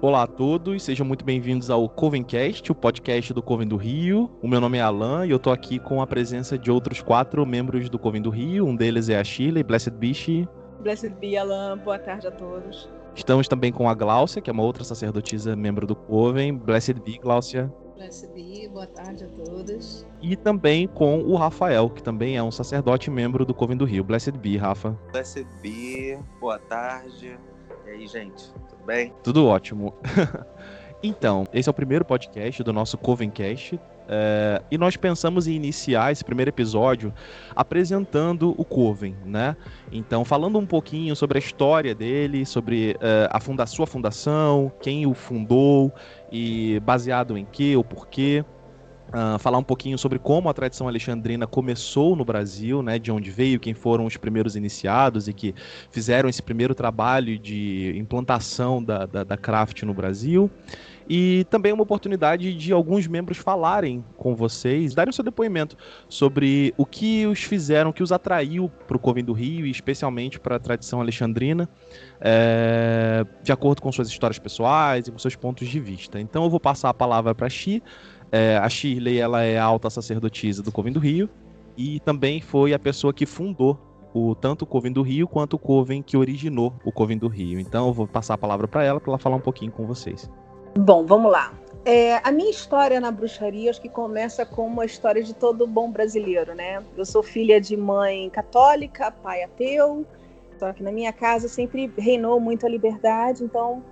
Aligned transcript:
Olá 0.00 0.22
a 0.22 0.26
todos, 0.28 0.84
sejam 0.84 1.04
muito 1.04 1.24
bem-vindos 1.24 1.68
ao 1.68 1.88
Covencast, 1.88 2.70
o 2.70 2.74
podcast 2.74 3.34
do 3.34 3.42
Coven 3.42 3.66
do 3.66 3.76
Rio. 3.76 4.30
O 4.40 4.46
meu 4.46 4.60
nome 4.60 4.78
é 4.78 4.80
Alan 4.80 5.26
e 5.26 5.32
eu 5.32 5.38
tô 5.40 5.50
aqui 5.50 5.80
com 5.80 6.00
a 6.00 6.06
presença 6.06 6.56
de 6.56 6.70
outros 6.70 7.02
quatro 7.02 7.44
membros 7.44 7.90
do 7.90 7.98
Coven 7.98 8.22
do 8.22 8.30
Rio. 8.30 8.64
Um 8.64 8.76
deles 8.76 9.08
é 9.08 9.18
a 9.18 9.24
Shirley, 9.24 9.64
Blessed 9.64 9.90
Biche. 9.90 10.48
Blessed 10.80 11.14
Be, 11.16 11.36
Alan. 11.36 11.78
Boa 11.78 11.98
tarde 11.98 12.28
a 12.28 12.30
todos. 12.30 12.88
Estamos 13.16 13.48
também 13.48 13.72
com 13.72 13.88
a 13.88 13.94
Gláucia, 13.94 14.40
que 14.40 14.48
é 14.48 14.52
uma 14.52 14.62
outra 14.62 14.84
sacerdotisa 14.84 15.56
membro 15.56 15.84
do 15.84 15.96
Coven. 15.96 16.56
Blessed 16.56 17.00
Be, 17.00 17.18
Gláucia. 17.18 17.68
Blessed 17.96 18.28
Be, 18.34 18.68
boa 18.68 18.86
tarde 18.86 19.24
a 19.24 19.28
todos. 19.28 20.06
E 20.20 20.36
também 20.36 20.86
com 20.86 21.20
o 21.20 21.34
Rafael, 21.34 21.88
que 21.88 22.02
também 22.02 22.36
é 22.36 22.42
um 22.42 22.50
sacerdote 22.50 23.10
membro 23.10 23.42
do 23.42 23.54
Coven 23.54 23.76
do 23.76 23.86
Rio. 23.86 24.04
Blessed 24.04 24.36
Be, 24.36 24.58
Rafa. 24.58 24.90
Blessed 25.12 25.46
Be, 25.62 26.18
boa 26.38 26.58
tarde. 26.58 27.38
E 27.86 27.90
aí, 27.90 28.06
gente, 28.06 28.52
tudo 28.68 28.84
bem? 28.84 29.14
Tudo 29.22 29.46
ótimo. 29.46 29.94
então, 31.02 31.44
esse 31.54 31.70
é 31.70 31.70
o 31.70 31.74
primeiro 31.74 32.04
podcast 32.04 32.62
do 32.62 32.70
nosso 32.70 32.98
Covencast. 32.98 33.80
É, 34.08 34.62
e 34.70 34.78
nós 34.78 34.96
pensamos 34.96 35.48
em 35.48 35.54
iniciar 35.54 36.12
esse 36.12 36.24
primeiro 36.24 36.50
episódio 36.50 37.12
apresentando 37.54 38.54
o 38.56 38.64
Coven, 38.64 39.16
né? 39.24 39.56
Então, 39.90 40.24
falando 40.24 40.58
um 40.58 40.66
pouquinho 40.66 41.16
sobre 41.16 41.38
a 41.38 41.40
história 41.40 41.94
dele, 41.94 42.46
sobre 42.46 42.96
é, 43.00 43.28
a 43.30 43.40
funda 43.40 43.66
sua 43.66 43.86
fundação, 43.86 44.70
quem 44.80 45.06
o 45.06 45.14
fundou 45.14 45.92
e 46.30 46.80
baseado 46.80 47.36
em 47.36 47.44
que 47.44 47.76
ou 47.76 47.84
porquê. 47.84 48.44
Uh, 49.08 49.38
falar 49.38 49.58
um 49.58 49.62
pouquinho 49.62 49.96
sobre 49.96 50.18
como 50.18 50.48
a 50.48 50.52
tradição 50.52 50.88
alexandrina 50.88 51.46
começou 51.46 52.16
no 52.16 52.24
Brasil, 52.24 52.82
né, 52.82 52.98
de 52.98 53.12
onde 53.12 53.30
veio, 53.30 53.60
quem 53.60 53.72
foram 53.72 54.04
os 54.04 54.16
primeiros 54.16 54.56
iniciados 54.56 55.28
e 55.28 55.32
que 55.32 55.54
fizeram 55.92 56.28
esse 56.28 56.42
primeiro 56.42 56.74
trabalho 56.74 57.38
de 57.38 57.94
implantação 57.96 58.82
da, 58.82 59.06
da, 59.06 59.22
da 59.22 59.36
craft 59.36 59.84
no 59.84 59.94
Brasil. 59.94 60.50
E 61.08 61.44
também 61.50 61.72
uma 61.72 61.82
oportunidade 61.82 62.52
de 62.54 62.72
alguns 62.72 63.06
membros 63.06 63.38
falarem 63.38 64.04
com 64.16 64.34
vocês, 64.34 64.94
darem 64.94 65.10
o 65.10 65.12
seu 65.12 65.24
depoimento 65.24 65.76
sobre 66.08 66.74
o 66.76 66.84
que 66.84 67.26
os 67.26 67.42
fizeram, 67.42 67.90
o 67.90 67.92
que 67.92 68.02
os 68.02 68.10
atraiu 68.10 68.70
para 68.88 68.96
o 68.96 69.00
Coven 69.00 69.24
do 69.24 69.32
Rio 69.32 69.66
e 69.66 69.70
especialmente 69.70 70.40
para 70.40 70.56
a 70.56 70.58
tradição 70.58 71.00
alexandrina, 71.00 71.68
é, 72.20 73.24
de 73.42 73.52
acordo 73.52 73.80
com 73.80 73.92
suas 73.92 74.08
histórias 74.08 74.38
pessoais 74.38 75.06
e 75.06 75.12
com 75.12 75.18
seus 75.18 75.36
pontos 75.36 75.68
de 75.68 75.78
vista. 75.78 76.20
Então 76.20 76.44
eu 76.44 76.50
vou 76.50 76.58
passar 76.58 76.88
a 76.88 76.94
palavra 76.94 77.34
para 77.34 77.46
a 77.46 77.50
Xi, 77.50 77.82
é, 78.32 78.56
a 78.56 78.68
Shirley 78.68 79.18
ela 79.18 79.42
é 79.42 79.58
a 79.58 79.64
alta 79.64 79.88
sacerdotisa 79.88 80.62
do 80.62 80.72
Coven 80.72 80.92
do 80.92 80.98
Rio 80.98 81.28
e 81.76 82.00
também 82.00 82.40
foi 82.40 82.74
a 82.74 82.78
pessoa 82.78 83.12
que 83.12 83.26
fundou 83.26 83.78
o, 84.12 84.34
tanto 84.34 84.62
o 84.62 84.66
Coven 84.66 84.92
do 84.92 85.02
Rio 85.02 85.28
quanto 85.28 85.54
o 85.54 85.58
Coven 85.58 86.02
que 86.02 86.16
originou 86.16 86.74
o 86.84 86.90
Coven 86.90 87.18
do 87.18 87.28
Rio. 87.28 87.60
Então 87.60 87.86
eu 87.86 87.92
vou 87.92 88.08
passar 88.08 88.34
a 88.34 88.38
palavra 88.38 88.66
para 88.66 88.82
ela 88.82 88.98
para 88.98 89.12
ela 89.12 89.18
falar 89.18 89.36
um 89.36 89.40
pouquinho 89.40 89.70
com 89.70 89.86
vocês. 89.86 90.28
Bom, 90.78 91.06
vamos 91.06 91.32
lá. 91.32 91.52
É, 91.84 92.16
a 92.22 92.30
minha 92.30 92.50
história 92.50 93.00
na 93.00 93.10
bruxaria 93.10 93.70
acho 93.70 93.80
que 93.80 93.88
começa 93.88 94.44
com 94.44 94.66
uma 94.66 94.84
história 94.84 95.22
de 95.22 95.32
todo 95.32 95.66
bom 95.66 95.90
brasileiro, 95.90 96.54
né? 96.54 96.82
Eu 96.96 97.04
sou 97.06 97.22
filha 97.22 97.60
de 97.60 97.76
mãe 97.76 98.28
católica, 98.28 99.10
pai 99.10 99.42
ateu, 99.44 100.04
só 100.58 100.72
que 100.72 100.82
na 100.82 100.92
minha 100.92 101.12
casa 101.12 101.48
sempre 101.48 101.90
reinou 101.96 102.40
muito 102.40 102.66
a 102.66 102.68
liberdade, 102.68 103.44
então 103.44 103.82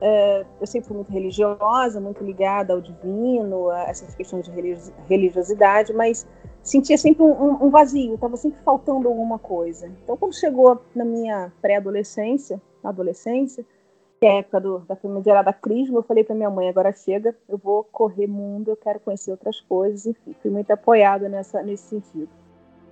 é, 0.00 0.46
eu 0.60 0.66
sempre 0.66 0.88
fui 0.88 0.96
muito 0.96 1.12
religiosa, 1.12 2.00
muito 2.00 2.24
ligada 2.24 2.72
ao 2.72 2.80
divino, 2.80 3.68
a 3.68 3.82
essas 3.82 4.14
questões 4.14 4.46
de 4.46 4.52
religiosidade, 5.08 5.92
mas 5.92 6.26
sentia 6.62 6.96
sempre 6.96 7.22
um, 7.22 7.64
um 7.64 7.68
vazio, 7.68 8.14
estava 8.14 8.36
sempre 8.36 8.62
faltando 8.62 9.08
alguma 9.08 9.38
coisa. 9.38 9.92
Então, 10.04 10.16
quando 10.16 10.34
chegou 10.34 10.80
na 10.94 11.04
minha 11.04 11.52
pré-adolescência, 11.60 12.62
adolescência, 12.82 13.64
que 14.20 14.26
é 14.26 14.32
a 14.32 14.38
época 14.40 14.60
do, 14.60 14.78
da 14.80 14.94
famigerada 14.94 15.50
crisma, 15.50 15.98
eu 15.98 16.02
falei 16.02 16.22
para 16.22 16.34
minha 16.34 16.50
mãe, 16.50 16.68
agora 16.68 16.92
chega, 16.92 17.34
eu 17.48 17.56
vou 17.56 17.82
correr 17.84 18.26
mundo, 18.26 18.70
eu 18.70 18.76
quero 18.76 19.00
conhecer 19.00 19.30
outras 19.30 19.58
coisas, 19.60 20.04
enfim, 20.04 20.36
fui 20.42 20.50
muito 20.50 20.70
apoiada 20.70 21.26
nessa, 21.26 21.62
nesse 21.62 21.84
sentido. 21.84 22.28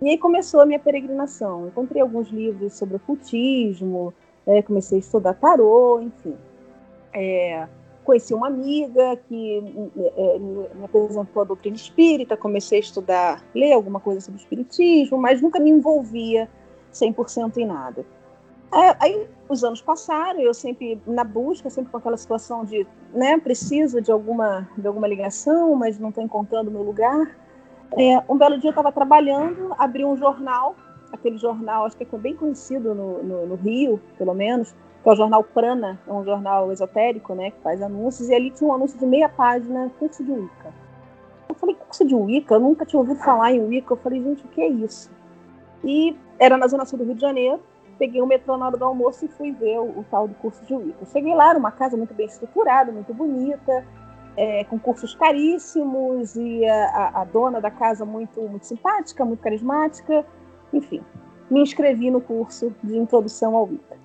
E 0.01 0.09
aí 0.09 0.17
começou 0.17 0.61
a 0.61 0.67
minha 0.67 0.79
peregrinação. 0.79 1.69
Encontrei 1.69 2.01
alguns 2.01 2.29
livros 2.29 2.73
sobre 2.73 2.97
ocultismo, 2.97 4.15
é, 4.47 4.63
comecei 4.63 4.97
a 4.97 5.01
estudar 5.01 5.35
tarô, 5.35 6.01
enfim. 6.01 6.35
É, 7.13 7.69
conheci 8.05 8.33
uma 8.33 8.47
amiga 8.47 9.17
que 9.29 9.91
é, 10.17 10.39
me 10.39 10.85
apresentou 10.85 11.43
a 11.43 11.45
doutrina 11.45 11.77
espírita, 11.77 12.39
comecei 12.39 12.79
a 12.79 12.81
estudar, 12.81 13.45
ler 13.55 13.73
alguma 13.75 14.01
coisa 14.01 14.23
sobre 14.23 14.41
espiritismo, 14.41 15.19
mas 15.19 15.43
nunca 15.43 15.61
me 15.61 15.69
envolvia 15.69 16.49
100% 16.91 17.59
em 17.59 17.67
nada. 17.67 18.07
Aí, 18.71 19.27
os 19.49 19.65
anos 19.65 19.81
passaram, 19.81 20.41
eu 20.41 20.53
sempre 20.53 21.01
na 21.07 21.25
busca, 21.25 21.71
sempre 21.71 21.91
com 21.91 21.97
aquela 21.97 22.17
situação 22.17 22.65
de, 22.65 22.87
né, 23.15 23.39
preciso 23.39 24.01
de 24.01 24.13
alguma, 24.13 24.69
de 24.77 24.87
alguma 24.87 25.09
ligação, 25.09 25.75
mas 25.75 25.99
não 25.99 26.11
estou 26.11 26.23
encontrando 26.23 26.71
meu 26.71 26.83
lugar. 26.83 27.37
É, 27.97 28.23
um 28.29 28.37
belo 28.37 28.59
dia 28.59 28.69
eu 28.69 28.73
estava 28.73 28.93
trabalhando, 28.93 29.75
abri 29.79 30.05
um 30.05 30.17
jornal, 30.17 30.77
aquele 31.11 31.39
jornal, 31.39 31.87
acho 31.87 31.97
que 31.97 32.05
foi 32.05 32.19
bem 32.19 32.37
conhecido 32.37 32.95
no, 32.95 33.23
no, 33.23 33.47
no 33.47 33.55
Rio, 33.55 33.99
pelo 34.19 34.35
menos, 34.35 34.75
que 35.03 35.09
é 35.09 35.13
o 35.13 35.17
jornal 35.17 35.43
Prana, 35.43 35.99
é 36.07 36.13
um 36.13 36.23
jornal 36.23 36.71
esotérico, 36.71 37.35
né, 37.35 37.51
que 37.51 37.61
faz 37.63 37.81
anúncios, 37.81 38.29
e 38.29 38.35
ali 38.35 38.51
tinha 38.51 38.69
um 38.69 38.75
anúncio 38.75 38.99
de 38.99 39.07
meia 39.07 39.31
página, 39.31 39.91
curso 39.99 40.23
de 40.23 40.31
Wicca. 40.31 40.75
Eu 41.49 41.55
falei, 41.55 41.75
curso 41.75 42.05
de 42.05 42.15
Wicca? 42.15 42.57
Eu 42.57 42.61
nunca 42.61 42.85
tinha 42.85 43.01
ouvido 43.01 43.19
falar 43.21 43.53
em 43.53 43.61
Wicca. 43.61 43.95
Eu 43.95 43.97
falei, 43.97 44.23
gente, 44.23 44.45
o 44.45 44.49
que 44.49 44.61
é 44.61 44.69
isso? 44.69 45.11
E 45.83 46.15
era 46.39 46.59
na 46.59 46.67
zona 46.67 46.85
sul 46.85 46.99
do 46.99 47.05
Rio 47.05 47.15
de 47.15 47.23
Janeiro, 47.23 47.61
peguei 47.99 48.23
o 48.23 48.27
metrô 48.27 48.57
na 48.57 48.67
hora 48.67 48.77
do 48.77 48.85
almoço 48.85 49.25
e 49.25 49.29
fui 49.29 49.53
ver 49.53 49.79
o, 49.79 50.01
o 50.01 50.07
tal 50.11 50.29
do 50.29 50.35
curso 50.35 50.65
de 50.65 50.75
Wicca. 50.75 51.05
cheguei 51.07 51.35
lá, 51.35 51.51
era 51.51 51.59
uma 51.59 51.73
casa 51.73 51.97
muito 51.97 52.15
bem 52.15 52.27
estruturada, 52.27 52.93
muito 52.93 53.13
bonita, 53.13 53.85
é, 54.37 54.65
com 54.65 54.79
cursos 54.79 55.15
caríssimos, 55.15 56.37
e 56.37 56.65
a, 56.67 57.23
a, 57.23 57.25
dona 57.25 57.61
da 57.61 57.71
casa 57.71 58.05
muito, 58.05 58.41
muito 58.43 58.67
simpática, 58.67 59.25
muito 59.25 59.41
carismática, 59.41 60.25
enfim. 60.73 61.03
Me 61.51 61.61
inscrevi 61.61 62.11
no 62.11 62.21
curso 62.21 62.73
de 62.83 62.97
introdução 62.97 63.57
ao 63.57 63.65
Wicca. 63.65 63.97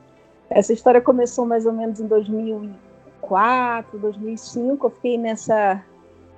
Essa 0.50 0.74
história 0.74 1.02
começou 1.02 1.46
mais 1.46 1.66
ou 1.66 1.74
menos 1.74 2.00
em 2.00 2.08
2004, 2.08 4.00
2005. 4.00 4.86
Eu 4.86 4.90
fiquei 4.92 5.18
nessa 5.18 5.84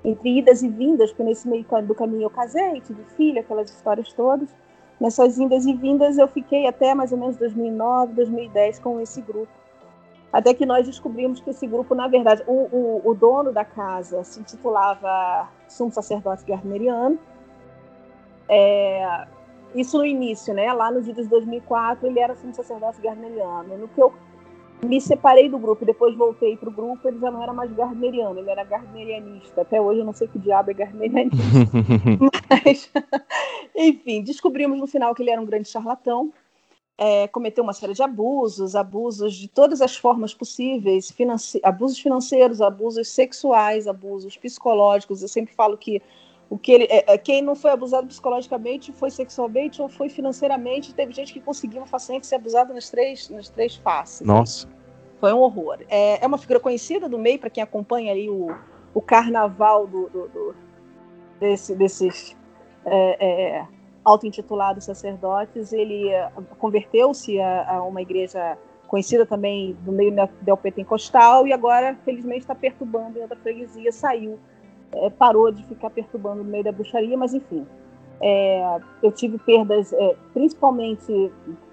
entre 0.04 0.38
idas 0.38 0.62
e 0.62 0.70
vindas, 0.70 1.10
porque 1.10 1.24
nesse 1.24 1.48
meio 1.48 1.66
do 1.84 1.96
caminho 1.96 2.24
eu 2.24 2.30
casei, 2.30 2.80
tive 2.82 3.04
filho, 3.18 3.40
aquelas 3.40 3.70
histórias 3.72 4.14
todas. 4.14 4.48
Nessas 5.00 5.38
indas 5.38 5.66
e 5.66 5.74
vindas 5.74 6.18
eu 6.18 6.28
fiquei 6.28 6.68
até 6.68 6.94
mais 6.94 7.12
ou 7.12 7.18
menos 7.18 7.36
2009, 7.38 8.14
2010 8.14 8.80
com 8.80 9.00
esse 9.00 9.22
grupo. 9.22 9.52
Até 10.32 10.54
que 10.54 10.66
nós 10.66 10.86
descobrimos 10.86 11.40
que 11.40 11.50
esse 11.50 11.66
grupo, 11.66 11.96
na 11.96 12.08
verdade, 12.08 12.44
o, 12.46 12.52
o, 12.52 13.02
o 13.06 13.14
dono 13.14 13.52
da 13.54 13.64
casa 13.64 14.24
se 14.24 14.40
intitulava 14.40 15.50
Sumo 15.68 15.92
Sacerdote 15.92 16.44
Gardneriano. 16.46 17.18
É, 18.48 19.28
isso 19.76 19.98
no 19.98 20.06
início, 20.06 20.54
né? 20.54 20.72
Lá 20.72 20.90
no 20.90 21.02
dia 21.02 21.14
de 21.14 21.26
2004, 21.26 22.08
ele 22.08 22.20
era 22.20 22.34
sumo 22.36 22.54
sacerdote 22.54 23.02
gardneriano. 23.02 23.78
No 23.78 23.88
que 23.90 24.02
eu 24.02 24.14
me 24.84 25.02
separei 25.02 25.50
do 25.50 25.58
grupo 25.58 25.84
e 25.84 25.88
depois 25.88 26.16
voltei 26.16 26.56
para 26.58 26.69
o 26.69 26.72
grupo, 26.72 27.08
ele 27.08 27.19
já 27.19 27.31
não 27.31 27.41
era 27.41 27.53
mais 27.53 27.72
gardneriano, 27.74 28.40
ele 28.40 28.50
era 28.50 28.63
gardnerianista. 28.63 29.62
Até 29.62 29.81
hoje 29.81 30.00
eu 30.00 30.06
não 30.06 30.13
sei 30.13 30.28
que 30.28 30.40
diabo 30.40 30.72
é 30.72 30.74
gardnerianista. 30.74 31.38
Mas, 32.50 32.91
enfim, 33.75 34.22
descobrimos 34.22 34.80
no 34.80 34.88
final 34.88 35.14
que 35.16 35.24
ele 35.24 35.31
era 35.31 35.41
um 35.41 35.46
grande 35.46 35.69
charlatão. 35.69 36.31
É, 36.97 37.28
cometeu 37.28 37.62
uma 37.62 37.74
série 37.74 37.94
de 37.94 38.02
abusos, 38.02 38.74
abusos 38.74 39.35
de 39.35 39.50
todas 39.50 39.81
as 39.81 39.97
formas 39.97 40.34
possíveis, 40.34 41.12
finance 41.12 41.59
abusos 41.62 42.00
financeiros, 42.00 42.62
abusos 42.62 43.09
sexuais, 43.09 43.85
abusos 43.85 44.38
psicológicos. 44.38 45.22
Eu 45.22 45.28
sempre 45.28 45.53
falo 45.53 45.78
que 45.78 46.02
o 46.50 46.58
que 46.58 46.72
ele, 46.72 46.84
é, 46.86 47.14
é, 47.14 47.18
quem 47.18 47.42
não 47.42 47.56
foi 47.56 47.72
abusado 47.72 48.08
psicologicamente 48.08 48.92
foi 48.92 49.09
sexualmente 49.09 49.82
ou 49.82 49.90
foi 49.90 50.09
financeiramente. 50.09 50.94
Teve 50.94 51.12
gente 51.12 51.34
que 51.34 51.40
conseguiu 51.40 51.86
facilmente 51.86 52.28
ser 52.28 52.36
abusado 52.36 52.74
nas 52.74 52.90
três, 52.90 53.30
nas 53.30 53.50
três 53.50 53.76
faces. 53.76 54.26
Nossa. 54.26 54.68
Foi 55.20 55.34
um 55.34 55.40
horror. 55.40 55.80
É, 55.90 56.24
é 56.24 56.28
uma 56.28 56.38
figura 56.38 56.59
conhecida 56.59 57.09
do 57.09 57.18
meio, 57.18 57.40
para 57.40 57.50
quem 57.50 57.64
acompanha 57.64 58.12
ali 58.12 58.30
o, 58.30 58.56
o 58.94 59.02
carnaval 59.02 59.88
do, 59.88 60.09
do, 60.09 60.28
do 60.28 60.56
desse, 61.40 61.76
desses 61.76 62.38
é, 62.86 63.58
é, 63.58 63.68
auto-intitulados 64.03 64.84
sacerdotes. 64.84 65.74
Ele 65.74 66.09
é, 66.09 66.30
converteu-se 66.59 67.40
a, 67.40 67.78
a, 67.78 67.82
uma 67.82 68.02
igreja 68.02 68.56
conhecida 68.88 69.26
também 69.26 69.76
do 69.82 69.91
meio 69.91 70.14
neopentecostal 70.44 71.48
e 71.48 71.53
agora, 71.53 71.98
felizmente, 72.06 72.41
está 72.41 72.53
perturbando 72.53 73.18
em 73.18 73.24
outra 73.24 73.36
freguesia, 73.36 73.91
saiu 73.91 74.40
é, 74.93 75.09
parou 75.09 75.52
de 75.52 75.64
ficar 75.66 75.90
perturbando 75.90 76.43
no 76.43 76.49
meio 76.49 76.64
da 76.64 76.72
bruxaria, 76.72 77.17
mas 77.17 77.34
enfim. 77.34 77.66
É, 78.22 78.79
eu 79.03 79.11
tive 79.11 79.37
perdas 79.37 79.91
é, 79.91 80.16
principalmente 80.34 81.32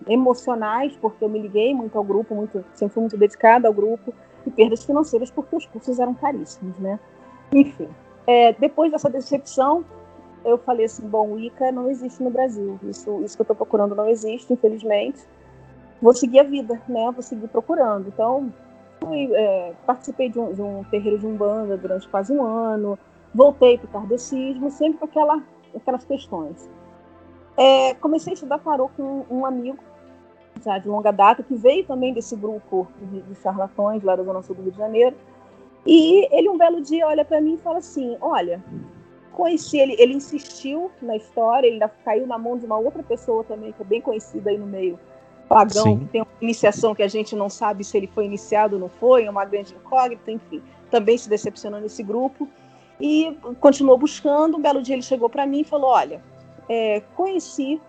emocionais, 0.09 0.97
porque 1.01 1.25
eu 1.25 1.29
me 1.29 1.39
liguei 1.39 1.73
muito 1.73 1.97
ao 1.97 2.03
grupo, 2.03 2.35
muito, 2.35 2.65
sempre 2.75 2.95
fui 2.95 3.03
muito 3.03 3.17
dedicada 3.17 3.69
ao 3.69 3.75
grupo, 3.75 4.13
e 4.47 4.51
perdas 4.51 4.85
financeiras, 4.85 5.31
porque 5.31 5.55
os 5.55 5.67
cursos 5.67 6.01
eram 6.01 6.15
caríssimos, 6.15 6.77
né? 6.79 6.99
Enfim, 7.53 7.89
é, 8.27 8.53
depois 8.55 8.91
dessa 8.91 9.09
decepção, 9.09 9.85
eu 10.45 10.59
falei 10.59 10.87
assim, 10.87 11.07
bom, 11.07 11.33
o 11.33 11.39
ICA 11.39 11.71
não 11.71 11.91
existe 11.91 12.23
no 12.23 12.31
Brasil, 12.31 12.79
isso, 12.83 13.23
isso 13.23 13.37
que 13.37 13.43
eu 13.43 13.45
estou 13.45 13.57
procurando 13.57 13.95
não 13.95 14.09
existe, 14.09 14.53
infelizmente. 14.53 15.21
Vou 16.01 16.13
seguir 16.13 16.41
a 16.41 16.43
vida, 16.43 16.81
né? 16.89 17.11
Vou 17.13 17.23
seguir 17.23 17.47
procurando. 17.47 18.09
Então, 18.09 18.53
fui, 19.03 19.29
é, 19.35 19.73
participei 19.85 20.29
de 20.29 20.39
um, 20.39 20.53
de 20.53 20.63
um 20.63 20.85
terreiro 20.85 21.19
de 21.19 21.27
umbanda 21.27 21.77
durante 21.77 22.09
quase 22.09 22.33
um 22.33 22.43
ano, 22.43 22.99
voltei 23.35 23.79
para 23.79 23.87
o 23.87 23.91
kardecismo, 23.91 24.71
sempre 24.71 24.99
com 24.99 25.05
aquela, 25.05 25.43
aquelas 25.75 26.05
questões. 26.05 26.71
É, 27.57 27.95
comecei 27.95 28.33
a 28.33 28.35
estudar 28.35 28.59
tarô 28.59 28.89
com 28.97 29.27
um 29.31 29.45
amigo 29.45 29.79
já 30.65 30.79
de 30.79 30.89
longa 30.89 31.11
data, 31.11 31.43
que 31.43 31.55
veio 31.55 31.85
também 31.85 32.13
desse 32.13 32.37
grupo 32.37 32.87
de, 33.01 33.23
de 33.23 33.35
charlatões 33.37 34.03
lá 34.03 34.15
da 34.17 34.23
Zona 34.23 34.43
Sul 34.43 34.55
do 34.55 34.63
Rio 34.63 34.73
de 34.73 34.79
Janeiro. 34.79 35.17
E 35.85 36.29
ele 36.35 36.49
um 36.49 36.57
belo 36.57 36.81
dia 36.81 37.07
olha 37.07 37.25
para 37.25 37.41
mim 37.41 37.55
e 37.55 37.59
fala 37.59 37.79
assim: 37.79 38.17
Olha, 38.21 38.63
conheci 39.33 39.79
ele, 39.79 39.97
ele 39.99 40.15
insistiu 40.15 40.91
na 41.01 41.17
história, 41.17 41.67
ele 41.67 41.75
ainda 41.75 41.89
caiu 41.89 42.27
na 42.27 42.39
mão 42.39 42.57
de 42.57 42.65
uma 42.65 42.79
outra 42.79 43.03
pessoa 43.03 43.43
também, 43.43 43.73
que 43.73 43.83
é 43.83 43.85
bem 43.85 44.01
conhecida 44.01 44.51
aí 44.51 44.59
no 44.59 44.67
meio 44.67 44.99
pagão, 45.53 45.85
Sim. 45.85 45.99
que 45.99 46.05
tem 46.07 46.23
uma 46.23 46.29
iniciação 46.41 46.95
que 46.95 47.03
a 47.03 47.09
gente 47.09 47.37
não 47.37 47.51
sabe 47.51 47.85
se 47.85 47.97
ele 47.97 48.07
foi 48.07 48.25
iniciado 48.25 48.77
ou 48.77 48.81
não 48.81 48.89
foi, 48.89 49.25
é 49.25 49.31
uma 49.31 49.45
grande 49.45 49.75
incógnita, 49.75 50.31
enfim. 50.31 50.63
Também 50.91 51.19
se 51.19 51.29
decepcionou 51.29 51.81
nesse 51.81 52.03
grupo. 52.03 52.49
E 52.99 53.37
continuou 53.61 53.99
buscando. 53.99 54.57
Um 54.57 54.63
belo 54.63 54.83
dia 54.83 54.95
ele 54.95 55.03
chegou 55.03 55.29
para 55.29 55.47
mim 55.47 55.61
e 55.61 55.65
falou: 55.65 55.91
Olha, 55.91 56.23
é, 56.69 57.01
conheci 57.15 57.81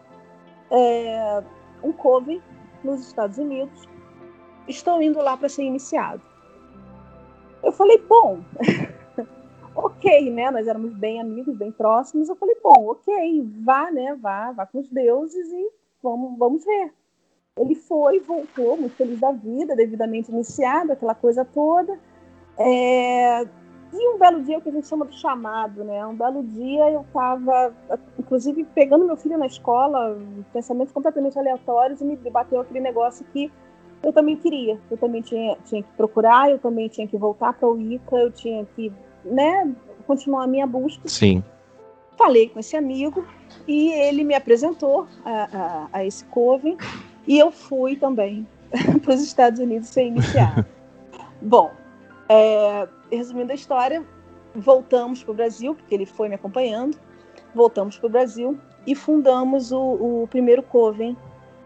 é, 0.70 1.44
um 1.82 1.94
coven 1.94 2.42
nos 2.84 3.08
Estados 3.08 3.38
Unidos, 3.38 3.88
estou 4.68 5.02
indo 5.02 5.22
lá 5.22 5.38
para 5.38 5.48
ser 5.48 5.64
iniciado. 5.64 6.22
Eu 7.64 7.72
falei: 7.72 7.98
Bom. 8.00 8.40
ok, 9.76 10.30
né? 10.32 10.52
Nós 10.52 10.68
éramos 10.68 10.94
bem 10.94 11.22
amigos, 11.22 11.56
bem 11.56 11.72
próximos. 11.72 12.30
Eu 12.30 12.36
falei, 12.36 12.56
bom, 12.64 12.92
ok, 12.92 13.50
vá, 13.64 13.90
né? 13.90 14.16
Vá, 14.22 14.52
vá 14.52 14.68
com 14.68 14.80
os 14.80 14.88
deuses 14.88 15.52
e 15.52 15.72
vamos, 16.02 16.38
vamos 16.38 16.64
ver. 16.64 16.94
Ele 17.60 17.76
foi, 17.76 18.20
voltou, 18.20 18.78
muito 18.78 18.96
feliz 18.96 19.20
da 19.20 19.32
vida, 19.32 19.76
devidamente 19.76 20.32
iniciado, 20.32 20.92
aquela 20.92 21.14
coisa 21.14 21.46
toda. 21.46 22.00
É... 22.58 23.44
E 23.96 24.10
um 24.10 24.18
belo 24.18 24.42
dia, 24.42 24.58
o 24.58 24.62
que 24.62 24.70
a 24.70 24.72
gente 24.72 24.88
chama 24.88 25.06
de 25.06 25.16
chamado, 25.20 25.84
né? 25.84 26.04
Um 26.08 26.16
belo 26.16 26.42
dia 26.42 26.90
eu 26.90 27.02
estava, 27.02 27.72
inclusive, 28.18 28.64
pegando 28.74 29.06
meu 29.06 29.16
filho 29.16 29.38
na 29.38 29.46
escola, 29.46 30.20
pensamentos 30.52 30.92
completamente 30.92 31.38
aleatórios, 31.38 32.02
e 32.02 32.06
me 32.06 32.16
bateu 32.16 32.60
aquele 32.60 32.80
negócio 32.80 33.24
que 33.32 33.52
eu 34.02 34.12
também 34.12 34.36
queria. 34.36 34.80
Eu 34.90 34.98
também 34.98 35.22
tinha, 35.22 35.56
tinha 35.64 35.84
que 35.84 35.90
procurar, 35.96 36.50
eu 36.50 36.58
também 36.58 36.88
tinha 36.88 37.08
que 37.08 37.18
voltar 37.18 37.54
para 37.54 37.70
o 37.70 37.80
ICA, 37.80 38.16
eu 38.18 38.32
tinha 38.32 38.66
que, 38.76 38.92
né, 39.24 39.72
continuar 40.08 40.46
a 40.46 40.48
minha 40.48 40.66
busca. 40.66 41.08
Sim. 41.08 41.44
Falei 42.18 42.50
com 42.50 42.60
esse 42.60 42.76
amigo 42.76 43.24
e 43.68 43.92
ele 43.92 44.24
me 44.24 44.34
apresentou 44.34 45.06
a, 45.24 45.44
a, 45.54 45.88
a 45.94 46.06
esse 46.06 46.26
coven 46.26 46.78
e 47.28 47.40
eu 47.40 47.52
fui 47.52 47.96
também 47.96 48.48
para 49.02 49.14
os 49.14 49.22
Estados 49.22 49.60
Unidos 49.60 49.90
ser 49.90 50.06
iniciada. 50.06 50.68
Bom, 51.42 51.72
é, 52.30 52.88
resumindo 53.12 53.52
a 53.52 53.56
história, 53.56 54.04
voltamos 54.56 55.24
para 55.24 55.32
o 55.32 55.36
Brasil, 55.36 55.76
porque 55.76 55.94
ele 55.94 56.06
foi 56.06 56.30
me 56.30 56.36
acompanhando, 56.36 56.98
voltamos 57.54 57.98
para 57.98 58.08
o 58.08 58.10
Brasil 58.10 58.58
e 58.86 58.96
fundamos 58.96 59.72
o, 59.72 59.80
o, 59.80 60.28
primeiro 60.30 60.64
Coven 60.64 61.18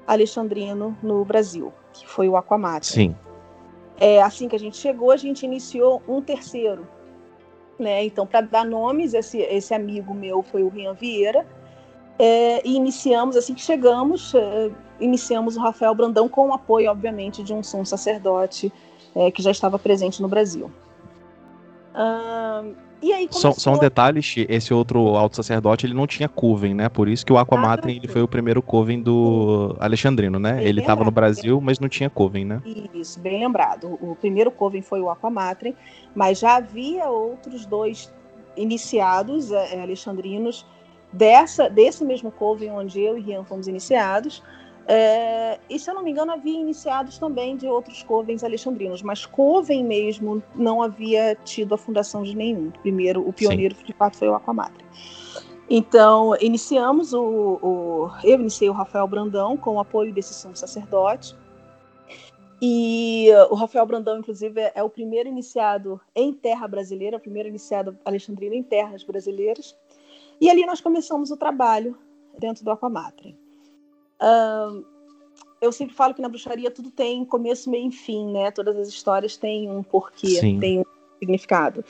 alexandrino 0.05 0.97
no 1.03 1.25
Brasil, 1.25 1.73
que 1.93 2.07
foi 2.07 2.29
o 2.29 2.37
Aquamata. 2.37 2.85
Sim. 2.85 3.15
É, 3.99 4.21
assim 4.21 4.47
que 4.47 4.55
a 4.55 4.59
gente 4.59 4.77
chegou, 4.77 5.11
a 5.11 5.17
gente 5.17 5.43
iniciou 5.45 6.01
um 6.07 6.21
terceiro. 6.21 6.87
Né? 7.79 8.05
Então, 8.05 8.25
para 8.25 8.41
dar 8.41 8.65
nomes, 8.65 9.13
esse, 9.13 9.39
esse 9.39 9.73
amigo 9.73 10.13
meu 10.13 10.41
foi 10.41 10.63
o 10.63 10.69
Rian 10.69 10.93
Vieira, 10.93 11.45
é, 12.17 12.61
e 12.67 12.75
iniciamos, 12.75 13.35
assim 13.35 13.53
que 13.53 13.61
chegamos, 13.61 14.33
é, 14.33 14.71
iniciamos 14.99 15.55
o 15.55 15.59
Rafael 15.59 15.93
Brandão 15.93 16.27
com 16.27 16.49
o 16.49 16.53
apoio, 16.53 16.89
obviamente, 16.89 17.43
de 17.43 17.53
um 17.53 17.63
sumo 17.63 17.85
sacerdote 17.85 18.71
é, 19.15 19.31
que 19.31 19.41
já 19.41 19.51
estava 19.51 19.79
presente 19.79 20.21
no 20.21 20.27
Brasil. 20.27 20.71
e 23.01 23.13
aí 23.13 23.27
começou... 23.27 23.53
só, 23.53 23.59
só, 23.59 23.73
um 23.73 23.77
detalhe, 23.79 24.19
esse 24.49 24.73
outro 24.73 25.15
alto 25.15 25.35
sacerdote, 25.35 25.85
ele 25.85 25.93
não 25.93 26.05
tinha 26.05 26.29
coven, 26.29 26.73
né? 26.73 26.89
Por 26.89 27.07
isso 27.07 27.25
que 27.25 27.33
o 27.33 27.37
Aquamatrin 27.37 27.93
ah, 27.93 27.95
ele 27.97 28.07
foi 28.07 28.21
o 28.21 28.27
primeiro 28.27 28.61
coven 28.61 29.01
do 29.01 29.75
Alexandrino, 29.79 30.39
né? 30.39 30.55
Bem 30.55 30.67
ele 30.67 30.81
estava 30.81 31.03
no 31.03 31.11
Brasil, 31.11 31.59
mas 31.61 31.79
não 31.79 31.89
tinha 31.89 32.09
coven, 32.09 32.45
né? 32.45 32.61
Isso, 32.93 33.19
bem 33.19 33.39
lembrado. 33.39 33.97
O 34.01 34.15
primeiro 34.15 34.51
coven 34.51 34.81
foi 34.81 35.01
o 35.01 35.09
Aquamatrin, 35.09 35.75
mas 36.15 36.39
já 36.39 36.57
havia 36.57 37.09
outros 37.09 37.65
dois 37.65 38.13
iniciados 38.55 39.51
é, 39.51 39.81
alexandrinos 39.81 40.65
dessa, 41.11 41.69
desse 41.69 42.03
mesmo 42.03 42.31
coven 42.31 42.71
onde 42.71 42.99
eu 42.99 43.17
e 43.17 43.21
Rian 43.21 43.43
fomos 43.43 43.67
iniciados. 43.67 44.43
É, 44.89 45.59
e 45.69 45.77
se 45.77 45.89
eu 45.89 45.93
não 45.93 46.01
me 46.01 46.11
engano, 46.11 46.31
havia 46.31 46.57
iniciados 46.57 47.17
também 47.17 47.57
de 47.57 47.67
outros 47.67 48.03
covens 48.03 48.41
alexandrinos, 48.41 49.01
mas 49.01 49.25
coven 49.25 49.83
mesmo 49.83 50.41
não 50.55 50.81
havia 50.81 51.35
tido 51.43 51.75
a 51.75 51.77
fundação 51.77 52.23
de 52.23 52.33
nenhum. 52.33 52.71
Primeiro, 52.71 53.27
o 53.27 53.33
pioneiro 53.33 53.75
Sim. 53.75 53.83
de 53.83 53.93
fato 53.93 54.17
foi 54.17 54.29
o 54.29 54.35
Aquamatre. 54.35 54.85
Então, 55.69 56.33
iniciamos 56.39 57.11
o, 57.11 57.21
o, 57.21 58.09
Eu 58.23 58.39
iniciei 58.39 58.69
o 58.69 58.73
Rafael 58.73 59.05
Brandão 59.05 59.57
com 59.57 59.75
o 59.75 59.79
apoio 59.81 60.13
desse 60.13 60.33
sumo 60.33 60.55
sacerdote. 60.55 61.35
E 62.61 63.27
o 63.49 63.55
Rafael 63.55 63.85
Brandão, 63.85 64.19
inclusive, 64.19 64.61
é, 64.61 64.71
é 64.75 64.83
o 64.83 64.89
primeiro 64.89 65.27
iniciado 65.27 65.99
em 66.15 66.33
terra 66.33 66.65
brasileira, 66.65 67.17
o 67.17 67.19
primeiro 67.19 67.49
iniciado 67.49 67.97
alexandrino 68.05 68.55
em 68.55 68.63
terras 68.63 69.03
brasileiras. 69.03 69.77
E 70.39 70.49
ali 70.49 70.65
nós 70.65 70.79
começamos 70.79 71.29
o 71.29 71.35
trabalho 71.37 71.97
dentro 72.39 72.63
do 72.63 72.71
Aquamatre. 72.71 73.37
Uh, 74.21 74.85
eu 75.59 75.71
sempre 75.71 75.95
falo 75.95 76.13
que 76.13 76.21
na 76.21 76.29
bruxaria 76.29 76.69
tudo 76.69 76.91
tem 76.91 77.25
começo, 77.25 77.69
meio 77.69 77.89
e 77.89 77.91
fim, 77.91 78.31
né? 78.31 78.51
Todas 78.51 78.77
as 78.77 78.87
histórias 78.87 79.37
têm 79.37 79.69
um 79.69 79.81
porquê, 79.81 80.39
Sim. 80.39 80.59
têm 80.59 80.79
um 80.79 80.85
significado. 81.19 81.83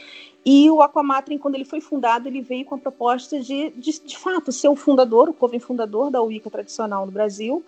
E 0.45 0.69
o 0.69 0.81
Aquamatrin, 0.81 1.37
quando 1.37 1.55
ele 1.55 1.65
foi 1.65 1.81
fundado, 1.81 2.29
ele 2.29 2.41
veio 2.41 2.63
com 2.63 2.75
a 2.75 2.77
proposta 2.77 3.39
de, 3.41 3.69
de, 3.71 3.99
de 3.99 4.17
fato, 4.17 4.51
ser 4.51 4.69
o 4.69 4.75
fundador, 4.75 5.29
o 5.29 5.33
coven 5.33 5.59
fundador 5.59 6.09
da 6.09 6.21
Wicca 6.21 6.49
tradicional 6.49 7.05
no 7.05 7.11
Brasil. 7.11 7.63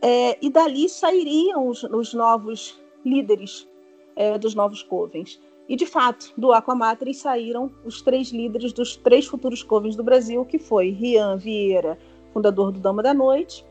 É, 0.00 0.38
e 0.40 0.48
dali 0.48 0.88
sairiam 0.88 1.66
os, 1.68 1.82
os 1.84 2.14
novos 2.14 2.80
líderes 3.04 3.66
é, 4.14 4.38
dos 4.38 4.54
novos 4.54 4.82
covens. 4.82 5.40
E, 5.68 5.76
de 5.76 5.86
fato, 5.86 6.32
do 6.36 6.52
Aquamatri 6.52 7.14
saíram 7.14 7.70
os 7.84 8.02
três 8.02 8.30
líderes 8.30 8.72
dos 8.72 8.96
três 8.96 9.26
futuros 9.26 9.62
covens 9.62 9.96
do 9.96 10.04
Brasil, 10.04 10.44
que 10.44 10.58
foi 10.58 10.90
Rian 10.90 11.36
Vieira, 11.36 11.98
fundador 12.32 12.72
do 12.72 12.80
Dama 12.80 13.02
da 13.02 13.14
Noite, 13.14 13.64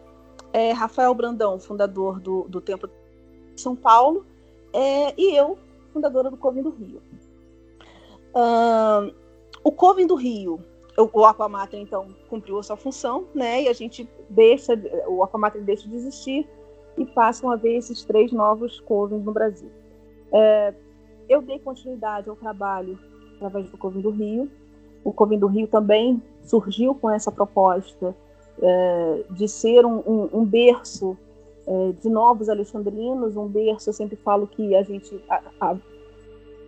é, 0.53 0.71
Rafael 0.71 1.13
Brandão, 1.13 1.59
fundador 1.59 2.19
do, 2.19 2.43
do 2.43 2.61
Templo 2.61 2.89
de 3.55 3.61
São 3.61 3.75
Paulo, 3.75 4.25
é, 4.73 5.13
e 5.17 5.35
eu, 5.35 5.57
fundadora 5.93 6.29
do 6.29 6.37
Coven 6.37 6.63
do 6.63 6.69
Rio. 6.69 7.01
O 9.63 9.71
Coven 9.71 10.07
do 10.07 10.15
Rio, 10.15 10.59
o, 10.97 11.03
o 11.03 11.77
então, 11.77 12.07
cumpriu 12.29 12.59
a 12.59 12.63
sua 12.63 12.77
função, 12.77 13.27
né, 13.33 13.63
e 13.63 13.67
a 13.67 13.73
gente 13.73 14.09
deixa, 14.29 14.73
o 15.07 15.23
Aquamatra 15.23 15.61
deixa 15.61 15.87
de 15.87 15.95
existir 15.95 16.47
e 16.97 17.05
passam 17.05 17.51
a 17.51 17.55
ver 17.55 17.77
esses 17.77 18.03
três 18.03 18.31
novos 18.31 18.79
covens 18.81 19.23
no 19.23 19.31
Brasil. 19.31 19.69
É, 20.31 20.73
eu 21.27 21.41
dei 21.41 21.59
continuidade 21.59 22.29
ao 22.29 22.35
trabalho 22.35 22.97
através 23.35 23.69
do 23.69 23.77
Covim 23.77 24.01
do 24.01 24.09
Rio. 24.09 24.49
O 25.03 25.11
Covim 25.11 25.39
do 25.39 25.47
Rio 25.47 25.67
também 25.67 26.21
surgiu 26.43 26.93
com 26.93 27.09
essa 27.09 27.31
proposta 27.31 28.15
é, 28.61 29.23
de 29.31 29.47
ser 29.47 29.85
um, 29.85 29.99
um, 29.99 30.29
um 30.33 30.45
berço 30.45 31.17
é, 31.65 31.91
de 32.01 32.09
novos 32.09 32.49
alexandrinos, 32.49 33.35
um 33.35 33.47
berço, 33.47 33.89
eu 33.89 33.93
sempre 33.93 34.15
falo 34.15 34.47
que 34.47 34.75
a 34.75 34.83
gente, 34.83 35.23
a, 35.29 35.41
a, 35.59 35.75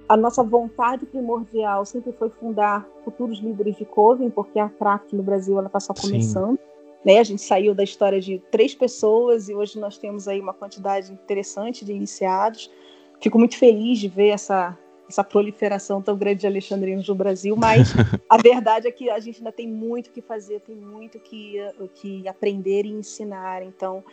a 0.10 0.18
nossa 0.18 0.44
vontade 0.44 1.06
primordial 1.06 1.86
sempre 1.86 2.12
foi 2.14 2.30
fundar 2.30 2.88
futuros 3.04 3.40
líderes 3.40 3.76
de 3.76 3.86
Coven, 3.86 4.30
porque 4.30 4.60
a 4.60 4.70
craft 4.70 5.14
no 5.14 5.24
Brasil 5.24 5.58
ela 5.58 5.68
está 5.68 5.80
só 5.80 5.94
começando. 5.94 6.60
Né? 7.04 7.20
A 7.20 7.24
gente 7.24 7.42
saiu 7.42 7.76
da 7.76 7.84
história 7.84 8.20
de 8.20 8.40
três 8.52 8.74
pessoas 8.74 9.50
e 9.50 9.54
hoje 9.54 9.80
nós 9.80 9.98
temos 9.98 10.28
aí 10.28 10.40
uma 10.40 10.54
quantidade 10.54 11.12
interessante 11.12 11.84
de 11.84 11.92
iniciados. 11.92 12.72
Fico 13.20 13.38
muito 13.38 13.58
feliz 13.58 14.00
de 14.00 14.08
ver 14.08 14.30
essa, 14.30 14.78
essa 15.14 15.24
proliferação 15.24 16.02
tão 16.02 16.18
grande 16.18 16.42
de 16.42 16.48
alexandrinos 16.48 17.08
no 17.08 17.14
Brasil, 17.14 17.56
mas 17.56 17.94
a 18.28 18.38
verdade 18.38 18.88
é 18.88 18.92
que 18.92 19.10
a 19.10 19.20
gente 19.20 19.38
ainda 19.38 19.52
tem 19.52 19.68
muito 19.68 20.10
que 20.10 20.22
fazer, 20.22 20.60
tem 20.62 20.76
muito 20.76 21.20
que, 21.20 21.58
que 21.96 22.28
aprender 22.28 22.86
e 22.86 22.90
ensinar. 22.90 23.62
Então, 23.62 24.04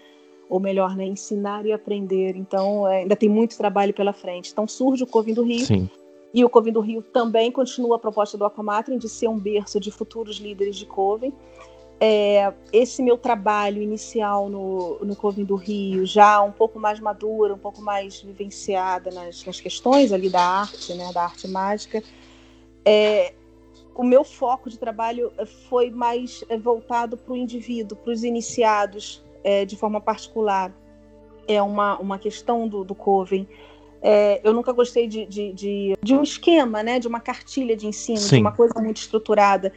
ou 0.49 0.61
melhor, 0.61 0.95
né, 0.95 1.05
ensinar 1.05 1.65
e 1.65 1.73
aprender. 1.73 2.37
Então, 2.37 2.87
é, 2.87 2.99
ainda 2.99 3.17
tem 3.17 3.29
muito 3.29 3.57
trabalho 3.57 3.95
pela 3.95 4.13
frente. 4.13 4.53
Então, 4.53 4.69
surge 4.69 5.05
o 5.05 5.07
Covim 5.07 5.33
do 5.33 5.43
Rio. 5.43 5.65
Sim. 5.65 5.89
E 6.35 6.45
o 6.45 6.51
Covim 6.51 6.71
do 6.71 6.81
Rio 6.81 7.03
também 7.03 7.51
continua 7.51 7.97
a 7.97 7.99
proposta 7.99 8.37
do 8.37 8.45
Aquamatrin 8.45 8.99
de 8.99 9.09
ser 9.09 9.29
um 9.29 9.39
berço 9.39 9.81
de 9.81 9.91
futuros 9.91 10.37
líderes 10.37 10.77
de 10.77 10.87
Covim 10.87 11.33
é, 12.01 12.53
esse 12.73 13.03
meu 13.03 13.19
trabalho 13.19 13.83
inicial 13.83 14.49
no, 14.49 14.99
no 15.05 15.15
Coving 15.15 15.45
do 15.45 15.55
Rio, 15.55 16.07
já 16.07 16.41
um 16.41 16.51
pouco 16.51 16.79
mais 16.79 16.99
madura, 16.99 17.53
um 17.53 17.59
pouco 17.59 17.83
mais 17.83 18.23
vivenciada 18.23 19.11
nas, 19.11 19.45
nas 19.45 19.61
questões 19.61 20.11
ali 20.11 20.31
da 20.31 20.41
arte, 20.41 20.95
né, 20.95 21.13
da 21.13 21.25
arte 21.25 21.47
mágica, 21.47 22.03
é, 22.87 23.35
o 23.95 24.03
meu 24.03 24.25
foco 24.25 24.71
de 24.71 24.79
trabalho 24.79 25.31
foi 25.69 25.91
mais 25.91 26.43
voltado 26.63 27.19
para 27.19 27.35
o 27.35 27.37
indivíduo, 27.37 27.99
para 27.99 28.13
os 28.15 28.25
iniciados 28.25 29.23
é, 29.45 29.67
de 29.67 29.77
forma 29.77 30.01
particular. 30.01 30.73
É 31.47 31.61
uma, 31.61 31.99
uma 31.99 32.19
questão 32.19 32.67
do, 32.67 32.83
do 32.83 32.95
Coven. 32.95 33.47
É, 34.01 34.41
eu 34.43 34.55
nunca 34.55 34.73
gostei 34.73 35.07
de, 35.07 35.27
de, 35.27 35.53
de, 35.53 35.99
de, 36.03 36.15
um 36.15 36.23
esquema, 36.23 36.83
né, 36.83 36.99
de 36.99 37.07
uma 37.07 37.21
cartilha 37.21 37.77
de 37.77 37.87
ensino, 37.87 38.19
Sim. 38.19 38.37
de 38.37 38.41
uma 38.41 38.53
coisa 38.53 38.81
muito 38.81 38.97
estruturada. 38.97 39.71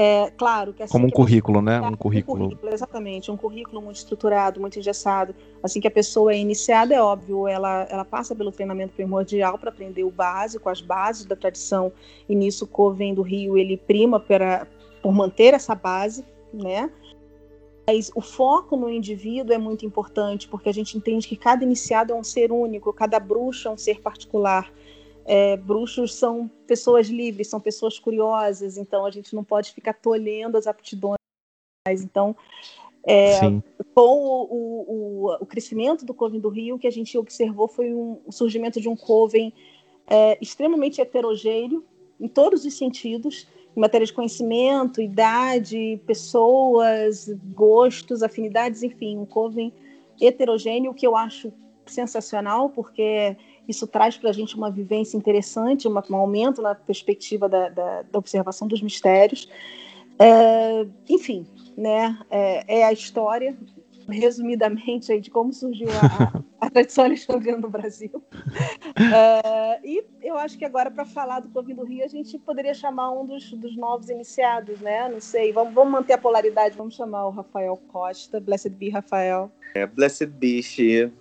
É, 0.00 0.30
claro 0.36 0.72
que 0.72 0.80
assim 0.80 0.92
como 0.92 1.06
um 1.06 1.10
que 1.10 1.16
currículo, 1.16 1.60
né? 1.60 1.80
Um 1.80 1.96
currículo. 1.96 2.44
um 2.44 2.48
currículo. 2.50 2.72
Exatamente, 2.72 3.32
um 3.32 3.36
currículo 3.36 3.82
muito 3.82 3.96
estruturado, 3.96 4.60
muito 4.60 4.78
engessado. 4.78 5.34
Assim 5.60 5.80
que 5.80 5.88
a 5.88 5.90
pessoa 5.90 6.32
é 6.32 6.38
iniciada, 6.38 6.94
é 6.94 7.02
óbvio, 7.02 7.48
ela, 7.48 7.82
ela 7.90 8.04
passa 8.04 8.32
pelo 8.32 8.52
treinamento 8.52 8.92
primordial 8.94 9.58
para 9.58 9.70
aprender 9.70 10.04
o 10.04 10.10
básico, 10.10 10.68
as 10.68 10.80
bases 10.80 11.24
da 11.24 11.34
tradição. 11.34 11.90
E 12.28 12.36
nisso 12.36 12.64
o 12.64 12.68
Coven 12.68 13.12
do 13.12 13.22
Rio 13.22 13.58
ele 13.58 13.76
prima 13.76 14.20
para, 14.20 14.68
por 15.02 15.12
manter 15.12 15.52
essa 15.52 15.74
base, 15.74 16.24
né? 16.54 16.88
Mas 17.84 18.12
o 18.14 18.20
foco 18.20 18.76
no 18.76 18.88
indivíduo 18.88 19.52
é 19.52 19.58
muito 19.58 19.84
importante, 19.84 20.46
porque 20.46 20.68
a 20.68 20.72
gente 20.72 20.96
entende 20.96 21.26
que 21.26 21.34
cada 21.34 21.64
iniciado 21.64 22.12
é 22.12 22.14
um 22.14 22.22
ser 22.22 22.52
único, 22.52 22.92
cada 22.92 23.18
bruxo 23.18 23.66
é 23.66 23.70
um 23.72 23.76
ser 23.76 24.00
particular. 24.00 24.70
É, 25.30 25.58
bruxos 25.58 26.14
são 26.14 26.50
pessoas 26.66 27.08
livres, 27.08 27.48
são 27.48 27.60
pessoas 27.60 27.98
curiosas, 27.98 28.78
então 28.78 29.04
a 29.04 29.10
gente 29.10 29.34
não 29.34 29.44
pode 29.44 29.72
ficar 29.72 29.92
tolhendo 29.92 30.56
as 30.56 30.66
aptidões. 30.66 31.18
Então, 31.86 32.34
é, 33.06 33.38
com 33.94 34.46
o, 34.50 34.84
o, 34.88 35.36
o, 35.38 35.46
crescimento 35.46 36.06
do 36.06 36.14
Coven 36.14 36.40
do 36.40 36.48
Rio, 36.48 36.76
o 36.76 36.78
que 36.78 36.86
a 36.86 36.90
gente 36.90 37.16
observou 37.18 37.68
foi 37.68 37.92
um, 37.92 38.20
o 38.26 38.32
surgimento 38.32 38.80
de 38.80 38.88
um 38.88 38.96
Coven 38.96 39.52
é, 40.06 40.38
extremamente 40.40 41.00
heterogêneo, 41.00 41.84
em 42.18 42.26
todos 42.26 42.64
os 42.64 42.74
sentidos, 42.74 43.46
em 43.76 43.80
matéria 43.80 44.06
de 44.06 44.12
conhecimento, 44.14 45.02
idade, 45.02 46.00
pessoas, 46.06 47.28
gostos, 47.54 48.22
afinidades, 48.22 48.82
enfim, 48.82 49.18
um 49.18 49.26
Coven 49.26 49.72
heterogêneo, 50.18 50.94
que 50.94 51.06
eu 51.06 51.14
acho 51.14 51.52
sensacional, 51.86 52.70
porque 52.70 53.36
isso 53.68 53.86
traz 53.86 54.16
para 54.16 54.30
a 54.30 54.32
gente 54.32 54.56
uma 54.56 54.70
vivência 54.70 55.16
interessante, 55.16 55.86
um 55.86 56.16
aumento 56.16 56.62
na 56.62 56.74
perspectiva 56.74 57.48
da, 57.48 57.68
da, 57.68 58.02
da 58.02 58.18
observação 58.18 58.66
dos 58.66 58.80
mistérios. 58.80 59.48
É, 60.18 60.86
enfim, 61.08 61.46
né, 61.76 62.18
é, 62.28 62.80
é, 62.80 62.84
a 62.84 62.92
história, 62.92 63.56
resumidamente, 64.08 65.12
aí, 65.12 65.20
de 65.20 65.30
como 65.30 65.52
surgiu 65.52 65.86
a, 65.90 66.66
a 66.66 66.70
tradição 66.70 67.04
alexandrina 67.04 67.58
no 67.58 67.68
Brasil. 67.68 68.10
É, 68.96 69.80
e 69.86 70.04
eu 70.22 70.36
acho 70.36 70.58
que 70.58 70.64
agora, 70.64 70.90
para 70.90 71.04
falar 71.04 71.40
do 71.40 71.48
Clube 71.50 71.74
do 71.74 71.84
Rio, 71.84 72.04
a 72.04 72.08
gente 72.08 72.36
poderia 72.38 72.74
chamar 72.74 73.12
um 73.12 73.26
dos, 73.26 73.52
dos 73.52 73.76
novos 73.76 74.08
iniciados, 74.08 74.80
né? 74.80 75.08
Não 75.08 75.20
sei, 75.20 75.52
vamos, 75.52 75.72
vamos 75.72 75.92
manter 75.92 76.14
a 76.14 76.18
polaridade, 76.18 76.76
vamos 76.76 76.94
chamar 76.94 77.26
o 77.26 77.30
Rafael 77.30 77.76
Costa. 77.88 78.40
Blessed 78.40 78.70
be, 78.70 78.88
Rafael. 78.88 79.52
É, 79.74 79.86
blessed 79.86 80.26
be, 80.26 80.60
Xia. 80.62 81.12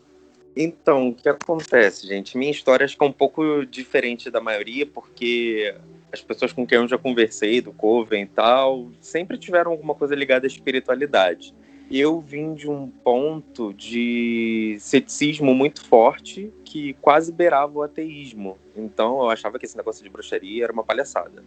Então, 0.59 1.09
o 1.09 1.13
que 1.13 1.29
acontece, 1.29 2.07
gente? 2.07 2.35
Minha 2.35 2.49
história 2.49 2.83
acho 2.83 2.97
que 2.97 3.03
é 3.03 3.07
um 3.07 3.11
pouco 3.11 3.63
diferente 3.63 4.31
da 4.31 4.41
maioria, 4.41 4.87
porque 4.87 5.75
as 6.11 6.19
pessoas 6.19 6.51
com 6.51 6.65
quem 6.65 6.79
eu 6.79 6.87
já 6.87 6.97
conversei, 6.97 7.61
do 7.61 7.71
Coven 7.71 8.23
e 8.23 8.25
tal, 8.25 8.89
sempre 8.99 9.37
tiveram 9.37 9.69
alguma 9.69 9.93
coisa 9.93 10.15
ligada 10.15 10.47
à 10.47 10.49
espiritualidade. 10.49 11.53
Eu 11.91 12.19
vim 12.19 12.55
de 12.55 12.67
um 12.67 12.89
ponto 12.89 13.71
de 13.71 14.77
ceticismo 14.79 15.53
muito 15.53 15.85
forte 15.85 16.51
que 16.65 16.93
quase 16.95 17.31
beirava 17.31 17.77
o 17.77 17.83
ateísmo. 17.83 18.57
Então 18.75 19.19
eu 19.21 19.29
achava 19.29 19.59
que 19.59 19.65
esse 19.67 19.77
negócio 19.77 20.03
de 20.03 20.09
bruxaria 20.09 20.63
era 20.63 20.73
uma 20.73 20.83
palhaçada. 20.83 21.43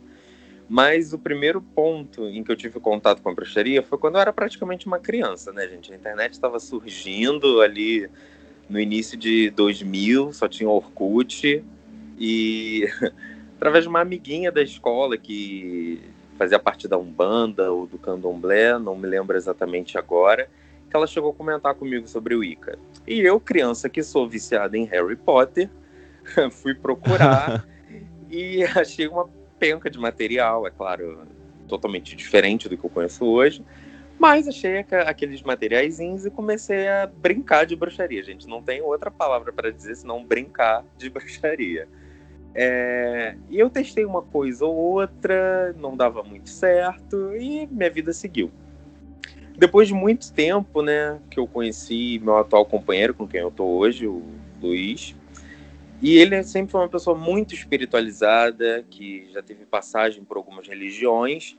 Mas 0.69 1.13
o 1.13 1.19
primeiro 1.19 1.61
ponto 1.61 2.29
em 2.29 2.45
que 2.45 2.53
eu 2.53 2.57
tive 2.57 2.79
contato 2.79 3.21
com 3.21 3.29
a 3.29 3.35
bruxaria 3.35 3.83
foi 3.83 3.99
quando 3.99 4.15
eu 4.15 4.21
era 4.21 4.33
praticamente 4.33 4.87
uma 4.87 5.01
criança, 5.01 5.53
né, 5.53 5.67
gente? 5.67 5.93
A 5.93 5.97
internet 5.97 6.33
estava 6.33 6.61
surgindo 6.61 7.61
ali 7.61 8.09
no 8.71 8.79
início 8.79 9.19
de 9.19 9.51
2000, 9.51 10.33
só 10.33 10.49
tinha 10.49 10.71
Orkut. 10.71 11.63
E 12.17 12.89
através 13.59 13.85
de 13.85 13.91
uma 13.91 14.01
amiguinha 14.01 14.53
da 14.53 14.63
escola 14.63 15.19
que 15.19 16.01
fazia 16.39 16.59
parte 16.59 16.89
da 16.89 16.97
Umbanda 16.97 17.71
ou 17.71 17.87
do 17.87 17.99
Candomblé, 17.99 18.79
não 18.79 18.97
me 18.97 19.07
lembro 19.07 19.37
exatamente 19.37 19.99
agora, 19.99 20.49
que 20.89 20.97
ela 20.97 21.07
chegou 21.07 21.31
a 21.33 21.35
comentar 21.35 21.75
comigo 21.75 22.09
sobre 22.09 22.35
o 22.35 22.43
Ica. 22.43 22.79
E 23.07 23.21
eu, 23.21 23.39
criança 23.39 23.89
que 23.89 24.03
sou 24.03 24.27
viciada 24.29 24.79
em 24.79 24.85
Harry 24.85 25.17
Potter, 25.17 25.69
fui 26.51 26.75
procurar 26.75 27.67
e 28.31 28.63
achei 28.63 29.09
uma 29.09 29.29
penca 29.59 29.91
de 29.91 29.99
material, 29.99 30.67
é 30.67 30.71
claro, 30.71 31.27
totalmente 31.69 32.17
diferente 32.17 32.69
do 32.69 32.79
que 32.79 32.85
eu 32.85 32.91
conheço 32.91 33.25
hoje. 33.27 33.63
Mas 34.21 34.47
achei 34.47 34.85
aqueles 35.07 35.41
materiais 35.41 35.99
e 35.99 36.31
comecei 36.31 36.87
a 36.87 37.07
brincar 37.07 37.65
de 37.65 37.75
bruxaria, 37.75 38.23
gente. 38.23 38.47
Não 38.47 38.63
tem 38.63 38.83
outra 38.83 39.11
palavra 39.11 39.51
para 39.51 39.73
dizer 39.73 39.95
senão 39.95 40.23
brincar 40.23 40.85
de 40.99 41.09
bruxaria. 41.09 41.89
É... 42.55 43.35
E 43.49 43.59
eu 43.59 43.71
testei 43.71 44.05
uma 44.05 44.21
coisa 44.21 44.67
ou 44.67 44.77
outra, 44.77 45.75
não 45.79 45.97
dava 45.97 46.23
muito 46.23 46.51
certo 46.51 47.35
e 47.35 47.67
minha 47.69 47.89
vida 47.89 48.13
seguiu. 48.13 48.53
Depois 49.57 49.89
de 49.89 49.95
muito 49.95 50.31
tempo, 50.35 50.83
né, 50.83 51.19
que 51.31 51.41
eu 51.41 51.47
conheci 51.47 52.21
meu 52.23 52.37
atual 52.37 52.67
companheiro, 52.67 53.15
com 53.15 53.27
quem 53.27 53.41
eu 53.41 53.51
tô 53.51 53.65
hoje, 53.65 54.07
o 54.07 54.23
Luiz, 54.61 55.17
e 56.03 56.19
ele 56.19 56.43
sempre 56.43 56.73
foi 56.73 56.83
uma 56.83 56.89
pessoa 56.91 57.17
muito 57.17 57.55
espiritualizada, 57.55 58.85
que 58.91 59.31
já 59.33 59.43
teve 59.43 59.65
passagem 59.65 60.23
por 60.25 60.37
algumas 60.37 60.69
religiões, 60.69 61.57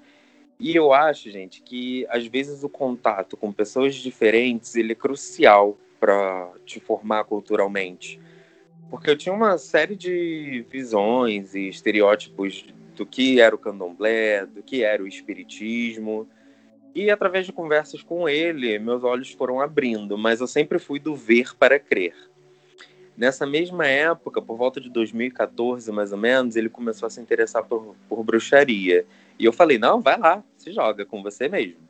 e 0.61 0.75
eu 0.75 0.93
acho, 0.93 1.31
gente, 1.31 1.61
que 1.63 2.05
às 2.07 2.27
vezes 2.27 2.63
o 2.63 2.69
contato 2.69 3.35
com 3.35 3.51
pessoas 3.51 3.95
diferentes 3.95 4.75
ele 4.75 4.91
é 4.91 4.95
crucial 4.95 5.75
para 5.99 6.51
te 6.65 6.79
formar 6.79 7.23
culturalmente. 7.23 8.19
Porque 8.89 9.09
eu 9.09 9.17
tinha 9.17 9.33
uma 9.33 9.57
série 9.57 9.95
de 9.95 10.63
visões 10.69 11.55
e 11.55 11.67
estereótipos 11.67 12.65
do 12.95 13.05
que 13.05 13.41
era 13.41 13.55
o 13.55 13.57
candomblé, 13.57 14.45
do 14.45 14.61
que 14.61 14.83
era 14.83 15.01
o 15.01 15.07
espiritismo. 15.07 16.27
E 16.93 17.09
através 17.09 17.45
de 17.45 17.53
conversas 17.53 18.03
com 18.03 18.29
ele, 18.29 18.77
meus 18.77 19.03
olhos 19.03 19.31
foram 19.31 19.59
abrindo, 19.61 20.17
mas 20.17 20.41
eu 20.41 20.47
sempre 20.47 20.77
fui 20.77 20.99
do 20.99 21.15
ver 21.15 21.55
para 21.55 21.79
crer. 21.79 22.13
Nessa 23.17 23.45
mesma 23.45 23.87
época, 23.87 24.41
por 24.41 24.57
volta 24.57 24.79
de 24.79 24.89
2014 24.89 25.91
mais 25.91 26.11
ou 26.11 26.17
menos, 26.17 26.55
ele 26.55 26.69
começou 26.69 27.07
a 27.07 27.09
se 27.09 27.19
interessar 27.19 27.63
por, 27.63 27.95
por 28.07 28.23
bruxaria. 28.23 29.05
E 29.41 29.45
eu 29.45 29.51
falei: 29.51 29.79
não, 29.79 29.99
vai 29.99 30.19
lá, 30.19 30.43
se 30.55 30.71
joga 30.71 31.03
com 31.03 31.23
você 31.23 31.49
mesmo. 31.49 31.89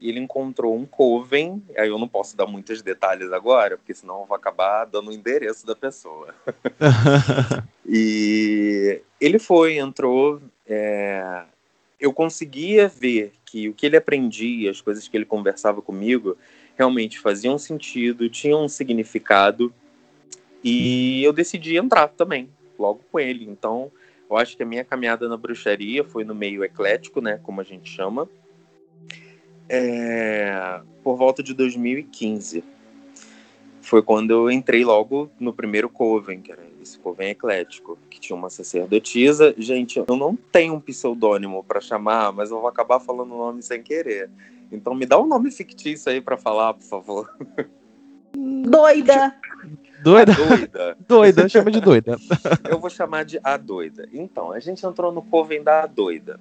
E 0.00 0.08
ele 0.08 0.20
encontrou 0.20 0.76
um 0.76 0.86
coven, 0.86 1.60
aí 1.76 1.88
eu 1.88 1.98
não 1.98 2.06
posso 2.06 2.36
dar 2.36 2.46
muitos 2.46 2.80
detalhes 2.80 3.32
agora, 3.32 3.76
porque 3.76 3.92
senão 3.92 4.20
eu 4.20 4.26
vou 4.26 4.36
acabar 4.36 4.84
dando 4.84 5.10
o 5.10 5.12
endereço 5.12 5.66
da 5.66 5.74
pessoa. 5.74 6.32
e 7.84 9.00
ele 9.20 9.38
foi, 9.40 9.78
entrou. 9.78 10.40
É... 10.64 11.42
Eu 11.98 12.12
conseguia 12.12 12.86
ver 12.86 13.32
que 13.44 13.68
o 13.68 13.74
que 13.74 13.86
ele 13.86 13.96
aprendia, 13.96 14.70
as 14.70 14.80
coisas 14.80 15.06
que 15.08 15.16
ele 15.16 15.24
conversava 15.24 15.82
comigo, 15.82 16.36
realmente 16.76 17.18
faziam 17.18 17.58
sentido, 17.58 18.28
tinham 18.28 18.64
um 18.64 18.68
significado. 18.68 19.74
E 20.62 21.22
eu 21.24 21.32
decidi 21.32 21.76
entrar 21.76 22.08
também, 22.08 22.48
logo 22.78 23.00
com 23.10 23.18
ele. 23.18 23.44
Então, 23.48 23.90
eu 24.32 24.38
acho 24.38 24.56
que 24.56 24.62
a 24.62 24.66
minha 24.66 24.82
caminhada 24.82 25.28
na 25.28 25.36
bruxaria 25.36 26.02
foi 26.02 26.24
no 26.24 26.34
meio 26.34 26.64
eclético, 26.64 27.20
né, 27.20 27.38
como 27.42 27.60
a 27.60 27.64
gente 27.64 27.90
chama, 27.90 28.26
é, 29.68 30.80
por 31.04 31.16
volta 31.16 31.42
de 31.42 31.52
2015. 31.52 32.64
Foi 33.82 34.02
quando 34.02 34.30
eu 34.30 34.50
entrei 34.50 34.84
logo 34.84 35.30
no 35.38 35.52
primeiro 35.52 35.88
coven, 35.88 36.40
que 36.40 36.50
era 36.50 36.62
esse 36.80 36.98
coven 36.98 37.30
eclético, 37.30 37.98
que 38.08 38.18
tinha 38.18 38.34
uma 38.34 38.48
sacerdotisa. 38.48 39.54
Gente, 39.58 39.98
eu 39.98 40.16
não 40.16 40.34
tenho 40.34 40.74
um 40.74 40.80
pseudônimo 40.80 41.62
para 41.62 41.80
chamar, 41.80 42.32
mas 42.32 42.50
eu 42.50 42.58
vou 42.58 42.68
acabar 42.68 43.00
falando 43.00 43.34
o 43.34 43.38
nome 43.38 43.62
sem 43.62 43.82
querer. 43.82 44.30
Então 44.70 44.94
me 44.94 45.04
dá 45.04 45.20
um 45.20 45.26
nome 45.26 45.50
fictício 45.50 46.10
aí 46.10 46.20
para 46.20 46.38
falar, 46.38 46.72
por 46.72 46.84
favor. 46.84 47.30
Doida! 48.34 49.36
Doida? 50.02 50.34
doida. 50.34 50.96
doida, 51.06 51.48
chama 51.48 51.70
de 51.70 51.80
doida. 51.80 52.16
Eu 52.68 52.78
vou 52.78 52.90
chamar 52.90 53.24
de 53.24 53.38
a 53.42 53.56
doida. 53.56 54.08
Então, 54.12 54.52
a 54.52 54.60
gente 54.60 54.84
entrou 54.84 55.12
no 55.12 55.22
Coven 55.22 55.62
da 55.62 55.86
doida. 55.86 56.40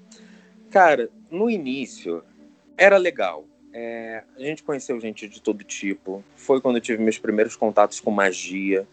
Cara, 0.69 1.09
no 1.29 1.49
início 1.49 2.23
era 2.77 2.97
legal. 2.97 3.45
É, 3.73 4.23
a 4.37 4.41
gente 4.41 4.63
conheceu 4.63 4.99
gente 4.99 5.27
de 5.27 5.41
todo 5.41 5.63
tipo. 5.63 6.23
Foi 6.35 6.59
quando 6.59 6.77
eu 6.77 6.81
tive 6.81 7.01
meus 7.01 7.17
primeiros 7.17 7.55
contatos 7.55 7.99
com 7.99 8.11
magia. 8.11 8.87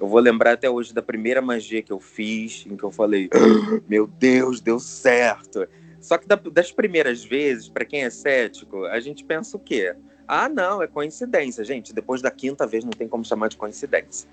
Eu 0.00 0.06
vou 0.06 0.20
lembrar 0.20 0.52
até 0.52 0.68
hoje 0.68 0.92
da 0.92 1.02
primeira 1.02 1.40
magia 1.40 1.82
que 1.82 1.92
eu 1.92 2.00
fiz, 2.00 2.64
em 2.66 2.76
que 2.76 2.84
eu 2.84 2.90
falei: 2.90 3.28
Meu 3.88 4.06
Deus, 4.06 4.60
deu 4.60 4.78
certo. 4.78 5.66
Só 6.00 6.16
que 6.16 6.26
das 6.50 6.70
primeiras 6.70 7.24
vezes, 7.24 7.68
para 7.68 7.84
quem 7.84 8.04
é 8.04 8.10
cético, 8.10 8.84
a 8.84 9.00
gente 9.00 9.24
pensa 9.24 9.56
o 9.56 9.60
quê? 9.60 9.94
Ah, 10.28 10.48
não, 10.48 10.82
é 10.82 10.86
coincidência, 10.86 11.64
gente. 11.64 11.94
Depois 11.94 12.20
da 12.20 12.30
quinta 12.30 12.66
vez 12.66 12.84
não 12.84 12.90
tem 12.90 13.08
como 13.08 13.24
chamar 13.24 13.48
de 13.48 13.56
coincidência. 13.56 14.28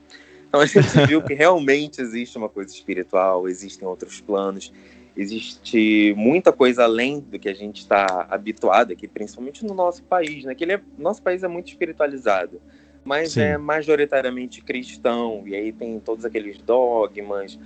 Então 0.47 0.59
a 0.59 0.65
gente 0.65 0.87
viu 1.07 1.21
que 1.23 1.33
realmente 1.33 2.01
existe 2.01 2.37
uma 2.37 2.49
coisa 2.49 2.73
espiritual, 2.73 3.47
existem 3.47 3.87
outros 3.87 4.19
planos. 4.19 4.73
existe 5.17 6.13
muita 6.17 6.51
coisa 6.51 6.83
além 6.83 7.21
do 7.21 7.39
que 7.39 7.47
a 7.47 7.53
gente 7.53 7.79
está 7.79 8.27
habituado 8.29 8.91
aqui, 8.91 9.07
principalmente 9.07 9.65
no 9.65 9.73
nosso 9.73 10.03
país, 10.03 10.43
né? 10.43 10.53
Que 10.53 10.65
ele 10.65 10.73
é, 10.73 10.81
nosso 10.97 11.21
país 11.21 11.43
é 11.43 11.47
muito 11.47 11.69
espiritualizado, 11.69 12.61
mas 13.03 13.31
Sim. 13.31 13.41
é 13.41 13.57
majoritariamente 13.57 14.61
cristão 14.61 15.43
e 15.45 15.55
aí 15.55 15.71
tem 15.71 15.99
todos 15.99 16.25
aqueles 16.25 16.57
dogmas, 16.57 17.57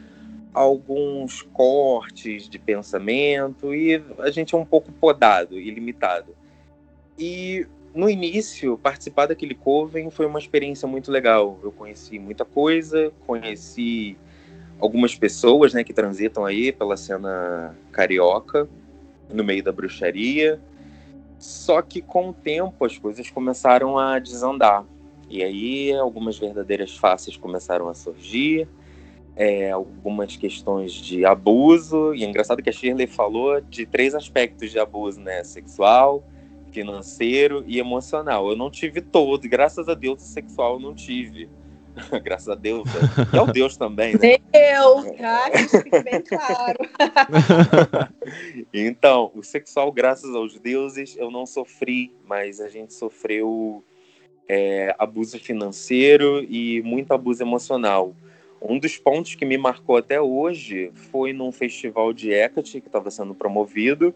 alguns 0.54 1.42
cortes 1.42 2.48
de 2.48 2.60
pensamento 2.60 3.74
e 3.74 4.04
a 4.20 4.30
gente 4.30 4.54
é 4.54 4.58
um 4.58 4.66
pouco 4.66 4.92
podado 4.92 5.60
e 5.60 5.72
limitado. 5.72 6.36
E 7.18 7.68
no 7.94 8.10
início, 8.10 8.78
participar 8.78 9.28
daquele 9.28 9.56
coven 9.56 10.10
foi 10.10 10.26
uma 10.26 10.40
experiência 10.40 10.88
muito 10.88 11.12
legal. 11.12 11.60
Eu 11.64 11.72
conheci 11.72 12.20
muita 12.20 12.46
coisa, 12.46 13.12
conheci 13.26 14.18
algumas 14.80 15.16
pessoas 15.16 15.74
né, 15.74 15.84
que 15.84 15.94
transitam 15.94 16.46
aí 16.46 16.72
pela 16.72 16.96
cena 16.96 17.76
carioca, 17.92 18.70
no 19.32 19.44
meio 19.44 19.64
da 19.64 19.72
bruxaria. 19.72 20.60
Só 21.38 21.82
que 21.82 22.02
com 22.02 22.30
o 22.30 22.34
tempo 22.34 22.86
as 22.86 22.98
coisas 22.98 23.30
começaram 23.30 23.98
a 23.98 24.20
desandar. 24.20 24.86
E 25.30 25.44
aí 25.44 25.94
algumas 25.94 26.38
verdadeiras 26.38 26.98
faces 26.98 27.38
começaram 27.38 27.88
a 27.88 27.94
surgir, 27.94 28.68
é, 29.36 29.72
algumas 29.72 30.36
questões 30.36 30.92
de 30.92 31.26
abuso. 31.26 32.14
E 32.14 32.24
é 32.24 32.28
engraçado 32.28 32.62
que 32.62 32.70
a 32.70 32.74
Shirley 32.74 33.08
falou 33.08 33.62
de 33.62 33.86
três 33.86 34.14
aspectos 34.14 34.72
de 34.72 34.80
abuso, 34.80 35.20
né? 35.20 35.44
Sexual, 35.44 36.24
financeiro 36.72 37.64
e 37.68 37.80
emocional. 37.80 38.50
Eu 38.50 38.56
não 38.56 38.70
tive 38.70 39.02
todos, 39.02 39.48
graças 39.48 39.88
a 39.90 39.94
Deus, 39.94 40.22
o 40.24 40.26
sexual 40.26 40.74
eu 40.76 40.80
não 40.80 40.96
tive. 40.96 41.50
Graças 42.24 42.48
a 42.48 42.56
Deus. 42.56 42.86
Né? 42.86 43.02
E 43.34 43.38
ao 43.38 43.48
Deus 43.48 43.76
também, 43.76 44.14
né? 44.14 44.38
Deus, 44.52 45.06
cara, 45.18 46.04
bem 46.04 46.22
claro. 46.22 46.78
então, 48.74 49.32
o 49.36 49.44
sexual, 49.44 49.92
graças 49.92 50.34
aos 50.34 50.58
deuses, 50.60 51.18
eu 51.18 51.30
não 51.30 51.46
sofri, 51.46 52.14
mas 52.26 52.62
a 52.62 52.70
gente 52.70 52.94
sofreu 52.94 53.84
é, 54.48 54.96
abuso 54.98 55.40
financeiro 55.40 56.44
e 56.50 56.82
muito 56.84 57.14
abuso 57.14 57.44
emocional. 57.44 58.16
Um 58.62 58.78
dos 58.78 58.98
pontos 58.98 59.36
que 59.36 59.46
me 59.46 59.58
marcou 59.58 59.98
até 59.98 60.20
hoje 60.20 60.92
foi 61.12 61.32
num 61.32 61.52
festival 61.52 62.12
de 62.12 62.32
Hecate 62.32 62.82
que 62.82 62.88
estava 62.88 63.10
sendo 63.10 63.34
promovido 63.34 64.14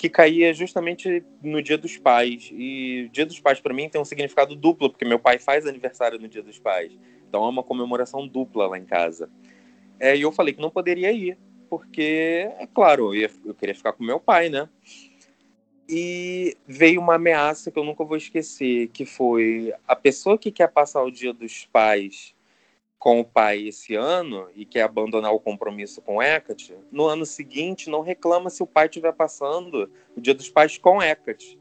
que 0.00 0.08
caía 0.08 0.54
justamente 0.54 1.22
no 1.42 1.60
Dia 1.60 1.76
dos 1.76 1.98
Pais. 1.98 2.48
E 2.50 3.10
Dia 3.12 3.26
dos 3.26 3.38
Pais, 3.38 3.60
para 3.60 3.74
mim, 3.74 3.86
tem 3.86 4.00
um 4.00 4.04
significado 4.04 4.56
duplo, 4.56 4.88
porque 4.88 5.04
meu 5.04 5.18
pai 5.18 5.38
faz 5.38 5.66
aniversário 5.66 6.18
no 6.18 6.26
Dia 6.26 6.42
dos 6.42 6.58
Pais. 6.58 6.98
Então 7.28 7.44
é 7.44 7.48
uma 7.50 7.62
comemoração 7.62 8.26
dupla 8.26 8.66
lá 8.66 8.78
em 8.78 8.86
casa. 8.86 9.28
É, 9.98 10.16
e 10.16 10.22
eu 10.22 10.32
falei 10.32 10.54
que 10.54 10.60
não 10.60 10.70
poderia 10.70 11.12
ir, 11.12 11.36
porque, 11.68 12.50
é 12.58 12.66
claro, 12.72 13.08
eu, 13.08 13.14
ia, 13.14 13.30
eu 13.44 13.54
queria 13.54 13.74
ficar 13.74 13.92
com 13.92 14.02
meu 14.02 14.18
pai, 14.18 14.48
né? 14.48 14.70
E 15.86 16.56
veio 16.66 16.98
uma 16.98 17.16
ameaça 17.16 17.70
que 17.70 17.78
eu 17.78 17.84
nunca 17.84 18.02
vou 18.02 18.16
esquecer, 18.16 18.88
que 18.88 19.04
foi 19.04 19.74
a 19.86 19.94
pessoa 19.94 20.38
que 20.38 20.50
quer 20.50 20.68
passar 20.68 21.02
o 21.02 21.10
Dia 21.10 21.34
dos 21.34 21.66
Pais 21.66 22.34
com 23.00 23.18
o 23.18 23.24
pai 23.24 23.66
esse 23.66 23.94
ano 23.94 24.46
e 24.54 24.66
quer 24.66 24.82
abandonar 24.82 25.32
o 25.32 25.40
compromisso 25.40 26.02
com 26.02 26.22
Hecate, 26.22 26.76
no 26.92 27.06
ano 27.06 27.24
seguinte 27.24 27.88
não 27.88 28.02
reclama 28.02 28.50
se 28.50 28.62
o 28.62 28.66
pai 28.66 28.86
estiver 28.86 29.12
passando 29.14 29.90
o 30.14 30.20
Dia 30.20 30.34
dos 30.34 30.50
Pais 30.50 30.76
com 30.76 31.02
Hecate. 31.02 31.58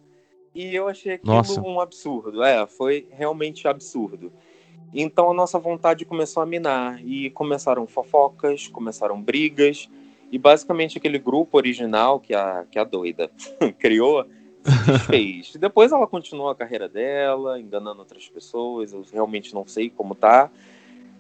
E 0.54 0.76
eu 0.76 0.90
achei 0.90 1.14
aquilo 1.14 1.34
Nossa. 1.34 1.62
um 1.62 1.80
absurdo. 1.80 2.44
É, 2.44 2.68
foi 2.68 3.08
realmente 3.12 3.70
absurdo. 3.70 4.34
Então 4.94 5.32
a 5.32 5.34
nossa 5.34 5.58
vontade 5.58 6.04
começou 6.04 6.44
a 6.44 6.46
minar 6.46 7.02
e 7.06 7.30
começaram 7.30 7.88
fofocas, 7.88 8.68
começaram 8.68 9.22
brigas 9.22 9.90
e 10.30 10.38
basicamente 10.38 10.98
aquele 10.98 11.20
grupo 11.20 11.56
original 11.56 12.20
que 12.20 12.36
a, 12.36 12.66
que 12.70 12.78
a 12.78 12.84
doida 12.84 13.32
criou 13.80 14.26
fez. 15.06 15.56
Depois 15.56 15.94
ela 15.94 16.06
continuou 16.06 16.50
a 16.50 16.56
carreira 16.56 16.90
dela, 16.90 17.62
enganando 17.62 18.00
outras 18.02 18.28
pessoas, 18.28 18.92
eu 18.92 19.06
realmente 19.14 19.54
não 19.54 19.66
sei 19.66 19.90
como 19.90 20.14
tá. 20.14 20.52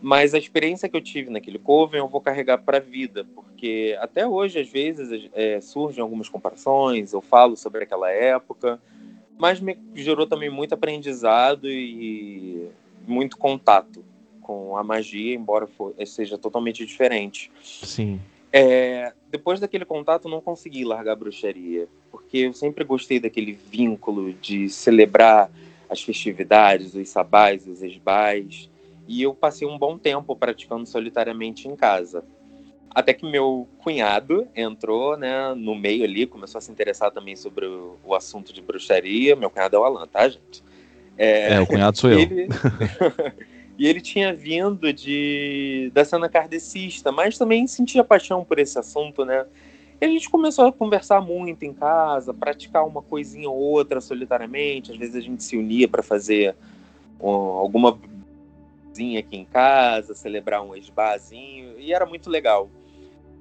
Mas 0.01 0.33
a 0.33 0.37
experiência 0.37 0.87
que 0.87 0.95
eu 0.95 1.01
tive 1.01 1.29
naquele 1.29 1.59
coven 1.59 1.99
eu 1.99 2.07
vou 2.07 2.21
carregar 2.21 2.59
para 2.59 2.77
a 2.77 2.81
vida, 2.81 3.25
porque 3.35 3.97
até 3.99 4.25
hoje, 4.25 4.59
às 4.59 4.69
vezes, 4.69 5.29
é, 5.33 5.59
surgem 5.59 6.01
algumas 6.01 6.29
comparações, 6.29 7.11
eu 7.11 7.21
falo 7.21 7.57
sobre 7.57 7.83
aquela 7.83 8.09
época, 8.09 8.79
mas 9.37 9.59
me 9.59 9.77
gerou 9.95 10.25
também 10.25 10.49
muito 10.49 10.73
aprendizado 10.73 11.69
e 11.69 12.69
muito 13.05 13.37
contato 13.37 14.03
com 14.41 14.77
a 14.77 14.83
magia, 14.83 15.35
embora 15.35 15.67
for, 15.67 15.93
seja 16.05 16.37
totalmente 16.37 16.85
diferente. 16.85 17.51
Sim. 17.61 18.19
É, 18.51 19.13
depois 19.29 19.59
daquele 19.59 19.85
contato, 19.85 20.29
não 20.29 20.41
consegui 20.41 20.83
largar 20.85 21.11
a 21.11 21.15
bruxaria, 21.15 21.87
porque 22.09 22.39
eu 22.39 22.53
sempre 22.53 22.83
gostei 22.83 23.19
daquele 23.19 23.51
vínculo 23.51 24.33
de 24.33 24.69
celebrar 24.69 25.51
as 25.89 26.01
festividades, 26.01 26.95
os 26.95 27.09
sabás, 27.09 27.67
os 27.67 27.83
esbais 27.83 28.69
e 29.09 29.23
eu 29.23 29.33
passei 29.33 29.67
um 29.67 29.75
bom 29.75 29.97
tempo 29.97 30.35
praticando 30.35 30.85
solitariamente 30.85 31.67
em 31.67 31.75
casa. 31.75 32.23
Até 32.93 33.11
que 33.11 33.25
meu 33.25 33.67
cunhado 33.79 34.47
entrou 34.55 35.17
né, 35.17 35.51
no 35.55 35.73
meio 35.73 36.03
ali, 36.03 36.27
começou 36.27 36.59
a 36.59 36.61
se 36.61 36.71
interessar 36.71 37.09
também 37.09 37.35
sobre 37.35 37.65
o, 37.65 37.97
o 38.05 38.13
assunto 38.13 38.53
de 38.53 38.61
bruxaria. 38.61 39.35
Meu 39.35 39.49
cunhado 39.49 39.75
é 39.75 39.79
o 39.79 39.83
Alan, 39.83 40.05
tá, 40.05 40.29
gente? 40.29 40.63
É, 41.17 41.55
é 41.55 41.59
o 41.59 41.65
cunhado 41.65 41.97
sou 41.97 42.11
eu. 42.11 42.19
Ele... 42.19 42.47
e 43.79 43.87
ele 43.87 43.99
tinha 43.99 44.31
vindo 44.31 44.93
de 44.93 45.89
da 45.91 46.05
cena 46.05 46.29
kardecista, 46.29 47.11
mas 47.11 47.35
também 47.35 47.65
sentia 47.65 48.03
paixão 48.03 48.45
por 48.45 48.59
esse 48.59 48.77
assunto, 48.77 49.25
né? 49.25 49.43
E 49.99 50.05
a 50.05 50.07
gente 50.07 50.29
começou 50.29 50.67
a 50.67 50.71
conversar 50.71 51.19
muito 51.19 51.63
em 51.63 51.73
casa, 51.73 52.31
praticar 52.31 52.85
uma 52.85 53.01
coisinha 53.01 53.49
ou 53.49 53.57
outra 53.57 53.99
solitariamente. 53.99 54.91
Às 54.91 54.99
vezes 54.99 55.15
a 55.15 55.19
gente 55.19 55.43
se 55.43 55.57
unia 55.57 55.87
para 55.87 56.03
fazer 56.03 56.55
um, 57.19 57.29
alguma 57.29 57.99
aqui 59.17 59.37
em 59.37 59.45
casa, 59.45 60.13
celebrar 60.13 60.61
um 60.61 60.75
esbazinho, 60.75 61.79
e 61.79 61.93
era 61.93 62.05
muito 62.05 62.29
legal. 62.29 62.69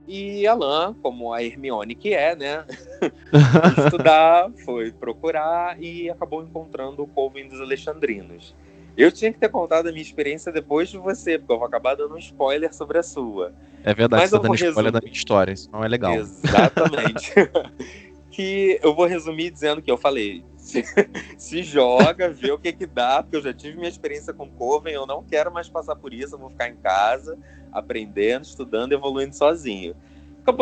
E 0.07 0.47
Alan, 0.47 0.95
como 1.03 1.35
a 1.35 1.43
Hermione 1.43 1.95
que 1.95 2.15
é, 2.15 2.35
né, 2.35 2.65
foi 3.75 3.85
estudar, 3.85 4.51
foi 4.65 4.91
procurar 4.93 5.81
e 5.83 6.09
acabou 6.09 6.43
encontrando 6.43 7.03
o 7.03 7.07
Coven 7.07 7.47
dos 7.47 7.61
Alexandrinos. 7.61 8.55
Eu 8.97 9.13
tinha 9.13 9.33
que 9.33 9.39
ter 9.39 9.49
contado 9.49 9.87
a 9.87 9.93
minha 9.93 10.03
experiência 10.03 10.51
depois 10.51 10.89
de 10.89 10.97
você, 10.99 11.39
porque 11.39 11.53
eu 11.53 11.59
vou 11.59 11.67
acabar 11.67 11.95
dando 11.95 12.15
um 12.15 12.19
spoiler 12.19 12.75
sobre 12.75 12.99
a 12.99 13.03
sua. 13.03 13.53
É 13.85 13.95
verdade, 13.95 14.23
Mas 14.23 14.31
você 14.31 14.37
tá 14.37 14.43
dando 14.43 14.55
spoiler 14.55 14.93
da 14.93 15.01
minha 15.01 15.13
história, 15.13 15.53
isso 15.53 15.69
não 15.71 15.85
é 15.85 15.89
legal. 15.89 16.15
Exatamente. 16.15 17.33
que 18.39 18.79
eu 18.85 18.95
vou 18.95 19.05
resumir 19.05 19.51
dizendo 19.51 19.83
que 19.83 19.91
eu 19.91 19.97
falei, 19.97 20.45
se, 20.57 20.85
se 21.37 21.61
joga, 21.65 22.31
vê 22.31 22.53
o 22.53 22.59
que 22.59 22.73
que 22.73 22.87
dá, 22.87 23.21
porque 23.21 23.37
eu 23.37 23.43
já 23.43 23.53
tive 23.53 23.77
minha 23.77 23.89
experiência 23.89 24.33
com 24.33 24.49
Coven, 24.49 24.95
eu 24.95 25.05
não 25.05 25.25
quero 25.25 25.53
mais 25.53 25.69
passar 25.69 25.97
por 25.97 26.15
isso, 26.15 26.37
eu 26.37 26.39
vou 26.39 26.49
ficar 26.49 26.69
em 26.69 26.77
casa, 26.77 27.37
aprendendo, 27.73 28.45
estudando, 28.45 28.93
evoluindo 28.93 29.35
sozinho. 29.35 29.93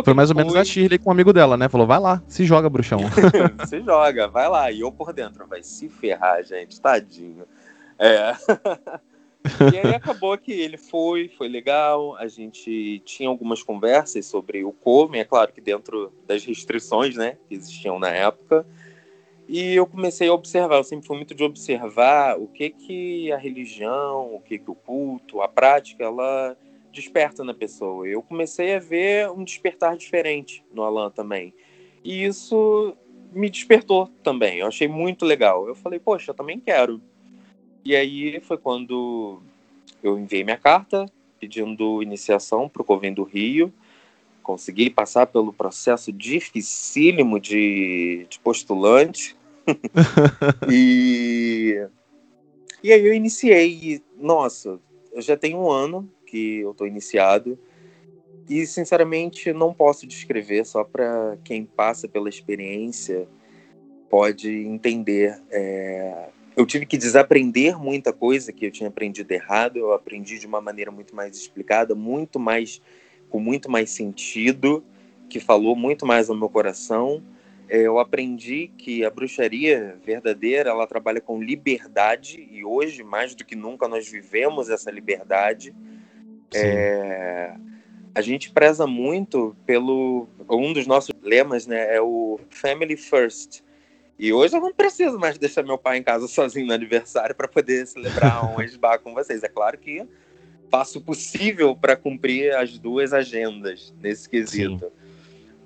Foi 0.03 0.15
mais 0.15 0.31
ou 0.31 0.37
menos 0.37 0.57
a 0.57 0.65
Shirley 0.65 0.99
com 0.99 1.11
um 1.11 1.13
amigo 1.13 1.35
dela, 1.35 1.55
né? 1.59 1.69
Falou, 1.69 1.87
vai 1.87 2.01
lá, 2.01 2.23
se 2.27 2.47
joga, 2.47 2.71
bruxão. 2.71 2.99
se 3.69 3.83
joga, 3.83 4.27
vai 4.27 4.49
lá. 4.49 4.71
E 4.71 4.81
eu 4.81 4.91
por 4.91 5.13
dentro, 5.13 5.47
vai 5.47 5.63
se 5.63 5.91
ferrar, 5.91 6.43
gente, 6.43 6.81
tadinho. 6.81 7.45
É. 7.99 8.33
e 9.73 9.79
aí 9.79 9.95
acabou 9.95 10.37
que 10.37 10.53
ele 10.53 10.77
foi, 10.77 11.29
foi 11.29 11.49
legal. 11.49 12.17
A 12.17 12.29
gente 12.29 13.01
tinha 13.05 13.29
algumas 13.29 13.63
conversas 13.63 14.27
sobre 14.27 14.65
o 14.65 14.73
Coven, 14.73 15.21
é 15.21 15.25
claro 15.25 15.53
que 15.53 15.61
dentro 15.61 16.13
das 16.27 16.45
restrições, 16.45 17.17
né, 17.17 17.37
que 17.49 17.55
existiam 17.55 17.99
na 17.99 18.11
época. 18.11 18.67
E 19.49 19.75
eu 19.75 19.87
comecei 19.87 20.29
a 20.29 20.33
observar, 20.33 20.77
eu 20.77 20.85
sempre 20.85 21.07
fui 21.07 21.17
muito 21.17 21.35
de 21.35 21.45
observar 21.45 22.37
o 22.37 22.49
que 22.49 22.71
que 22.71 23.31
a 23.31 23.37
religião, 23.37 24.35
o 24.35 24.41
que 24.41 24.59
que 24.59 24.71
o 24.71 24.75
culto, 24.75 25.41
a 25.41 25.47
prática, 25.47 26.03
ela 26.05 26.57
desperta 26.93 27.45
na 27.45 27.55
pessoa. 27.55 28.09
Eu 28.09 28.23
comecei 28.23 28.75
a 28.75 28.81
ver 28.81 29.31
um 29.31 29.45
despertar 29.45 29.97
diferente 29.97 30.65
no 30.73 30.83
Alan 30.83 31.11
também. 31.11 31.55
E 32.03 32.25
isso 32.25 32.97
me 33.33 33.51
despertou 33.51 34.09
também. 34.23 34.59
Eu 34.59 34.67
achei 34.67 34.89
muito 34.89 35.25
legal. 35.25 35.69
Eu 35.69 35.75
falei, 35.75 36.01
poxa, 36.01 36.31
eu 36.31 36.35
também 36.35 36.59
quero. 36.59 37.01
E 37.87 37.95
aí 37.95 38.41
foi 38.41 38.59
quando 38.59 39.41
eu 40.03 40.19
enviei 40.19 40.43
minha 40.43 40.57
carta 40.57 41.07
pedindo 41.39 42.03
iniciação 42.03 42.69
para 42.69 42.83
o 42.83 42.85
Covém 42.85 43.15
do 43.15 43.23
Rio. 43.23 43.73
Consegui 44.43 44.91
passar 44.91 45.29
pelo 45.29 45.53
processo 45.53 46.13
dificílimo 46.13 47.39
de, 47.39 48.27
de 48.29 48.41
postulante. 48.41 49.37
e, 50.69 51.87
e 52.83 52.93
aí 52.93 53.07
eu 53.07 53.15
iniciei. 53.15 53.79
E, 53.81 54.03
nossa, 54.19 54.81
eu 55.13 55.23
já 55.23 55.37
tenho 55.37 55.59
um 55.59 55.71
ano 55.71 56.11
que 56.27 56.57
eu 56.59 56.73
estou 56.73 56.89
iniciado. 56.89 57.57
E, 58.51 58.67
sinceramente, 58.67 59.53
não 59.53 59.73
posso 59.73 60.09
descrever, 60.09 60.67
só 60.67 60.83
para 60.83 61.39
quem 61.45 61.65
passa 61.65 62.09
pela 62.09 62.29
experiência 62.29 63.29
pode 64.11 64.51
entender. 64.51 65.41
É... 65.51 66.31
Eu 66.57 66.65
tive 66.65 66.87
que 66.87 66.97
desaprender 66.97 67.79
muita 67.79 68.13
coisa 68.13 68.51
que 68.51 68.65
eu 68.65 68.71
tinha 68.71 68.89
aprendido 68.89 69.31
errado, 69.31 69.77
eu 69.77 69.93
aprendi 69.93 70.39
de 70.39 70.47
uma 70.47 70.61
maneira 70.61 70.91
muito 70.91 71.15
mais 71.15 71.37
explicada, 71.37 71.95
muito 71.95 72.41
mais 72.41 72.81
com 73.29 73.39
muito 73.39 73.71
mais 73.71 73.91
sentido 73.91 74.83
que 75.29 75.41
falou 75.41 75.77
muito 75.77 76.07
mais 76.07 76.31
ao 76.31 76.37
meu 76.37 76.49
coração. 76.49 77.23
É, 77.69 77.81
eu 77.83 77.99
aprendi 77.99 78.71
que 78.79 79.05
a 79.05 79.11
bruxaria 79.11 79.99
verdadeira 80.05 80.71
ela 80.71 80.87
trabalha 80.87 81.21
com 81.21 81.43
liberdade 81.43 82.49
e 82.51 82.65
hoje 82.65 83.03
mais 83.03 83.35
do 83.35 83.45
que 83.45 83.57
nunca 83.57 83.89
nós 83.89 84.09
vivemos 84.09 84.71
essa 84.71 84.91
liberdade. 84.91 85.75
É, 86.55 87.55
a 88.15 88.21
gente 88.21 88.51
preza 88.51 88.87
muito 88.87 89.55
pelo 89.67 90.29
um 90.49 90.73
dos 90.73 90.87
nossos 90.87 91.15
lemas, 91.21 91.67
né, 91.67 91.95
é 91.95 92.01
o 92.01 92.39
family 92.49 92.97
first. 92.97 93.66
E 94.19 94.33
hoje 94.33 94.57
eu 94.57 94.61
não 94.61 94.73
preciso 94.73 95.19
mais 95.19 95.37
deixar 95.37 95.63
meu 95.63 95.77
pai 95.77 95.99
em 95.99 96.03
casa 96.03 96.27
sozinho 96.27 96.67
no 96.67 96.73
aniversário 96.73 97.35
para 97.35 97.47
poder 97.47 97.87
celebrar 97.87 98.45
um 98.57 98.63
esbar 98.63 98.99
com 98.99 99.13
vocês. 99.13 99.43
É 99.43 99.49
claro 99.49 99.77
que 99.77 100.07
faço 100.71 100.99
o 100.99 101.03
possível 101.03 101.77
para 101.77 101.97
cumprir 101.97 102.55
as 102.55 102.79
duas 102.79 103.13
agendas 103.13 103.95
nesse 104.01 104.29
quesito. 104.29 104.87
Sim. 104.87 104.93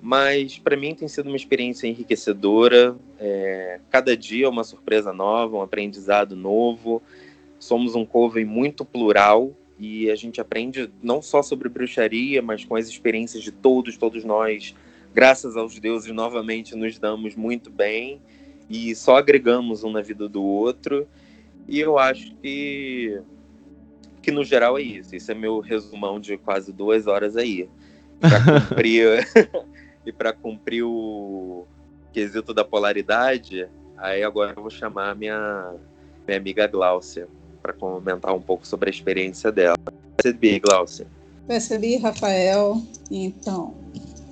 Mas 0.01 0.57
para 0.57 0.75
mim 0.75 0.93
tem 0.93 1.07
sido 1.07 1.27
uma 1.27 1.37
experiência 1.37 1.87
enriquecedora. 1.87 2.95
É, 3.19 3.79
cada 3.89 4.17
dia 4.17 4.47
é 4.47 4.49
uma 4.49 4.63
surpresa 4.63 5.13
nova, 5.13 5.57
um 5.57 5.61
aprendizado 5.61 6.35
novo. 6.35 7.01
Somos 7.57 7.95
um 7.95 8.05
coven 8.05 8.43
muito 8.43 8.83
plural 8.83 9.55
e 9.79 10.11
a 10.11 10.15
gente 10.15 10.41
aprende 10.41 10.91
não 11.01 11.21
só 11.21 11.41
sobre 11.41 11.69
bruxaria, 11.69 12.41
mas 12.41 12.65
com 12.65 12.75
as 12.75 12.87
experiências 12.87 13.43
de 13.43 13.51
todos, 13.51 13.95
todos 13.95 14.25
nós. 14.25 14.75
Graças 15.13 15.55
aos 15.55 15.79
deuses, 15.79 16.11
novamente 16.11 16.75
nos 16.75 16.97
damos 16.99 17.35
muito 17.35 17.69
bem 17.69 18.19
e 18.71 18.95
só 18.95 19.17
agregamos 19.17 19.83
um 19.83 19.91
na 19.91 20.01
vida 20.01 20.29
do 20.29 20.41
outro. 20.41 21.05
E 21.67 21.79
eu 21.79 21.99
acho 21.99 22.33
que, 22.35 23.21
que 24.21 24.31
no 24.31 24.45
geral 24.45 24.77
é 24.77 24.81
isso. 24.81 25.13
Isso 25.13 25.29
é 25.29 25.35
meu 25.35 25.59
resumão 25.59 26.19
de 26.19 26.37
quase 26.37 26.71
duas 26.71 27.05
horas 27.05 27.35
aí. 27.35 27.69
Para 28.19 28.39
cumprir, 28.69 29.27
e 30.05 30.11
para 30.11 30.31
cumprir 30.31 30.83
o 30.83 31.65
quesito 32.13 32.53
da 32.53 32.63
polaridade, 32.63 33.67
aí 33.97 34.23
agora 34.23 34.53
eu 34.55 34.61
vou 34.61 34.71
chamar 34.71 35.15
minha, 35.15 35.73
minha 36.25 36.37
amiga 36.37 36.65
Gláucia 36.65 37.27
para 37.61 37.73
comentar 37.73 38.33
um 38.33 38.41
pouco 38.41 38.65
sobre 38.65 38.89
a 38.89 38.93
experiência 38.93 39.51
dela. 39.51 39.77
Percebi, 40.17 40.59
Gláucia. 40.59 41.05
Percebi, 41.45 41.97
Rafael. 41.97 42.81
Então, 43.11 43.75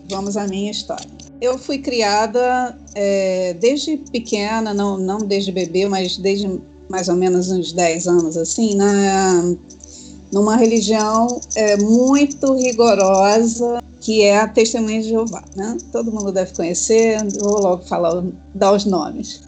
vamos 0.10 0.36
à 0.36 0.47
minha 0.47 0.71
história 0.71 1.29
eu 1.41 1.58
fui 1.58 1.78
criada 1.78 2.78
é, 2.93 3.54
desde 3.54 3.97
pequena, 3.97 4.73
não, 4.73 4.97
não 4.97 5.19
desde 5.19 5.52
bebê, 5.52 5.88
mas 5.88 6.17
desde 6.17 6.60
mais 6.89 7.08
ou 7.08 7.15
menos 7.15 7.49
uns 7.52 7.71
10 7.71 8.08
anos, 8.08 8.36
assim, 8.36 8.75
na, 8.75 9.56
numa 10.32 10.56
religião 10.56 11.39
é, 11.56 11.78
muito 11.78 12.54
rigorosa, 12.56 13.82
que 14.02 14.23
é 14.23 14.39
a 14.39 14.47
Testemunha 14.47 15.02
de 15.02 15.10
Jeová. 15.10 15.43
Né? 15.56 15.78
Todo 15.91 16.12
mundo 16.12 16.32
deve 16.32 16.54
conhecer, 16.54 17.19
vou 17.39 17.62
logo 17.62 17.84
falar, 17.86 18.23
dar 18.56 18.73
os 18.73 18.86
nomes. 18.86 19.41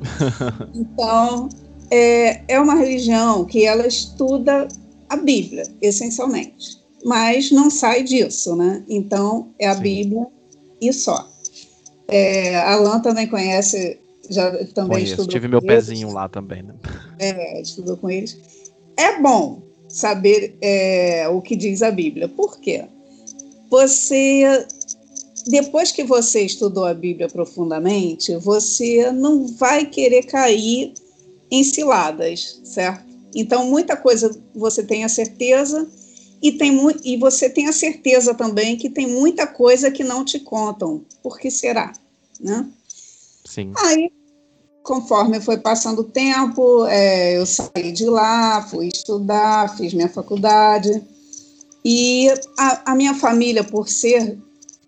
então, 0.74 1.48
é, 1.90 2.42
é 2.48 2.58
uma 2.58 2.74
religião 2.74 3.44
que 3.44 3.64
ela 3.64 3.86
estuda 3.86 4.66
a 5.08 5.16
Bíblia, 5.16 5.64
essencialmente, 5.82 6.80
mas 7.04 7.50
não 7.50 7.68
sai 7.68 8.02
disso, 8.04 8.54
né? 8.56 8.82
Então, 8.88 9.48
é 9.58 9.66
a 9.66 9.74
Sim. 9.74 9.82
Bíblia 9.82 10.26
e 10.80 10.92
só. 10.92 11.28
É, 12.08 12.56
Alan 12.56 13.00
também 13.00 13.26
conhece, 13.28 13.98
já 14.28 14.50
também 14.68 14.90
Conheço, 14.90 15.12
estudou. 15.12 15.32
Tive 15.32 15.48
meu 15.48 15.60
eles. 15.60 15.68
pezinho 15.68 16.12
lá 16.12 16.28
também, 16.28 16.62
né? 16.62 16.74
É, 17.18 17.60
estudou 17.60 17.96
com 17.96 18.10
eles. 18.10 18.38
É 18.96 19.20
bom 19.20 19.62
saber 19.88 20.56
é, 20.60 21.28
o 21.28 21.40
que 21.40 21.54
diz 21.54 21.82
a 21.82 21.90
Bíblia. 21.90 22.28
Por 22.28 22.58
quê? 22.58 22.84
Você, 23.70 24.66
depois 25.46 25.92
que 25.92 26.02
você 26.02 26.42
estudou 26.42 26.84
a 26.84 26.94
Bíblia 26.94 27.28
profundamente, 27.28 28.34
você 28.36 29.12
não 29.12 29.46
vai 29.46 29.86
querer 29.86 30.24
cair 30.24 30.94
em 31.50 31.62
ciladas, 31.62 32.60
certo? 32.64 33.04
Então, 33.34 33.66
muita 33.66 33.96
coisa 33.96 34.36
você 34.54 34.82
tem 34.82 35.04
a 35.04 35.08
certeza 35.08 35.88
e, 36.42 36.52
tem 36.52 36.72
e 37.04 37.16
você 37.16 37.50
tem 37.50 37.68
a 37.68 37.72
certeza 37.72 38.34
também 38.34 38.76
que 38.76 38.88
tem 38.88 39.06
muita 39.06 39.46
coisa 39.46 39.90
que 39.90 40.02
não 40.02 40.24
te 40.24 40.40
contam. 40.40 41.04
Por 41.22 41.38
que 41.38 41.50
será? 41.50 41.92
Né? 42.40 42.66
Sim. 43.44 43.72
Aí, 43.76 44.10
conforme 44.82 45.40
foi 45.40 45.58
passando 45.58 46.00
o 46.00 46.04
tempo, 46.04 46.86
é, 46.86 47.36
eu 47.36 47.44
saí 47.44 47.92
de 47.92 48.06
lá, 48.06 48.62
fui 48.62 48.88
estudar, 48.88 49.76
fiz 49.76 49.92
minha 49.92 50.08
faculdade. 50.08 51.02
E 51.84 52.28
a, 52.58 52.92
a 52.92 52.94
minha 52.94 53.14
família, 53.14 53.64
por 53.64 53.88
ser 53.88 54.38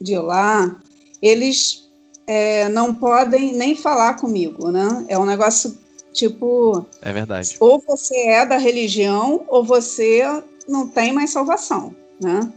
de 0.01 0.17
lá, 0.19 0.81
eles 1.21 1.89
é, 2.27 2.69
não 2.69 2.95
podem 2.95 3.55
nem 3.55 3.75
falar 3.75 4.15
comigo, 4.15 4.71
né? 4.71 5.05
É 5.09 5.19
um 5.19 5.27
negócio 5.27 5.77
tipo. 6.13 6.87
É 7.01 7.13
verdade. 7.13 7.57
Ou 7.61 7.83
você 7.87 8.17
é 8.29 8.47
da 8.47 8.57
religião, 8.57 9.45
ou 9.49 9.65
você 9.65 10.23
não 10.69 10.89
tem 10.89 11.13
mais 11.13 11.31
salvação, 11.31 11.95
né? 12.21 12.53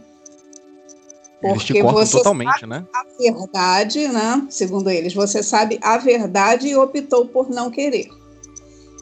Porque 1.40 1.48
eles 1.48 1.64
te 1.64 1.82
você 1.82 2.16
totalmente, 2.16 2.66
né? 2.66 2.84
A 2.94 3.04
verdade, 3.18 4.08
né? 4.08 4.46
Segundo 4.48 4.90
eles, 4.90 5.14
você 5.14 5.42
sabe 5.42 5.78
a 5.82 5.98
verdade 5.98 6.68
e 6.68 6.76
optou 6.76 7.26
por 7.26 7.50
não 7.50 7.70
querer. 7.70 8.08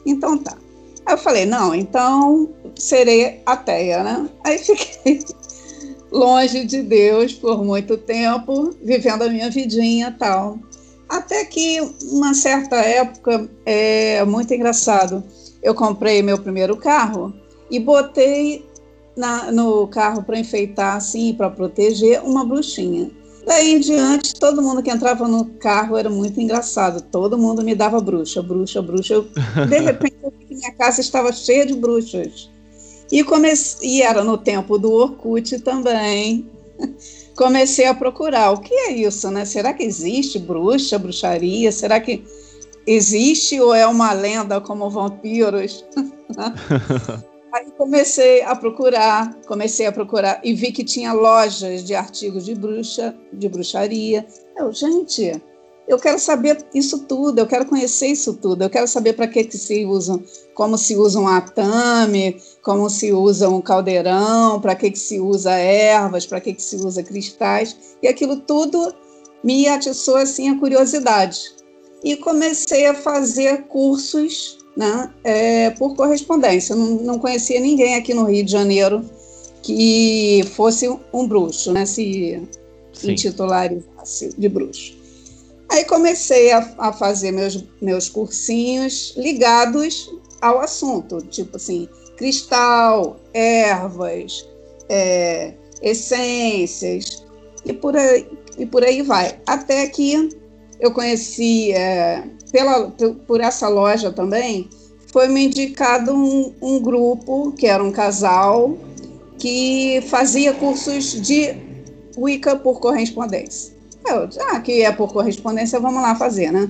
Então 0.05 0.37
tá. 0.37 0.57
Aí 1.05 1.13
eu 1.13 1.17
falei, 1.17 1.45
não, 1.45 1.73
então 1.73 2.53
serei 2.75 3.41
ateia, 3.45 4.03
né? 4.03 4.29
Aí 4.43 4.57
fiquei 4.57 5.23
longe 6.11 6.65
de 6.65 6.81
Deus 6.81 7.33
por 7.33 7.63
muito 7.63 7.97
tempo, 7.97 8.75
vivendo 8.81 9.23
a 9.23 9.29
minha 9.29 9.49
vidinha 9.49 10.15
tal. 10.17 10.59
Até 11.07 11.45
que, 11.45 11.79
uma 12.11 12.33
certa 12.33 12.77
época, 12.77 13.47
é 13.65 14.25
muito 14.25 14.51
engraçado, 14.53 15.23
eu 15.61 15.75
comprei 15.75 16.23
meu 16.23 16.39
primeiro 16.39 16.75
carro 16.75 17.33
e 17.69 17.79
botei 17.79 18.65
na, 19.15 19.51
no 19.51 19.87
carro 19.87 20.23
para 20.23 20.39
enfeitar, 20.39 20.97
assim, 20.97 21.33
para 21.33 21.49
proteger, 21.49 22.21
uma 22.23 22.43
bruxinha. 22.43 23.09
Daí 23.45 23.75
em 23.75 23.79
diante, 23.79 24.33
todo 24.35 24.61
mundo 24.61 24.81
que 24.81 24.89
entrava 24.89 25.27
no 25.27 25.45
carro 25.45 25.95
era 25.95 26.09
muito 26.09 26.41
engraçado. 26.41 27.01
Todo 27.01 27.37
mundo 27.37 27.63
me 27.63 27.75
dava 27.75 28.01
bruxa, 28.01 28.41
bruxa, 28.41 28.81
bruxa. 28.81 29.13
Eu, 29.13 29.23
de 29.67 29.77
repente, 29.79 30.15
eu 30.23 30.31
vi 30.31 30.45
que 30.45 30.55
minha 30.55 30.73
casa 30.73 30.99
estava 30.99 31.31
cheia 31.31 31.65
de 31.65 31.75
bruxas. 31.75 32.49
E, 33.11 33.23
comecei, 33.23 33.87
e 33.87 34.01
era 34.01 34.23
no 34.23 34.37
tempo 34.37 34.79
do 34.79 34.91
Orkut 34.91 35.59
também. 35.59 36.49
Comecei 37.37 37.85
a 37.85 37.93
procurar. 37.93 38.51
O 38.51 38.61
que 38.61 38.73
é 38.73 38.91
isso, 38.93 39.29
né? 39.29 39.45
Será 39.45 39.73
que 39.73 39.83
existe 39.83 40.39
bruxa, 40.39 40.97
bruxaria? 40.97 41.71
Será 41.71 41.99
que 41.99 42.23
existe 42.87 43.59
ou 43.59 43.73
é 43.73 43.85
uma 43.85 44.11
lenda 44.13 44.59
como 44.59 44.89
vampiros? 44.89 45.85
Aí 47.55 47.71
comecei 47.77 48.41
a 48.41 48.53
procurar, 48.53 49.33
comecei 49.47 49.85
a 49.85 49.91
procurar 49.91 50.41
e 50.43 50.53
vi 50.53 50.73
que 50.73 50.83
tinha 50.83 51.13
lojas 51.13 51.85
de 51.85 51.95
artigos 51.95 52.43
de 52.43 52.53
bruxa, 52.53 53.15
de 53.31 53.47
bruxaria. 53.47 54.27
Eu, 54.57 54.73
gente, 54.73 55.41
eu 55.87 55.97
quero 55.97 56.19
saber 56.19 56.65
isso 56.73 57.05
tudo, 57.05 57.39
eu 57.39 57.47
quero 57.47 57.65
conhecer 57.65 58.07
isso 58.07 58.33
tudo, 58.33 58.63
eu 58.63 58.69
quero 58.69 58.89
saber 58.89 59.13
para 59.13 59.25
que, 59.25 59.45
que 59.45 59.57
se 59.57 59.85
usam, 59.85 60.21
como 60.53 60.77
se 60.77 60.97
usa 60.97 61.17
um 61.17 61.29
atame, 61.29 62.41
como 62.61 62.89
se 62.89 63.13
usa 63.13 63.47
um 63.47 63.61
caldeirão, 63.61 64.59
para 64.59 64.75
que, 64.75 64.91
que 64.91 64.99
se 64.99 65.21
usa 65.21 65.53
ervas, 65.53 66.25
para 66.25 66.41
que, 66.41 66.53
que 66.53 66.61
se 66.61 66.75
usa 66.75 67.03
cristais. 67.03 67.95
E 68.03 68.07
aquilo 68.09 68.35
tudo 68.41 68.93
me 69.41 69.65
atiçou 69.69 70.17
assim 70.17 70.49
a 70.49 70.59
curiosidade. 70.59 71.39
E 72.03 72.17
comecei 72.17 72.85
a 72.85 72.93
fazer 72.93 73.63
cursos 73.67 74.57
né, 74.75 75.09
é, 75.23 75.69
por 75.71 75.95
correspondência. 75.95 76.75
Não, 76.75 76.87
não 76.97 77.19
conhecia 77.19 77.59
ninguém 77.59 77.95
aqui 77.95 78.13
no 78.13 78.25
Rio 78.25 78.43
de 78.43 78.51
Janeiro 78.51 79.03
que 79.61 80.43
fosse 80.55 80.87
um 81.11 81.27
bruxo, 81.27 81.71
né, 81.71 81.85
se 81.85 82.41
Sim. 82.93 83.11
intitularizasse 83.11 84.29
de 84.37 84.49
bruxo. 84.49 84.95
Aí 85.69 85.83
comecei 85.85 86.51
a, 86.51 86.75
a, 86.77 86.93
fazer 86.93 87.31
meus, 87.31 87.63
meus 87.81 88.07
cursinhos 88.07 89.13
ligados 89.17 90.11
ao 90.41 90.59
assunto, 90.59 91.17
tipo 91.21 91.57
assim, 91.57 91.89
cristal, 92.17 93.19
ervas, 93.33 94.47
é, 94.87 95.53
essências, 95.81 97.25
e 97.65 97.73
por, 97.73 97.97
aí, 97.97 98.27
e 98.59 98.65
por 98.65 98.83
aí 98.83 99.01
vai. 99.01 99.39
Até 99.47 99.87
que 99.87 100.29
eu 100.79 100.91
conheci 100.91 101.71
é, 101.71 102.23
pela, 102.51 102.91
por 103.27 103.41
essa 103.41 103.67
loja 103.67 104.11
também, 104.11 104.69
foi 105.11 105.27
me 105.27 105.45
indicado 105.45 106.13
um, 106.13 106.53
um 106.61 106.79
grupo, 106.79 107.53
que 107.53 107.67
era 107.67 107.83
um 107.83 107.91
casal, 107.91 108.77
que 109.37 110.01
fazia 110.09 110.53
cursos 110.53 111.21
de 111.21 111.55
Wicca 112.17 112.55
por 112.55 112.79
correspondência. 112.79 113.73
Eu, 114.07 114.29
ah, 114.49 114.59
que 114.59 114.83
é 114.83 114.91
por 114.91 115.11
correspondência, 115.11 115.79
vamos 115.79 116.01
lá 116.01 116.15
fazer, 116.15 116.51
né? 116.51 116.69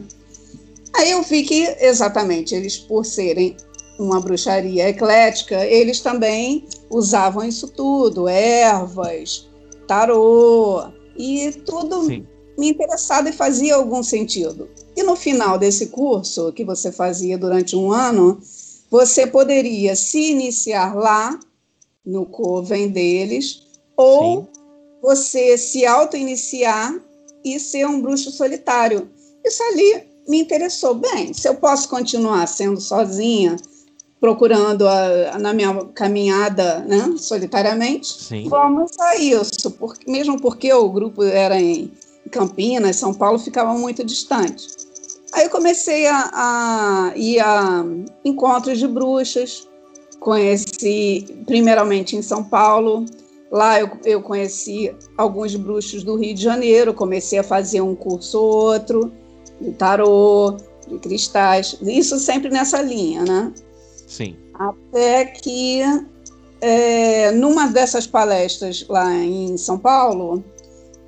Aí 0.95 1.11
eu 1.11 1.21
vi 1.23 1.43
que, 1.43 1.63
exatamente, 1.81 2.55
eles, 2.55 2.77
por 2.77 3.05
serem 3.05 3.57
uma 3.99 4.19
bruxaria 4.21 4.89
eclética, 4.89 5.65
eles 5.65 5.99
também 5.99 6.65
usavam 6.89 7.43
isso 7.43 7.67
tudo, 7.67 8.27
ervas, 8.27 9.49
tarô, 9.87 10.83
E 11.17 11.51
tudo 11.65 12.03
Sim. 12.05 12.25
Me 12.57 12.69
interessava 12.69 13.29
e 13.29 13.33
fazia 13.33 13.75
algum 13.75 14.01
sentido. 14.01 14.69
E 14.95 15.03
no 15.03 15.15
final 15.15 15.57
desse 15.57 15.87
curso, 15.87 16.53
que 16.53 16.63
você 16.63 16.91
fazia 16.91 17.37
durante 17.37 17.75
um 17.75 17.91
ano, 17.91 18.39
você 18.89 19.27
poderia 19.27 19.95
se 19.95 20.31
iniciar 20.31 20.95
lá, 20.95 21.37
no 22.05 22.25
coven 22.25 22.89
deles, 22.89 23.63
ou 23.97 24.41
Sim. 24.41 24.47
você 25.01 25.57
se 25.57 25.85
auto-iniciar 25.85 26.95
e 27.43 27.59
ser 27.59 27.87
um 27.87 27.99
bruxo 27.99 28.31
solitário. 28.31 29.09
Isso 29.43 29.63
ali 29.63 30.03
me 30.27 30.39
interessou. 30.39 30.95
Bem, 30.95 31.33
se 31.33 31.47
eu 31.47 31.55
posso 31.55 31.89
continuar 31.89 32.47
sendo 32.47 32.79
sozinha, 32.79 33.55
procurando 34.19 34.87
a, 34.87 35.37
na 35.39 35.53
minha 35.53 35.85
caminhada 35.93 36.79
né, 36.79 37.15
solitariamente, 37.17 38.07
Sim. 38.07 38.47
vamos 38.49 38.91
a 38.99 39.15
isso. 39.17 39.69
Porque, 39.71 40.09
mesmo 40.09 40.39
porque 40.39 40.71
o 40.73 40.89
grupo 40.89 41.23
era 41.23 41.59
em 41.59 41.91
Campinas, 42.29 42.95
São 42.95 43.13
Paulo, 43.13 43.39
ficava 43.39 43.73
muito 43.73 44.03
distante. 44.03 44.67
Aí 45.33 45.45
eu 45.45 45.49
comecei 45.49 46.07
a, 46.07 46.31
a 46.33 47.13
ir 47.15 47.39
a 47.39 47.85
encontros 48.23 48.79
de 48.79 48.87
bruxas, 48.87 49.67
conheci 50.19 51.25
primeiramente 51.45 52.15
em 52.15 52.21
São 52.21 52.43
Paulo, 52.43 53.05
Lá 53.51 53.79
eu, 53.79 53.89
eu 54.03 54.21
conheci 54.21 54.93
alguns 55.17 55.55
bruxos 55.55 56.03
do 56.03 56.17
Rio 56.17 56.33
de 56.33 56.41
Janeiro, 56.41 56.93
comecei 56.93 57.39
a 57.39 57.43
fazer 57.43 57.79
um 57.79 57.95
curso 57.95 58.37
ou 58.37 58.73
outro, 58.73 59.13
de 59.61 59.71
tarô, 59.71 60.57
de 60.87 60.97
cristais, 60.99 61.77
isso 61.81 62.19
sempre 62.19 62.49
nessa 62.49 62.81
linha, 62.81 63.23
né? 63.23 63.53
Sim. 64.07 64.35
Até 64.53 65.25
que, 65.25 65.81
é, 66.59 67.31
numa 67.31 67.67
dessas 67.67 68.05
palestras 68.05 68.85
lá 68.89 69.13
em 69.15 69.55
São 69.57 69.77
Paulo, 69.77 70.43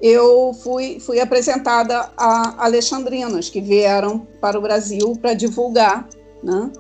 eu 0.02 0.54
fui, 0.64 1.00
fui 1.00 1.20
apresentada 1.20 2.10
a 2.18 2.66
alexandrinos 2.66 3.50
que 3.50 3.60
vieram 3.60 4.28
para 4.40 4.58
o 4.58 4.62
Brasil 4.62 5.14
para 5.22 5.34
divulgar, 5.34 6.08
né? 6.44 6.72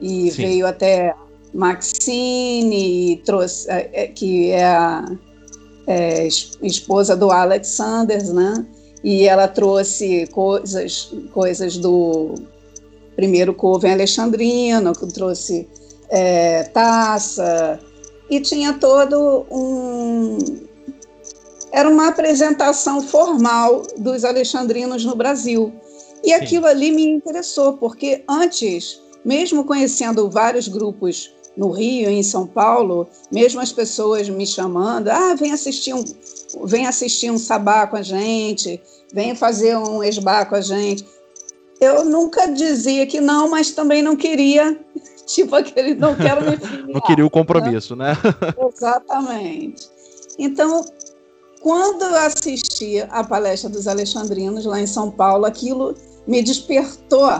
E 0.00 0.30
Sim. 0.30 0.42
veio 0.42 0.66
até 0.66 1.14
Maxine, 1.54 3.22
trouxe, 3.24 3.70
é, 3.70 3.90
é, 3.92 4.06
que 4.08 4.50
é 4.50 4.64
a 4.64 5.04
é, 5.86 6.28
esposa 6.62 7.16
do 7.16 7.30
Alex 7.30 7.68
Sanders, 7.68 8.32
né? 8.32 8.66
E 9.02 9.26
ela 9.26 9.46
trouxe 9.46 10.26
coisas, 10.28 11.12
coisas 11.32 11.76
do 11.76 12.34
primeiro 13.14 13.54
coven 13.54 13.92
alexandrino, 13.92 14.92
que 14.92 15.06
trouxe 15.12 15.68
é, 16.10 16.64
taça, 16.64 17.80
e 18.30 18.40
tinha 18.40 18.74
todo 18.74 19.46
um. 19.50 20.67
Era 21.70 21.88
uma 21.88 22.08
apresentação 22.08 23.02
formal 23.02 23.82
dos 23.96 24.24
alexandrinos 24.24 25.04
no 25.04 25.14
Brasil. 25.14 25.72
E 26.24 26.28
Sim. 26.28 26.34
aquilo 26.34 26.66
ali 26.66 26.90
me 26.90 27.04
interessou, 27.04 27.74
porque 27.74 28.22
antes, 28.28 29.00
mesmo 29.24 29.64
conhecendo 29.64 30.28
vários 30.28 30.68
grupos 30.68 31.30
no 31.56 31.70
Rio, 31.70 32.08
em 32.08 32.22
São 32.22 32.46
Paulo, 32.46 33.08
mesmo 33.32 33.60
as 33.60 33.72
pessoas 33.72 34.28
me 34.28 34.46
chamando, 34.46 35.08
ah, 35.08 35.34
vem 35.34 35.52
assistir 35.52 35.92
um, 35.92 36.04
vem 36.64 36.86
assistir 36.86 37.30
um 37.30 37.38
sabá 37.38 37.86
com 37.86 37.96
a 37.96 38.02
gente, 38.02 38.80
vem 39.12 39.34
fazer 39.34 39.76
um 39.76 40.02
esbá 40.02 40.44
com 40.44 40.54
a 40.54 40.60
gente. 40.60 41.04
Eu 41.80 42.04
nunca 42.04 42.46
dizia 42.46 43.06
que 43.06 43.20
não, 43.20 43.50
mas 43.50 43.72
também 43.72 44.02
não 44.02 44.16
queria, 44.16 44.78
tipo 45.26 45.56
aquele, 45.56 45.94
não 45.94 46.14
quero 46.14 46.48
me 46.48 46.56
filiar, 46.58 46.86
Não 46.86 47.00
queria 47.00 47.26
o 47.26 47.30
compromisso, 47.30 47.96
né? 47.96 48.16
né? 48.22 48.54
Exatamente. 48.72 49.88
Então, 50.38 50.84
quando 51.60 52.02
eu 52.02 52.16
assisti 52.16 53.00
a 53.10 53.24
palestra 53.24 53.68
dos 53.68 53.86
Alexandrinos 53.86 54.64
lá 54.64 54.80
em 54.80 54.86
São 54.86 55.10
Paulo, 55.10 55.44
aquilo 55.44 55.94
me 56.26 56.42
despertou 56.42 57.30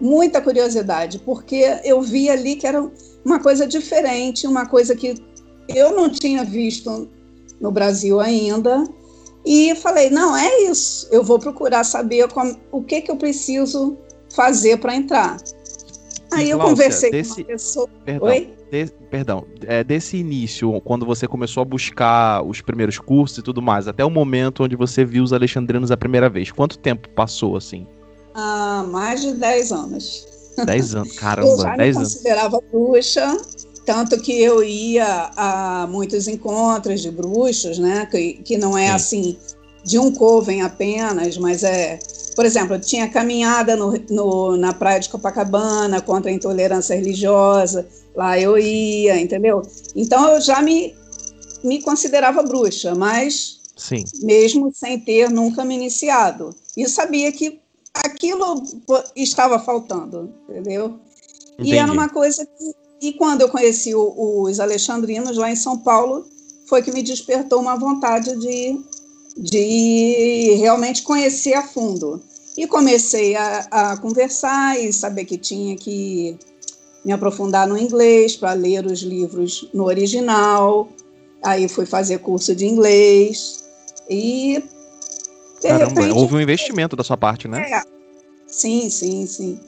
muita 0.00 0.40
curiosidade, 0.40 1.18
porque 1.20 1.80
eu 1.84 2.02
vi 2.02 2.28
ali 2.28 2.56
que 2.56 2.66
era 2.66 2.88
uma 3.24 3.40
coisa 3.40 3.66
diferente, 3.66 4.46
uma 4.46 4.66
coisa 4.66 4.94
que 4.94 5.14
eu 5.68 5.94
não 5.94 6.10
tinha 6.10 6.44
visto 6.44 7.08
no 7.60 7.70
Brasil 7.70 8.20
ainda. 8.20 8.84
E 9.44 9.74
falei, 9.76 10.10
não, 10.10 10.36
é 10.36 10.62
isso. 10.62 11.06
Eu 11.10 11.22
vou 11.22 11.38
procurar 11.38 11.84
saber 11.84 12.28
como, 12.28 12.56
o 12.72 12.82
que, 12.82 13.00
que 13.00 13.10
eu 13.10 13.16
preciso 13.16 13.96
fazer 14.34 14.78
para 14.78 14.96
entrar. 14.96 15.36
Aí 16.32 16.50
eu 16.50 16.58
conversei 16.58 17.10
desse, 17.10 17.34
com 17.36 17.40
uma 17.40 17.46
pessoa. 17.46 17.88
Perdão, 18.04 18.28
Oi? 18.28 18.55
De, 18.70 18.86
perdão, 19.10 19.44
é, 19.62 19.84
desse 19.84 20.16
início, 20.16 20.80
quando 20.80 21.06
você 21.06 21.28
começou 21.28 21.62
a 21.62 21.64
buscar 21.64 22.42
os 22.42 22.60
primeiros 22.60 22.98
cursos 22.98 23.38
e 23.38 23.42
tudo 23.42 23.62
mais, 23.62 23.86
até 23.86 24.04
o 24.04 24.10
momento 24.10 24.64
onde 24.64 24.74
você 24.74 25.04
viu 25.04 25.22
os 25.22 25.32
alexandrinos 25.32 25.90
a 25.90 25.96
primeira 25.96 26.28
vez, 26.28 26.50
quanto 26.50 26.78
tempo 26.78 27.08
passou 27.10 27.56
assim? 27.56 27.86
Ah, 28.34 28.84
mais 28.88 29.22
de 29.22 29.32
10 29.32 29.72
anos. 29.72 30.26
10 30.64 30.94
anos, 30.94 31.12
caramba, 31.18 31.48
eu 31.48 31.58
já 31.58 31.76
10 31.76 31.96
me 31.96 32.02
considerava 32.02 32.60
bruxa, 32.70 33.36
tanto 33.84 34.20
que 34.20 34.42
eu 34.42 34.64
ia 34.64 35.30
a 35.36 35.86
muitos 35.88 36.26
encontros 36.26 37.00
de 37.00 37.10
bruxos, 37.10 37.78
né? 37.78 38.06
Que, 38.06 38.34
que 38.34 38.58
não 38.58 38.76
é 38.76 38.88
Sim. 38.88 38.94
assim 38.94 39.38
de 39.86 40.00
um 40.00 40.10
coven 40.10 40.62
apenas, 40.62 41.38
mas 41.38 41.62
é, 41.62 42.00
por 42.34 42.44
exemplo, 42.44 42.74
eu 42.74 42.80
tinha 42.80 43.08
caminhada 43.08 43.76
no, 43.76 43.94
no, 44.10 44.56
na 44.56 44.74
praia 44.74 44.98
de 44.98 45.08
Copacabana 45.08 46.00
contra 46.00 46.28
a 46.28 46.34
intolerância 46.34 46.96
religiosa, 46.96 47.86
lá 48.14 48.38
eu 48.38 48.58
ia, 48.58 49.20
entendeu? 49.20 49.62
Então 49.94 50.28
eu 50.28 50.40
já 50.40 50.60
me, 50.60 50.92
me 51.62 51.80
considerava 51.80 52.42
bruxa, 52.42 52.96
mas 52.96 53.60
Sim. 53.76 54.02
mesmo 54.22 54.72
sem 54.74 54.98
ter 54.98 55.30
nunca 55.30 55.64
me 55.64 55.76
iniciado. 55.76 56.52
E 56.76 56.88
sabia 56.88 57.30
que 57.30 57.60
aquilo 57.94 58.64
estava 59.14 59.60
faltando, 59.60 60.34
entendeu? 60.48 60.98
Entendi. 61.54 61.74
E 61.74 61.78
era 61.78 61.92
uma 61.92 62.08
coisa 62.08 62.44
que. 62.44 62.74
E 63.00 63.12
quando 63.12 63.42
eu 63.42 63.48
conheci 63.50 63.94
o, 63.94 64.42
os 64.42 64.58
alexandrinos 64.58 65.36
lá 65.36 65.50
em 65.50 65.56
São 65.56 65.78
Paulo, 65.78 66.26
foi 66.66 66.82
que 66.82 66.90
me 66.90 67.02
despertou 67.02 67.60
uma 67.60 67.76
vontade 67.76 68.34
de, 68.36 68.80
de 69.36 70.54
realmente 70.58 71.02
conhecer 71.02 71.54
a 71.54 71.62
fundo. 71.62 72.22
E 72.56 72.66
comecei 72.66 73.36
a, 73.36 73.66
a 73.70 73.96
conversar 73.98 74.80
e 74.80 74.90
saber 74.92 75.26
que 75.26 75.36
tinha 75.36 75.76
que 75.76 76.38
me 77.04 77.12
aprofundar 77.12 77.68
no 77.68 77.76
inglês 77.76 78.34
para 78.34 78.54
ler 78.54 78.86
os 78.86 79.02
livros 79.02 79.68
no 79.74 79.84
original. 79.84 80.88
Aí 81.42 81.68
fui 81.68 81.84
fazer 81.84 82.18
curso 82.18 82.54
de 82.54 82.66
inglês 82.66 83.64
e 84.08 84.62
Caramba, 85.62 86.00
repente, 86.00 86.18
houve 86.18 86.34
um 86.34 86.40
investimento 86.40 86.96
da 86.96 87.04
sua 87.04 87.16
parte, 87.16 87.48
né? 87.48 87.70
É, 87.70 87.82
sim, 88.46 88.88
sim, 88.88 89.26
sim. 89.26 89.60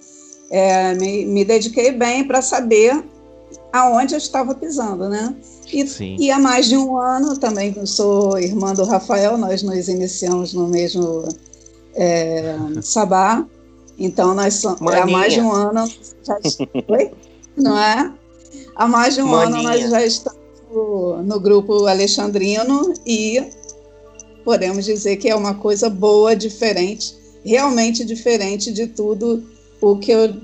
É, 0.50 0.94
me, 0.94 1.26
me 1.26 1.44
dediquei 1.44 1.92
bem 1.92 2.24
para 2.24 2.40
saber 2.40 3.04
aonde 3.72 4.14
eu 4.14 4.18
estava 4.18 4.54
pisando, 4.54 5.08
né? 5.08 5.34
E, 5.72 5.86
sim. 5.86 6.16
e 6.18 6.30
há 6.30 6.38
mais 6.38 6.66
de 6.66 6.76
um 6.76 6.98
ano 6.98 7.36
também, 7.38 7.74
sou 7.84 8.38
irmã 8.38 8.72
do 8.72 8.84
Rafael, 8.84 9.36
nós 9.36 9.62
nos 9.62 9.88
iniciamos 9.88 10.54
no 10.54 10.66
mesmo 10.66 11.28
é, 11.94 12.56
Sabá, 12.80 13.44
então 13.98 14.34
nós 14.34 14.54
somos, 14.54 14.80
há 14.80 15.06
mais 15.06 15.32
de 15.32 15.40
um 15.40 15.52
ano, 15.52 15.86
já, 16.24 16.38
oi? 16.88 17.10
não 17.56 17.78
é? 17.78 18.12
Há 18.76 18.86
mais 18.86 19.14
de 19.14 19.22
um 19.22 19.28
Maninha. 19.28 19.58
ano 19.58 19.68
nós 19.68 19.90
já 19.90 20.04
estamos 20.04 20.38
no, 20.70 21.22
no 21.22 21.40
grupo 21.40 21.86
Alexandrino 21.86 22.94
e 23.04 23.42
podemos 24.44 24.84
dizer 24.84 25.16
que 25.16 25.28
é 25.28 25.34
uma 25.34 25.54
coisa 25.54 25.90
boa, 25.90 26.34
diferente, 26.36 27.14
realmente 27.44 28.04
diferente 28.04 28.72
de 28.72 28.86
tudo 28.86 29.42
o 29.80 29.96
que 29.96 30.12
eu 30.12 30.34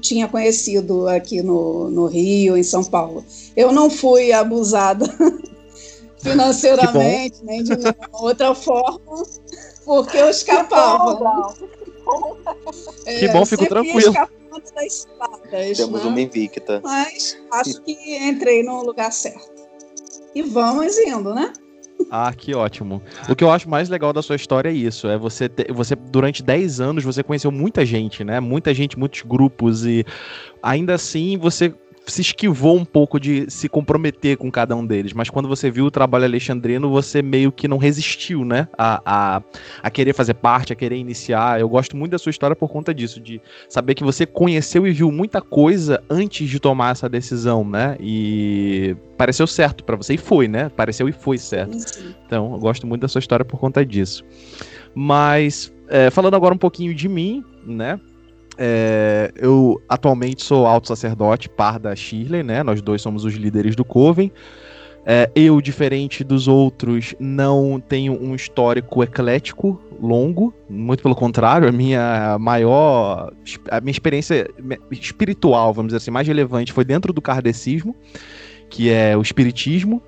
tinha 0.00 0.28
conhecido 0.28 1.08
aqui 1.08 1.42
no, 1.42 1.90
no 1.90 2.06
Rio, 2.06 2.56
em 2.56 2.62
São 2.62 2.84
Paulo. 2.84 3.24
Eu 3.56 3.72
não 3.72 3.88
fui 3.90 4.32
abusada 4.32 5.06
financeiramente, 6.18 7.42
nem 7.42 7.62
de 7.62 7.72
outra 8.12 8.54
forma, 8.54 9.24
porque 9.84 10.16
eu 10.16 10.30
escapava. 10.30 11.54
É, 13.06 13.18
que 13.18 13.28
bom, 13.28 13.46
fico 13.46 13.66
tranquilo. 13.66 14.12
Das 14.74 15.06
Temos 15.76 16.04
né? 16.04 16.08
uma 16.08 16.20
invicta. 16.20 16.80
Mas 16.82 17.36
acho 17.52 17.80
que 17.82 17.92
entrei 18.16 18.62
no 18.62 18.82
lugar 18.82 19.12
certo. 19.12 19.52
E 20.34 20.42
vamos 20.42 20.96
indo, 20.98 21.34
né? 21.34 21.52
Ah, 22.10 22.32
que 22.32 22.54
ótimo. 22.54 23.02
O 23.28 23.34
que 23.34 23.42
eu 23.42 23.50
acho 23.50 23.68
mais 23.68 23.88
legal 23.88 24.12
da 24.12 24.22
sua 24.22 24.36
história 24.36 24.68
é 24.68 24.72
isso, 24.72 25.08
é 25.08 25.18
você 25.18 25.48
ter, 25.48 25.72
você 25.72 25.96
durante 25.96 26.42
10 26.42 26.80
anos 26.80 27.04
você 27.04 27.22
conheceu 27.22 27.50
muita 27.50 27.84
gente, 27.84 28.22
né? 28.22 28.40
Muita 28.40 28.72
gente, 28.72 28.98
muitos 28.98 29.22
grupos 29.22 29.84
e 29.84 30.04
ainda 30.62 30.94
assim 30.94 31.36
você 31.36 31.74
se 32.06 32.20
esquivou 32.20 32.76
um 32.76 32.84
pouco 32.84 33.18
de 33.18 33.50
se 33.50 33.68
comprometer 33.68 34.36
com 34.36 34.50
cada 34.50 34.76
um 34.76 34.84
deles, 34.84 35.12
mas 35.12 35.30
quando 35.30 35.48
você 35.48 35.70
viu 35.70 35.86
o 35.86 35.90
trabalho 35.90 36.24
alexandrino, 36.24 36.90
você 36.90 37.22
meio 37.22 37.50
que 37.50 37.66
não 37.66 37.78
resistiu, 37.78 38.44
né? 38.44 38.68
A, 38.76 39.00
a, 39.04 39.42
a 39.82 39.90
querer 39.90 40.12
fazer 40.12 40.34
parte, 40.34 40.72
a 40.72 40.76
querer 40.76 40.96
iniciar. 40.96 41.60
Eu 41.60 41.68
gosto 41.68 41.96
muito 41.96 42.12
da 42.12 42.18
sua 42.18 42.30
história 42.30 42.54
por 42.54 42.68
conta 42.68 42.92
disso, 42.92 43.20
de 43.20 43.40
saber 43.68 43.94
que 43.94 44.04
você 44.04 44.26
conheceu 44.26 44.86
e 44.86 44.92
viu 44.92 45.10
muita 45.10 45.40
coisa 45.40 46.02
antes 46.10 46.48
de 46.48 46.60
tomar 46.60 46.92
essa 46.92 47.08
decisão, 47.08 47.64
né? 47.64 47.96
E 47.98 48.96
pareceu 49.16 49.46
certo 49.46 49.82
para 49.84 49.96
você 49.96 50.14
e 50.14 50.18
foi, 50.18 50.46
né? 50.46 50.68
Pareceu 50.68 51.08
e 51.08 51.12
foi 51.12 51.38
certo. 51.38 51.76
Então, 52.26 52.52
eu 52.52 52.58
gosto 52.58 52.86
muito 52.86 53.02
da 53.02 53.08
sua 53.08 53.18
história 53.18 53.44
por 53.44 53.58
conta 53.58 53.84
disso. 53.84 54.24
Mas, 54.94 55.72
é, 55.88 56.10
falando 56.10 56.34
agora 56.34 56.54
um 56.54 56.58
pouquinho 56.58 56.94
de 56.94 57.08
mim, 57.08 57.42
né? 57.66 57.98
É, 58.56 59.32
eu 59.36 59.80
atualmente 59.88 60.44
sou 60.44 60.66
alto 60.66 60.88
sacerdote, 60.88 61.48
par 61.48 61.78
da 61.78 61.94
Shirley, 61.94 62.42
né? 62.42 62.62
Nós 62.62 62.80
dois 62.80 63.02
somos 63.02 63.24
os 63.24 63.34
líderes 63.34 63.74
do 63.74 63.84
Coven. 63.84 64.30
É, 65.06 65.30
eu, 65.34 65.60
diferente 65.60 66.24
dos 66.24 66.48
outros, 66.48 67.14
não 67.20 67.78
tenho 67.78 68.14
um 68.14 68.34
histórico 68.34 69.02
eclético 69.02 69.78
longo, 70.00 70.54
muito 70.68 71.02
pelo 71.02 71.14
contrário, 71.14 71.68
a 71.68 71.72
minha 71.72 72.38
maior, 72.40 73.30
a 73.70 73.80
minha 73.80 73.92
experiência 73.92 74.48
espiritual, 74.90 75.74
vamos 75.74 75.90
dizer 75.90 75.98
assim, 75.98 76.10
mais 76.10 76.26
relevante 76.26 76.72
foi 76.72 76.84
dentro 76.84 77.12
do 77.12 77.20
kardecismo, 77.20 77.94
que 78.70 78.90
é 78.90 79.14
o 79.14 79.20
espiritismo, 79.20 80.02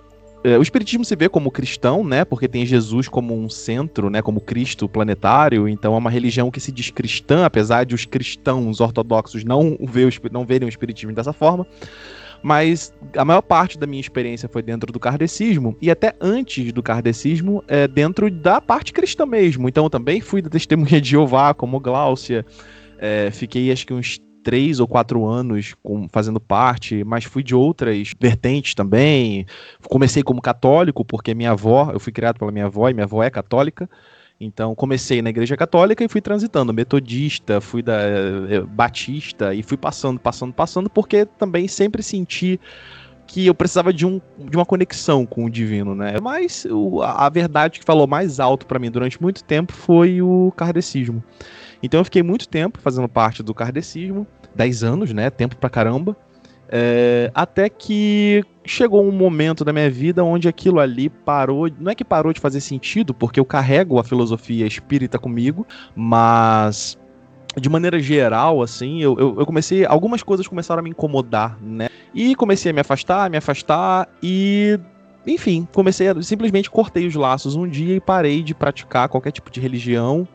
o 0.58 0.62
espiritismo 0.62 1.04
se 1.04 1.16
vê 1.16 1.28
como 1.28 1.50
cristão, 1.50 2.04
né? 2.04 2.24
Porque 2.24 2.46
tem 2.46 2.64
Jesus 2.64 3.08
como 3.08 3.36
um 3.36 3.48
centro, 3.48 4.10
né? 4.10 4.22
Como 4.22 4.40
Cristo 4.40 4.88
planetário. 4.88 5.66
Então 5.68 5.94
é 5.94 5.98
uma 5.98 6.10
religião 6.10 6.50
que 6.50 6.60
se 6.60 6.70
diz 6.70 6.90
cristã, 6.90 7.44
apesar 7.44 7.84
de 7.84 7.94
os 7.94 8.04
cristãos 8.04 8.80
ortodoxos 8.80 9.44
não, 9.44 9.76
ver, 9.80 10.20
não 10.30 10.44
verem 10.44 10.66
o 10.66 10.68
espiritismo 10.68 11.14
dessa 11.14 11.32
forma. 11.32 11.66
Mas 12.42 12.92
a 13.16 13.24
maior 13.24 13.42
parte 13.42 13.78
da 13.78 13.86
minha 13.86 14.00
experiência 14.00 14.48
foi 14.48 14.62
dentro 14.62 14.92
do 14.92 15.00
kardecismo 15.00 15.76
e 15.80 15.90
até 15.90 16.14
antes 16.20 16.72
do 16.72 16.82
kardecismo, 16.82 17.64
é, 17.66 17.88
dentro 17.88 18.30
da 18.30 18.60
parte 18.60 18.92
cristã 18.92 19.24
mesmo. 19.26 19.68
Então 19.68 19.84
eu 19.84 19.90
também 19.90 20.20
fui 20.20 20.42
da 20.42 20.50
testemunha 20.50 21.00
de 21.00 21.10
Jeová, 21.10 21.54
como 21.54 21.80
Gláucia. 21.80 22.44
É, 22.98 23.30
fiquei 23.30 23.72
acho 23.72 23.86
que 23.86 23.92
uns 23.92 24.20
três 24.46 24.78
ou 24.78 24.86
quatro 24.86 25.26
anos 25.26 25.74
com, 25.82 26.08
fazendo 26.08 26.38
parte, 26.38 27.02
mas 27.02 27.24
fui 27.24 27.42
de 27.42 27.52
outras 27.52 28.12
vertentes 28.20 28.76
também. 28.76 29.44
Comecei 29.88 30.22
como 30.22 30.40
católico, 30.40 31.04
porque 31.04 31.34
minha 31.34 31.50
avó, 31.50 31.90
eu 31.92 31.98
fui 31.98 32.12
criado 32.12 32.38
pela 32.38 32.52
minha 32.52 32.66
avó 32.66 32.88
e 32.88 32.94
minha 32.94 33.06
avó 33.06 33.24
é 33.24 33.28
católica. 33.28 33.90
Então 34.40 34.72
comecei 34.72 35.20
na 35.20 35.30
igreja 35.30 35.56
católica 35.56 36.04
e 36.04 36.08
fui 36.08 36.20
transitando, 36.20 36.72
metodista, 36.72 37.60
fui 37.60 37.82
da 37.82 38.00
eh, 38.00 38.60
batista 38.68 39.52
e 39.52 39.64
fui 39.64 39.76
passando, 39.76 40.20
passando, 40.20 40.52
passando, 40.52 40.88
porque 40.88 41.26
também 41.26 41.66
sempre 41.66 42.00
senti 42.00 42.60
que 43.26 43.46
eu 43.48 43.54
precisava 43.54 43.92
de, 43.92 44.06
um, 44.06 44.20
de 44.38 44.56
uma 44.56 44.64
conexão 44.64 45.26
com 45.26 45.46
o 45.46 45.50
divino, 45.50 45.92
né? 45.92 46.20
Mas 46.22 46.64
o, 46.70 47.02
a 47.02 47.28
verdade 47.28 47.80
que 47.80 47.84
falou 47.84 48.06
mais 48.06 48.38
alto 48.38 48.64
para 48.64 48.78
mim 48.78 48.92
durante 48.92 49.20
muito 49.20 49.42
tempo 49.42 49.72
foi 49.72 50.22
o 50.22 50.52
kardecismo. 50.56 51.20
Então 51.82 52.00
eu 52.00 52.04
fiquei 52.04 52.22
muito 52.22 52.48
tempo 52.48 52.78
fazendo 52.80 53.08
parte 53.08 53.42
do 53.42 53.54
kardecismo, 53.54 54.26
10 54.54 54.82
anos, 54.84 55.12
né? 55.12 55.30
Tempo 55.30 55.56
pra 55.56 55.70
caramba. 55.70 56.16
É, 56.68 57.30
até 57.32 57.68
que 57.68 58.42
chegou 58.64 59.06
um 59.06 59.12
momento 59.12 59.64
da 59.64 59.72
minha 59.72 59.90
vida 59.90 60.24
onde 60.24 60.48
aquilo 60.48 60.80
ali 60.80 61.08
parou. 61.08 61.68
Não 61.78 61.90
é 61.90 61.94
que 61.94 62.04
parou 62.04 62.32
de 62.32 62.40
fazer 62.40 62.60
sentido, 62.60 63.14
porque 63.14 63.38
eu 63.38 63.44
carrego 63.44 63.98
a 63.98 64.04
filosofia 64.04 64.66
espírita 64.66 65.18
comigo, 65.18 65.66
mas 65.94 66.98
de 67.58 67.68
maneira 67.68 67.98
geral, 67.98 68.60
assim, 68.60 69.00
eu, 69.00 69.16
eu, 69.18 69.36
eu, 69.38 69.46
comecei. 69.46 69.86
Algumas 69.86 70.22
coisas 70.22 70.46
começaram 70.46 70.80
a 70.80 70.82
me 70.82 70.90
incomodar, 70.90 71.58
né? 71.62 71.88
E 72.14 72.34
comecei 72.34 72.70
a 72.70 72.74
me 72.74 72.80
afastar, 72.80 73.30
me 73.30 73.36
afastar 73.36 74.08
e. 74.22 74.78
Enfim, 75.26 75.66
comecei 75.72 76.08
a. 76.08 76.22
Simplesmente 76.22 76.70
cortei 76.70 77.06
os 77.06 77.14
laços 77.14 77.56
um 77.56 77.66
dia 77.66 77.94
e 77.94 78.00
parei 78.00 78.42
de 78.42 78.54
praticar 78.54 79.08
qualquer 79.08 79.30
tipo 79.30 79.50
de 79.50 79.60
religião 79.60 80.28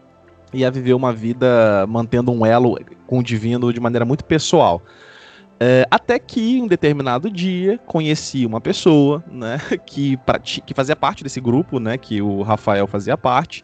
e 0.54 0.66
a 0.66 0.70
viver 0.70 0.94
uma 0.94 1.14
vida 1.14 1.86
mantendo 1.88 2.32
um 2.32 2.46
elo 2.46 2.78
com 3.08 3.20
o 3.20 3.24
divino 3.24 3.72
de 3.72 3.80
maneira 3.80 4.06
muito 4.06 4.24
pessoal. 4.26 4.82
É, 5.64 5.86
até 5.92 6.18
que, 6.18 6.60
um 6.60 6.66
determinado 6.66 7.30
dia, 7.30 7.80
conheci 7.86 8.48
uma 8.48 8.60
pessoa, 8.60 9.24
né, 9.32 9.60
que, 9.86 10.18
que 10.66 10.74
fazia 10.74 10.96
parte 10.96 11.24
desse 11.24 11.40
grupo, 11.40 11.80
né, 11.80 12.00
que 12.00 12.20
o 12.20 12.42
Rafael 12.42 12.88
fazia 12.88 13.16
parte, 13.16 13.62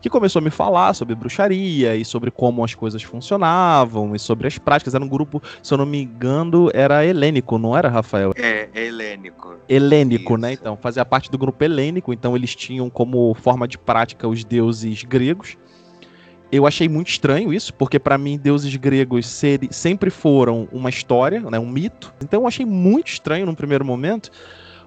que 0.00 0.10
começou 0.10 0.40
a 0.40 0.42
me 0.42 0.50
falar 0.50 0.92
sobre 0.92 1.14
bruxaria 1.14 1.94
e 1.94 2.04
sobre 2.04 2.32
como 2.32 2.64
as 2.64 2.74
coisas 2.74 3.00
funcionavam 3.04 4.12
e 4.12 4.18
sobre 4.18 4.48
as 4.48 4.58
práticas. 4.58 4.92
Era 4.92 5.04
um 5.04 5.08
grupo, 5.08 5.40
se 5.62 5.72
eu 5.72 5.78
não 5.78 5.86
me 5.86 6.02
engano, 6.02 6.68
era 6.74 7.06
helênico, 7.06 7.58
não 7.58 7.78
era, 7.78 7.88
Rafael? 7.88 8.32
É, 8.34 8.68
é 8.74 8.84
helênico. 8.84 9.54
Helênico, 9.68 10.36
né, 10.36 10.54
Isso. 10.54 10.58
né? 10.58 10.60
Então, 10.60 10.76
fazia 10.76 11.04
parte 11.04 11.30
do 11.30 11.38
grupo 11.38 11.62
helênico, 11.62 12.12
então 12.12 12.34
eles 12.34 12.56
tinham 12.56 12.90
como 12.90 13.32
forma 13.34 13.68
de 13.68 13.78
prática 13.78 14.26
os 14.26 14.42
deuses 14.42 15.04
gregos 15.04 15.56
eu 16.50 16.66
achei 16.66 16.88
muito 16.88 17.08
estranho 17.08 17.52
isso, 17.52 17.74
porque 17.74 17.98
para 17.98 18.16
mim 18.16 18.38
deuses 18.38 18.74
gregos 18.76 19.26
ser, 19.26 19.60
sempre 19.70 20.10
foram 20.10 20.68
uma 20.72 20.88
história, 20.88 21.40
né, 21.40 21.58
um 21.58 21.68
mito. 21.68 22.14
Então 22.22 22.42
eu 22.42 22.46
achei 22.46 22.64
muito 22.64 23.08
estranho 23.08 23.46
no 23.46 23.56
primeiro 23.56 23.84
momento. 23.84 24.30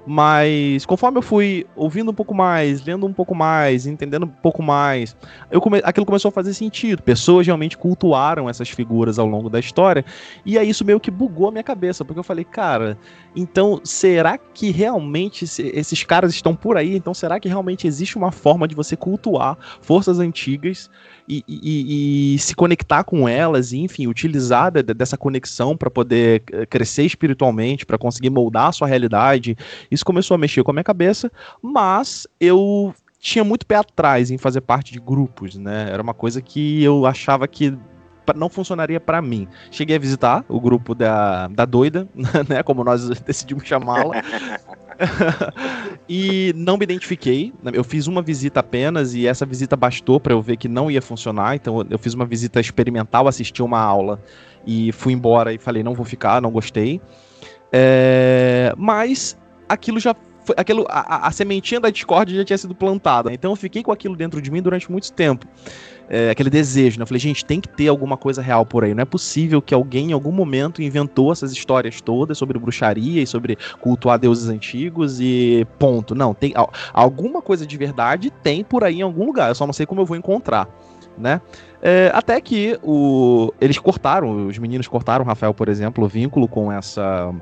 Mas 0.08 0.86
conforme 0.86 1.18
eu 1.18 1.22
fui 1.22 1.68
ouvindo 1.76 2.10
um 2.10 2.14
pouco 2.14 2.34
mais, 2.34 2.84
lendo 2.84 3.06
um 3.06 3.14
pouco 3.14 3.36
mais, 3.36 3.86
entendendo 3.86 4.24
um 4.24 4.30
pouco 4.30 4.64
mais, 4.64 5.16
eu 5.52 5.62
come... 5.62 5.82
aquilo 5.84 6.06
começou 6.06 6.30
a 6.30 6.32
fazer 6.32 6.54
sentido. 6.54 7.04
Pessoas 7.04 7.46
realmente 7.46 7.78
cultuaram 7.78 8.50
essas 8.50 8.70
figuras 8.70 9.20
ao 9.20 9.28
longo 9.28 9.50
da 9.50 9.60
história. 9.60 10.04
E 10.46 10.58
aí 10.58 10.70
isso 10.70 10.86
meio 10.86 11.00
que 11.00 11.12
bugou 11.12 11.50
a 11.50 11.52
minha 11.52 11.64
cabeça, 11.64 12.04
porque 12.04 12.18
eu 12.18 12.24
falei, 12.24 12.46
cara, 12.46 12.98
então 13.36 13.82
será 13.84 14.38
que 14.38 14.72
realmente 14.72 15.44
esses 15.44 16.04
caras 16.04 16.34
estão 16.34 16.56
por 16.56 16.78
aí? 16.78 16.96
Então 16.96 17.14
será 17.14 17.40
que 17.40 17.48
realmente 17.48 17.86
existe 17.86 18.18
uma 18.18 18.32
forma 18.32 18.68
de 18.68 18.74
você 18.74 18.96
cultuar 18.96 19.58
forças 19.82 20.18
antigas 20.18 20.90
e, 21.30 21.44
e, 21.48 22.34
e 22.36 22.40
se 22.40 22.56
conectar 22.56 23.04
com 23.04 23.30
elas, 23.30 23.72
e, 23.72 23.78
enfim, 23.78 24.08
utilizar 24.08 24.72
de, 24.72 24.82
dessa 24.82 25.16
conexão 25.16 25.78
para 25.78 25.90
poder 25.90 26.42
eh, 26.52 26.66
crescer 26.66 27.04
espiritualmente, 27.04 27.86
para 27.86 28.00
conseguir 28.00 28.32
moldar 28.32 28.70
a 28.70 28.72
sua 28.72 28.88
realidade. 28.88 29.56
Isso 29.92 30.04
começou 30.04 30.34
a 30.34 30.38
mexer 30.40 30.64
com 30.64 30.72
a 30.72 30.74
minha 30.74 30.84
cabeça, 30.84 31.32
mas 31.62 32.28
eu 32.40 32.94
tinha 33.20 33.44
muito 33.44 33.66
pé 33.66 33.76
atrás 33.76 34.32
em 34.32 34.38
fazer 34.38 34.62
parte 34.62 34.92
de 34.92 35.00
grupos, 35.00 35.56
né? 35.56 35.90
Era 35.92 36.02
uma 36.02 36.14
coisa 36.14 36.42
que 36.42 36.82
eu 36.84 37.06
achava 37.06 37.48
que 37.48 37.78
não 38.36 38.50
funcionaria 38.50 39.00
para 39.00 39.22
mim. 39.22 39.48
Cheguei 39.72 39.96
a 39.96 40.00
visitar 40.00 40.46
o 40.48 40.60
grupo 40.60 40.96
da, 40.96 41.48
da 41.48 41.66
doida, 41.66 42.08
né, 42.48 42.64
como 42.64 42.84
nós 42.84 43.08
decidimos 43.22 43.68
chamá-la. 43.68 44.16
e 46.08 46.54
não 46.56 46.78
me 46.78 46.84
identifiquei. 46.84 47.54
Eu 47.74 47.84
fiz 47.84 48.08
uma 48.08 48.22
visita 48.22 48.60
apenas 48.60 49.14
e 49.14 49.28
essa 49.28 49.46
visita 49.46 49.76
bastou 49.76 50.20
para 50.20 50.34
eu 50.34 50.42
ver 50.42 50.58
que 50.58 50.68
não 50.68 50.90
ia 50.90 51.02
funcionar. 51.02 51.56
Então 51.56 51.86
eu 51.90 51.98
fiz 51.98 52.14
uma 52.14 52.26
visita 52.26 52.60
experimental, 52.60 53.28
assisti 53.28 53.62
uma 53.62 53.80
aula 53.80 54.22
e 54.66 54.92
fui 54.92 55.14
embora 55.14 55.54
e 55.54 55.58
falei 55.58 55.84
não 55.84 55.94
vou 55.94 56.06
ficar, 56.06 56.42
não 56.42 56.52
gostei. 56.52 57.02
É... 57.72 58.74
Mas 58.78 59.38
aquilo 59.68 60.00
já 60.00 60.16
foi, 60.44 60.56
aquilo, 60.58 60.86
a, 60.90 61.28
a, 61.28 61.32
sementinha 61.32 61.80
da 61.80 61.90
Discord 61.90 62.36
já 62.36 62.44
tinha 62.44 62.58
sido 62.58 62.76
plantada. 62.76 63.34
Então 63.34 63.52
eu 63.52 63.56
fiquei 63.56 63.84
com 63.84 63.92
aquilo 63.92 64.16
dentro 64.16 64.42
de 64.42 64.52
mim 64.52 64.62
durante 64.62 64.92
muito 64.92 65.12
tempo 65.14 65.46
é, 66.10 66.32
aquele 66.32 66.50
desejo, 66.50 66.98
né? 66.98 67.04
Eu 67.04 67.08
falei, 67.08 67.20
gente, 67.20 67.46
tem 67.46 67.62
que 67.62 67.70
ter 67.70 67.88
alguma 67.88 68.18
coisa 68.18 68.42
real 68.42 68.66
por 68.66 68.84
aí. 68.84 68.96
Não 68.96 69.04
é 69.04 69.06
possível 69.06 69.62
que 69.62 69.76
alguém 69.76 70.10
em 70.10 70.14
algum 70.14 70.32
momento 70.32 70.82
inventou 70.82 71.32
essas 71.32 71.52
histórias 71.52 72.02
todas 72.02 72.36
sobre 72.38 72.58
bruxaria 72.58 73.22
e 73.22 73.28
sobre 73.28 73.56
cultuar 73.80 74.18
deuses 74.18 74.50
antigos 74.50 75.22
e 75.22 75.68
ponto. 75.78 76.16
Não, 76.16 76.34
tem 76.34 76.54
alguma 76.92 77.44
coisa 77.44 77.66
de 77.66 77.78
verdade 77.78 78.32
tem 78.42 78.64
por 78.64 78.84
aí 78.84 79.00
em 79.00 79.04
algum 79.04 79.24
lugar. 79.24 79.50
Eu 79.50 79.56
só 79.56 79.68
não 79.68 79.74
sei 79.74 79.86
como 79.86 80.02
eu 80.02 80.06
vou 80.06 80.18
encontrar, 80.18 80.68
né? 81.16 81.40
É, 81.80 82.12
até 82.14 82.42
que 82.42 82.78
o, 82.82 83.54
eles 83.62 83.78
cortaram, 83.78 84.48
os 84.48 84.58
meninos 84.58 84.88
cortaram, 84.88 85.24
Rafael, 85.24 85.54
por 85.54 85.70
exemplo, 85.70 86.04
o 86.04 86.08
vínculo 86.08 86.48
com 86.48 86.72
essa 86.72 87.34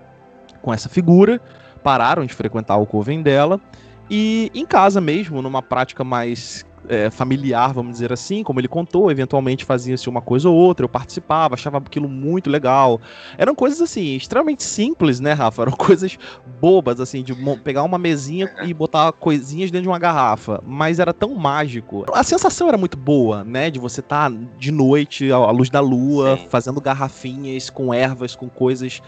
com 0.62 0.73
essa 0.73 0.89
figura, 0.89 1.39
pararam 1.82 2.25
de 2.25 2.34
frequentar 2.34 2.75
o 2.75 2.86
coven 2.86 3.21
dela. 3.21 3.62
E 4.10 4.51
em 4.53 4.65
casa 4.65 4.99
mesmo, 4.99 5.41
numa 5.41 5.62
prática 5.62 6.03
mais 6.03 6.65
é, 6.88 7.10
familiar, 7.10 7.73
vamos 7.73 7.93
dizer 7.93 8.12
assim, 8.13 8.43
como 8.43 8.60
ele 8.60 8.67
contou, 8.67 9.12
eventualmente 9.12 9.65
fazia-se 9.65 10.10
uma 10.10 10.21
coisa 10.21 10.50
ou 10.50 10.56
outra, 10.56 10.86
eu 10.86 10.89
participava, 10.89 11.56
achava 11.56 11.78
aquilo 11.78 12.08
muito 12.08 12.50
legal. 12.50 13.00
Eram 13.38 13.54
coisas 13.54 13.82
assim, 13.82 14.15
extremamente 14.15 14.63
simples, 14.63 15.19
né, 15.19 15.34
Rafa? 15.34 15.63
Eram 15.63 15.73
coisas 15.78 16.17
bobas, 16.60 17.00
assim, 17.00 17.23
de 17.23 17.36
pegar 17.63 17.84
uma 17.84 17.97
mesinha 17.97 18.54
e 18.63 18.73
botar 18.73 19.12
coisinhas 19.12 19.71
dentro 19.71 19.84
de 19.84 19.89
uma 19.89 20.00
garrafa, 20.00 20.62
mas 20.65 21.00
era 21.00 21.13
tão 21.13 21.35
mágico. 21.35 22.06
A 22.13 22.23
sensação 22.23 22.67
era 22.67 22.77
muito 22.77 22.98
boa, 22.98 23.44
né, 23.44 23.69
de 23.69 23.79
você 23.79 24.00
estar 24.00 24.29
tá 24.29 24.38
de 24.58 24.71
noite, 24.71 25.31
à 25.31 25.52
luz 25.52 25.69
da 25.69 25.79
lua, 25.79 26.38
Sim. 26.38 26.48
fazendo 26.50 26.81
garrafinhas 26.81 27.69
com 27.69 27.94
ervas, 27.94 28.35
com 28.35 28.50
coisas 28.50 29.02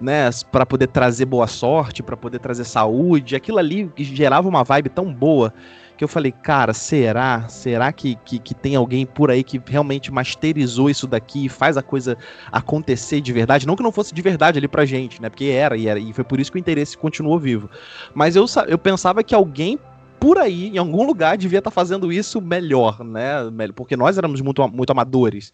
né, 0.00 0.28
para 0.50 0.66
poder 0.66 0.88
trazer 0.88 1.24
boa 1.24 1.46
sorte, 1.46 2.02
para 2.02 2.16
poder 2.16 2.40
trazer 2.40 2.64
saúde, 2.64 3.36
aquilo 3.36 3.58
ali 3.58 3.90
gerava 3.96 4.48
uma 4.48 4.64
vibe 4.64 4.88
tão 4.88 5.12
boa 5.12 5.54
que 6.02 6.04
eu 6.04 6.08
falei, 6.08 6.32
cara, 6.32 6.74
será? 6.74 7.48
Será 7.48 7.92
que, 7.92 8.16
que, 8.24 8.40
que, 8.40 8.54
tem 8.54 8.74
alguém 8.74 9.06
por 9.06 9.30
aí 9.30 9.44
que 9.44 9.62
realmente 9.64 10.10
masterizou 10.10 10.90
isso 10.90 11.06
daqui 11.06 11.44
e 11.44 11.48
faz 11.48 11.76
a 11.76 11.82
coisa 11.82 12.18
acontecer 12.50 13.20
de 13.20 13.32
verdade? 13.32 13.68
Não 13.68 13.76
que 13.76 13.84
não 13.84 13.92
fosse 13.92 14.12
de 14.12 14.20
verdade 14.20 14.58
ali 14.58 14.66
pra 14.66 14.84
gente, 14.84 15.22
né? 15.22 15.30
Porque 15.30 15.44
era 15.44 15.76
e 15.76 15.86
era, 15.86 16.00
e 16.00 16.12
foi 16.12 16.24
por 16.24 16.40
isso 16.40 16.50
que 16.50 16.58
o 16.58 16.60
interesse 16.60 16.98
continuou 16.98 17.38
vivo. 17.38 17.70
Mas 18.12 18.34
eu, 18.34 18.46
eu 18.66 18.76
pensava 18.78 19.22
que 19.22 19.32
alguém 19.32 19.78
por 20.18 20.38
aí, 20.38 20.70
em 20.70 20.78
algum 20.78 21.06
lugar, 21.06 21.38
devia 21.38 21.60
estar 21.60 21.70
tá 21.70 21.74
fazendo 21.74 22.12
isso 22.12 22.40
melhor, 22.40 23.04
né? 23.04 23.36
Porque 23.72 23.96
nós 23.96 24.18
éramos 24.18 24.40
muito, 24.40 24.66
muito 24.66 24.90
amadores. 24.90 25.52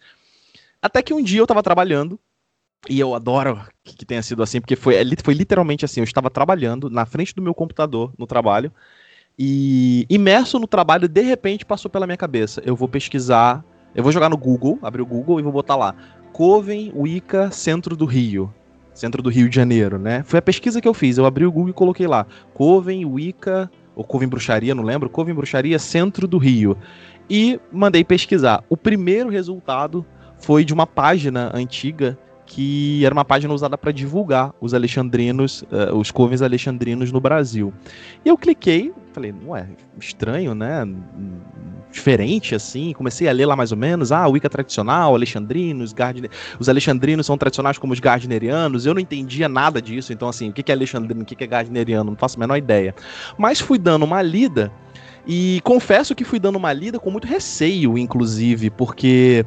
Até 0.81 1.03
que 1.03 1.13
um 1.13 1.21
dia 1.21 1.41
eu 1.41 1.47
tava 1.47 1.61
trabalhando, 1.61 2.19
e 2.89 2.99
eu 2.99 3.13
adoro 3.13 3.61
que, 3.83 3.97
que 3.97 4.05
tenha 4.05 4.23
sido 4.23 4.41
assim, 4.41 4.59
porque 4.59 4.75
foi, 4.75 4.95
é 4.95 5.03
foi 5.23 5.35
literalmente 5.35 5.85
assim: 5.85 5.99
eu 5.99 6.05
estava 6.05 6.29
trabalhando 6.31 6.89
na 6.89 7.05
frente 7.05 7.35
do 7.35 7.41
meu 7.41 7.53
computador 7.53 8.11
no 8.17 8.25
trabalho, 8.25 8.73
e 9.41 10.05
imerso 10.09 10.59
no 10.59 10.67
trabalho, 10.67 11.07
de 11.07 11.21
repente 11.21 11.65
passou 11.65 11.89
pela 11.89 12.05
minha 12.05 12.17
cabeça: 12.17 12.61
eu 12.65 12.75
vou 12.75 12.89
pesquisar, 12.89 13.63
eu 13.95 14.03
vou 14.03 14.11
jogar 14.11 14.29
no 14.29 14.35
Google, 14.37 14.77
abrir 14.81 15.01
o 15.01 15.05
Google 15.05 15.39
e 15.39 15.43
vou 15.43 15.53
botar 15.53 15.77
lá: 15.77 15.95
Coven 16.33 16.91
Wicca 16.93 17.49
Centro 17.49 17.95
do 17.95 18.05
Rio. 18.05 18.53
Centro 18.93 19.23
do 19.23 19.29
Rio 19.29 19.47
de 19.47 19.55
Janeiro, 19.55 19.97
né? 19.97 20.23
Foi 20.25 20.39
a 20.39 20.41
pesquisa 20.41 20.81
que 20.81 20.87
eu 20.87 20.93
fiz. 20.93 21.17
Eu 21.17 21.25
abri 21.25 21.45
o 21.45 21.51
Google 21.51 21.69
e 21.69 21.73
coloquei 21.73 22.05
lá: 22.05 22.27
Coven 22.53 23.05
Wicca 23.05 23.71
ou 23.95 24.03
Coven 24.03 24.27
Bruxaria, 24.27 24.75
não 24.75 24.83
lembro, 24.83 25.09
Coven 25.09 25.33
Bruxaria 25.33 25.79
Centro 25.79 26.27
do 26.27 26.37
Rio. 26.37 26.77
E 27.29 27.57
mandei 27.71 28.03
pesquisar. 28.03 28.61
O 28.67 28.75
primeiro 28.75 29.29
resultado 29.29 30.05
foi 30.37 30.65
de 30.65 30.73
uma 30.73 30.85
página 30.85 31.49
antiga 31.53 32.17
que 32.49 33.05
era 33.05 33.13
uma 33.13 33.23
página 33.23 33.53
usada 33.53 33.77
para 33.77 33.91
divulgar 33.91 34.51
os 34.59 34.73
alexandrinos, 34.73 35.61
uh, 35.71 35.95
os 35.95 36.09
covens 36.09 36.41
alexandrinos 36.41 37.11
no 37.11 37.21
Brasil. 37.21 37.71
E 38.25 38.27
eu 38.27 38.35
cliquei, 38.35 38.91
falei, 39.13 39.33
ué, 39.45 39.67
estranho, 39.99 40.55
né? 40.55 40.83
Diferente 41.91 42.55
assim. 42.55 42.91
Comecei 42.93 43.29
a 43.29 43.31
ler 43.31 43.45
lá 43.45 43.55
mais 43.55 43.71
ou 43.71 43.77
menos, 43.77 44.11
ah, 44.11 44.27
Wicca 44.27 44.49
tradicional, 44.49 45.13
alexandrinos, 45.13 45.93
Gardner... 45.93 46.31
os 46.59 46.67
alexandrinos 46.67 47.27
são 47.27 47.37
tradicionais 47.37 47.77
como 47.77 47.93
os 47.93 47.99
gardnerianos. 47.99 48.87
Eu 48.87 48.95
não 48.95 49.01
entendia 49.01 49.47
nada 49.47 49.79
disso, 49.79 50.11
então 50.11 50.27
assim, 50.27 50.49
o 50.49 50.53
que 50.53 50.71
é 50.71 50.73
alexandrino, 50.73 51.21
o 51.21 51.25
que 51.25 51.43
é 51.43 51.47
gardneriano, 51.47 52.09
não 52.09 52.17
faço 52.17 52.35
a 52.37 52.39
menor 52.39 52.57
ideia. 52.57 52.95
Mas 53.37 53.59
fui 53.59 53.77
dando 53.77 54.05
uma 54.05 54.23
lida 54.23 54.71
e 55.27 55.61
confesso 55.63 56.15
que 56.15 56.23
fui 56.23 56.39
dando 56.39 56.55
uma 56.55 56.73
lida 56.73 56.97
com 56.99 57.11
muito 57.11 57.27
receio, 57.27 57.95
inclusive, 57.95 58.71
porque 58.71 59.45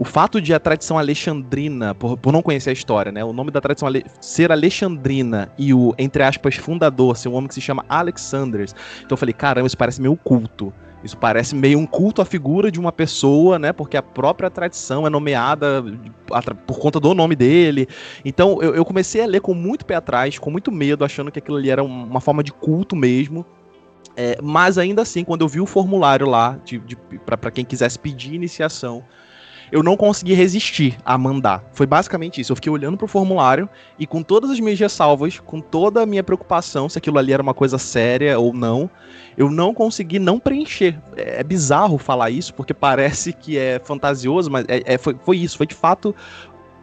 o 0.00 0.04
fato 0.04 0.40
de 0.40 0.54
a 0.54 0.58
tradição 0.58 0.96
alexandrina, 0.96 1.94
por, 1.94 2.16
por 2.16 2.32
não 2.32 2.40
conhecer 2.40 2.70
a 2.70 2.72
história, 2.72 3.12
né? 3.12 3.22
O 3.22 3.34
nome 3.34 3.50
da 3.50 3.60
tradição 3.60 3.86
ale, 3.86 4.02
ser 4.18 4.50
alexandrina 4.50 5.52
e 5.58 5.74
o, 5.74 5.94
entre 5.98 6.22
aspas, 6.22 6.56
fundador 6.56 7.18
ser 7.18 7.28
um 7.28 7.34
homem 7.34 7.48
que 7.48 7.52
se 7.54 7.60
chama 7.60 7.84
Alexanders. 7.86 8.74
Então 9.00 9.10
eu 9.10 9.16
falei, 9.18 9.34
caramba, 9.34 9.66
isso 9.66 9.76
parece 9.76 10.00
meio 10.00 10.16
culto. 10.16 10.72
Isso 11.04 11.18
parece 11.18 11.54
meio 11.54 11.78
um 11.78 11.84
culto 11.84 12.22
à 12.22 12.24
figura 12.24 12.72
de 12.72 12.80
uma 12.80 12.90
pessoa, 12.90 13.58
né? 13.58 13.74
Porque 13.74 13.94
a 13.94 14.02
própria 14.02 14.48
tradição 14.48 15.06
é 15.06 15.10
nomeada 15.10 15.84
por 16.66 16.78
conta 16.78 16.98
do 16.98 17.12
nome 17.12 17.36
dele. 17.36 17.86
Então 18.24 18.62
eu, 18.62 18.74
eu 18.74 18.86
comecei 18.86 19.22
a 19.22 19.26
ler 19.26 19.42
com 19.42 19.52
muito 19.52 19.84
pé 19.84 19.96
atrás, 19.96 20.38
com 20.38 20.50
muito 20.50 20.72
medo, 20.72 21.04
achando 21.04 21.30
que 21.30 21.40
aquilo 21.40 21.58
ali 21.58 21.68
era 21.68 21.84
uma 21.84 22.22
forma 22.22 22.42
de 22.42 22.52
culto 22.54 22.96
mesmo. 22.96 23.44
É, 24.16 24.38
mas 24.42 24.78
ainda 24.78 25.02
assim, 25.02 25.24
quando 25.24 25.42
eu 25.42 25.48
vi 25.48 25.60
o 25.60 25.66
formulário 25.66 26.26
lá, 26.26 26.58
de, 26.64 26.78
de 26.78 26.96
para 26.96 27.50
quem 27.50 27.66
quisesse 27.66 27.98
pedir 27.98 28.32
iniciação, 28.32 29.04
eu 29.72 29.82
não 29.82 29.96
consegui 29.96 30.34
resistir 30.34 30.96
a 31.04 31.16
mandar. 31.16 31.64
Foi 31.72 31.86
basicamente 31.86 32.40
isso. 32.40 32.52
Eu 32.52 32.56
fiquei 32.56 32.72
olhando 32.72 32.96
pro 32.96 33.06
formulário 33.06 33.68
e 33.98 34.06
com 34.06 34.22
todas 34.22 34.50
as 34.50 34.60
minhas 34.60 34.78
ressalvas, 34.78 35.38
com 35.38 35.60
toda 35.60 36.02
a 36.02 36.06
minha 36.06 36.22
preocupação 36.22 36.88
se 36.88 36.98
aquilo 36.98 37.18
ali 37.18 37.32
era 37.32 37.42
uma 37.42 37.54
coisa 37.54 37.78
séria 37.78 38.38
ou 38.38 38.52
não, 38.52 38.90
eu 39.36 39.50
não 39.50 39.72
consegui 39.72 40.18
não 40.18 40.38
preencher. 40.38 40.98
É, 41.16 41.40
é 41.40 41.44
bizarro 41.44 41.98
falar 41.98 42.30
isso, 42.30 42.52
porque 42.54 42.74
parece 42.74 43.32
que 43.32 43.56
é 43.56 43.80
fantasioso, 43.82 44.50
mas 44.50 44.64
é, 44.68 44.94
é 44.94 44.98
foi, 44.98 45.16
foi 45.24 45.38
isso. 45.38 45.56
Foi 45.56 45.66
de 45.66 45.74
fato 45.74 46.14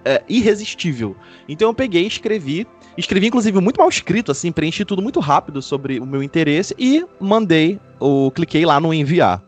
é, 0.06 0.24
irresistível. 0.30 1.16
Então 1.50 1.68
eu 1.68 1.74
peguei, 1.74 2.08
escrevi, 2.08 2.66
escrevi 2.98 3.28
inclusive 3.28 3.60
muito 3.60 3.78
mal 3.78 3.90
escrito, 3.90 4.32
assim, 4.32 4.52
preenchi 4.52 4.86
tudo 4.86 5.02
muito 5.02 5.20
rápido 5.20 5.62
sobre 5.62 6.00
o 6.00 6.06
meu 6.06 6.24
interesse 6.24 6.74
e 6.80 7.06
mandei, 7.20 7.80
ou 8.00 8.32
cliquei 8.32 8.66
lá 8.66 8.80
no 8.80 8.94
enviar. 8.94 9.44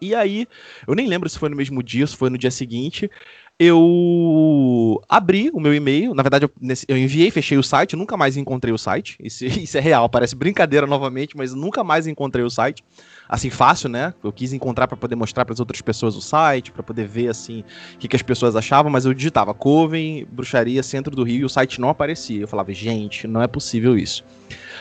E 0.00 0.14
aí, 0.14 0.46
eu 0.86 0.94
nem 0.94 1.06
lembro 1.06 1.28
se 1.28 1.38
foi 1.38 1.48
no 1.48 1.56
mesmo 1.56 1.82
dia, 1.82 2.06
se 2.06 2.16
foi 2.16 2.30
no 2.30 2.38
dia 2.38 2.50
seguinte, 2.50 3.10
eu 3.58 5.02
abri 5.08 5.50
o 5.52 5.58
meu 5.58 5.74
e-mail. 5.74 6.14
Na 6.14 6.22
verdade, 6.22 6.46
eu, 6.86 6.96
enviei, 6.96 7.30
fechei 7.30 7.56
o 7.56 7.62
site, 7.62 7.96
nunca 7.96 8.16
mais 8.16 8.36
encontrei 8.36 8.72
o 8.72 8.78
site. 8.78 9.16
Isso, 9.22 9.44
isso 9.46 9.78
é 9.78 9.80
real, 9.80 10.08
parece 10.08 10.36
brincadeira 10.36 10.86
novamente, 10.86 11.36
mas 11.36 11.54
nunca 11.54 11.82
mais 11.82 12.06
encontrei 12.06 12.44
o 12.44 12.50
site. 12.50 12.84
Assim, 13.28 13.48
fácil, 13.48 13.88
né? 13.88 14.12
Eu 14.22 14.32
quis 14.32 14.52
encontrar 14.52 14.86
para 14.86 14.96
poder 14.96 15.16
mostrar 15.16 15.44
para 15.44 15.54
as 15.54 15.58
outras 15.58 15.80
pessoas 15.80 16.14
o 16.14 16.20
site, 16.20 16.70
para 16.70 16.82
poder 16.82 17.08
ver 17.08 17.28
assim 17.28 17.64
o 17.94 17.98
que, 17.98 18.08
que, 18.08 18.16
as 18.16 18.22
pessoas 18.22 18.54
achavam, 18.54 18.92
mas 18.92 19.04
eu 19.04 19.14
digitava 19.14 19.52
Coven, 19.54 20.26
Bruxaria, 20.30 20.82
Centro 20.82 21.16
do 21.16 21.24
Rio, 21.24 21.40
e 21.40 21.44
o 21.44 21.48
site 21.48 21.80
não 21.80 21.88
aparecia. 21.88 22.42
Eu 22.42 22.48
falava, 22.48 22.72
gente, 22.72 23.26
não 23.26 23.42
é 23.42 23.46
possível 23.46 23.98
isso. 23.98 24.22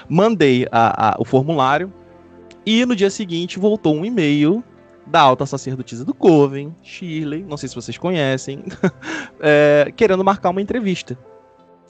Mandei 0.08 0.68
a, 0.72 1.14
a, 1.14 1.16
o 1.18 1.26
formulário 1.26 1.92
e 2.66 2.86
no 2.86 2.96
dia 2.96 3.10
seguinte 3.10 3.58
voltou 3.58 3.96
um 3.96 4.06
e-mail 4.06 4.64
da 5.06 5.22
alta 5.22 5.46
sacerdotisa 5.46 6.04
do 6.04 6.14
Coven, 6.14 6.76
Shirley, 6.82 7.44
não 7.44 7.58
sei 7.58 7.70
se 7.70 7.76
vocês 7.76 7.98
conhecem, 7.98 8.64
é, 9.40 9.92
querendo 9.96 10.24
marcar 10.24 10.50
uma 10.50 10.62
entrevista. 10.62 11.18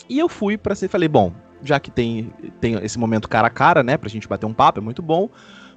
E 0.09 0.20
eu 0.20 0.30
fui 0.30 0.57
para 0.57 0.76
ser, 0.76 0.88
falei, 0.88 1.07
bom, 1.07 1.34
já 1.63 1.80
que 1.80 1.89
tem, 1.89 2.32
tem 2.59 2.76
esse 2.84 2.99
momento 2.99 3.30
cara 3.30 3.47
a 3.47 3.51
cara, 3.51 3.82
né, 3.82 3.97
pra 3.97 4.09
gente 4.09 4.28
bater 4.28 4.45
um 4.45 4.53
papo, 4.53 4.80
é 4.80 4.84
muito 4.84 5.01
bom, 5.01 5.30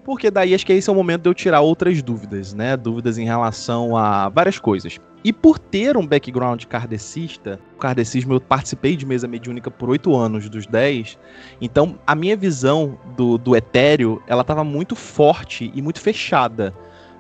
porque 0.05 0.31
daí 0.31 0.55
acho 0.55 0.65
que 0.65 0.73
esse 0.73 0.89
é 0.89 0.93
o 0.93 0.97
momento 0.97 1.23
de 1.23 1.29
eu 1.29 1.35
tirar 1.35 1.61
outras 1.61 2.03
dúvidas, 2.03 2.55
né, 2.55 2.77
dúvidas 2.77 3.19
em 3.19 3.25
relação 3.25 3.97
a 3.97 4.29
várias 4.29 4.59
coisas. 4.59 4.99
E 5.25 5.33
por 5.33 5.59
ter 5.59 5.97
um 5.97 6.07
background 6.07 6.65
kardecista, 6.65 7.59
o 7.75 7.79
kardecismo 7.79 8.35
eu 8.35 8.41
participei 8.41 8.97
de 8.97 9.05
mesa 9.05 9.27
mediúnica 9.27 9.71
por 9.71 9.91
oito 9.91 10.17
anos 10.17 10.49
dos 10.49 10.67
dez, 10.67 11.19
então 11.61 11.99
a 12.07 12.15
minha 12.15 12.37
visão 12.37 12.99
do, 13.17 13.37
do 13.37 13.57
etéreo, 13.57 14.23
ela 14.27 14.43
estava 14.43 14.63
muito 14.63 14.95
forte 14.95 15.73
e 15.75 15.83
muito 15.83 16.01
fechada. 16.01 16.73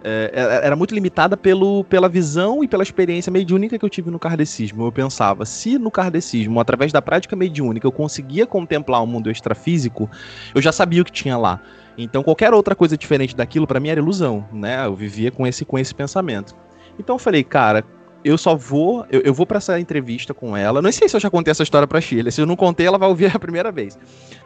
É, 0.02 0.30
é, 0.32 0.66
era 0.66 0.76
muito 0.76 0.94
limitada 0.94 1.36
pelo, 1.36 1.82
pela 1.84 2.08
visão 2.08 2.62
e 2.62 2.68
pela 2.68 2.82
experiência 2.82 3.32
mediúnica 3.32 3.78
que 3.78 3.84
eu 3.84 3.90
tive 3.90 4.10
no 4.10 4.18
kardecismo. 4.18 4.86
Eu 4.86 4.92
pensava, 4.92 5.44
se 5.44 5.78
no 5.78 5.90
kardecismo, 5.90 6.60
através 6.60 6.92
da 6.92 7.02
prática 7.02 7.34
mediúnica, 7.34 7.86
eu 7.86 7.92
conseguia 7.92 8.46
contemplar 8.46 9.02
o 9.02 9.06
mundo 9.06 9.30
extrafísico, 9.30 10.08
eu 10.54 10.62
já 10.62 10.72
sabia 10.72 11.02
o 11.02 11.04
que 11.04 11.12
tinha 11.12 11.36
lá. 11.36 11.60
Então 11.96 12.22
qualquer 12.22 12.54
outra 12.54 12.76
coisa 12.76 12.96
diferente 12.96 13.34
daquilo 13.34 13.66
para 13.66 13.80
mim 13.80 13.88
era 13.88 14.00
ilusão, 14.00 14.46
né? 14.52 14.86
Eu 14.86 14.94
vivia 14.94 15.32
com 15.32 15.44
esse 15.46 15.64
com 15.64 15.76
esse 15.76 15.92
pensamento. 15.92 16.54
Então 16.96 17.16
eu 17.16 17.18
falei, 17.18 17.42
cara, 17.42 17.84
eu 18.24 18.38
só 18.38 18.54
vou, 18.54 19.04
eu, 19.10 19.20
eu 19.22 19.34
vou 19.34 19.46
para 19.46 19.58
essa 19.58 19.80
entrevista 19.80 20.32
com 20.32 20.56
ela. 20.56 20.80
Não 20.80 20.92
sei 20.92 21.08
se 21.08 21.16
eu 21.16 21.20
já 21.20 21.30
contei 21.30 21.50
essa 21.50 21.62
história 21.62 21.88
para 21.88 22.00
Sheila. 22.00 22.30
Se 22.30 22.40
eu 22.40 22.46
não 22.46 22.54
contei, 22.54 22.86
ela 22.86 22.98
vai 22.98 23.08
ouvir 23.08 23.26
a 23.34 23.38
primeira 23.38 23.72
vez. 23.72 23.98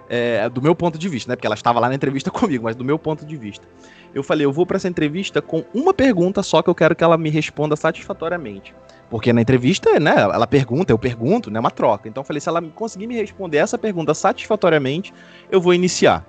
É, 0.09 0.48
do 0.48 0.62
meu 0.62 0.74
ponto 0.74 0.98
de 0.98 1.09
vista, 1.09 1.30
né? 1.30 1.36
Porque 1.36 1.46
ela 1.46 1.55
estava 1.55 1.78
lá 1.78 1.88
na 1.88 1.94
entrevista 1.94 2.30
comigo, 2.32 2.64
mas 2.64 2.74
do 2.74 2.84
meu 2.84 2.98
ponto 2.98 3.26
de 3.26 3.36
vista 3.36 3.66
eu 4.15 4.23
falei, 4.23 4.45
eu 4.45 4.53
vou 4.53 4.67
para 4.67 4.77
essa 4.77 4.89
entrevista 4.89 5.41
com 5.41 5.65
uma 5.73 5.95
pergunta 5.95 6.43
só 6.43 6.63
que 6.63 6.69
eu 6.69 6.75
quero 6.75 6.95
que 6.95 7.03
ela 7.03 7.17
me 7.17 7.31
responda 7.31 7.77
satisfatoriamente. 7.77 8.75
Porque 9.09 9.33
na 9.33 9.41
entrevista, 9.43 9.99
né, 10.01 10.15
ela 10.17 10.47
pergunta, 10.47 10.93
eu 10.93 10.99
pergunto, 10.99 11.51
né, 11.51 11.61
uma 11.61 11.71
troca. 11.71 12.09
Então 12.09 12.23
eu 12.23 12.27
falei, 12.27 12.41
se 12.41 12.49
ela 12.49 12.63
conseguir 12.63 13.07
me 13.07 13.15
responder 13.17 13.59
essa 13.59 13.79
pergunta 13.79 14.15
satisfatoriamente, 14.15 15.13
eu 15.51 15.61
vou 15.61 15.75
iniciar. 15.75 16.27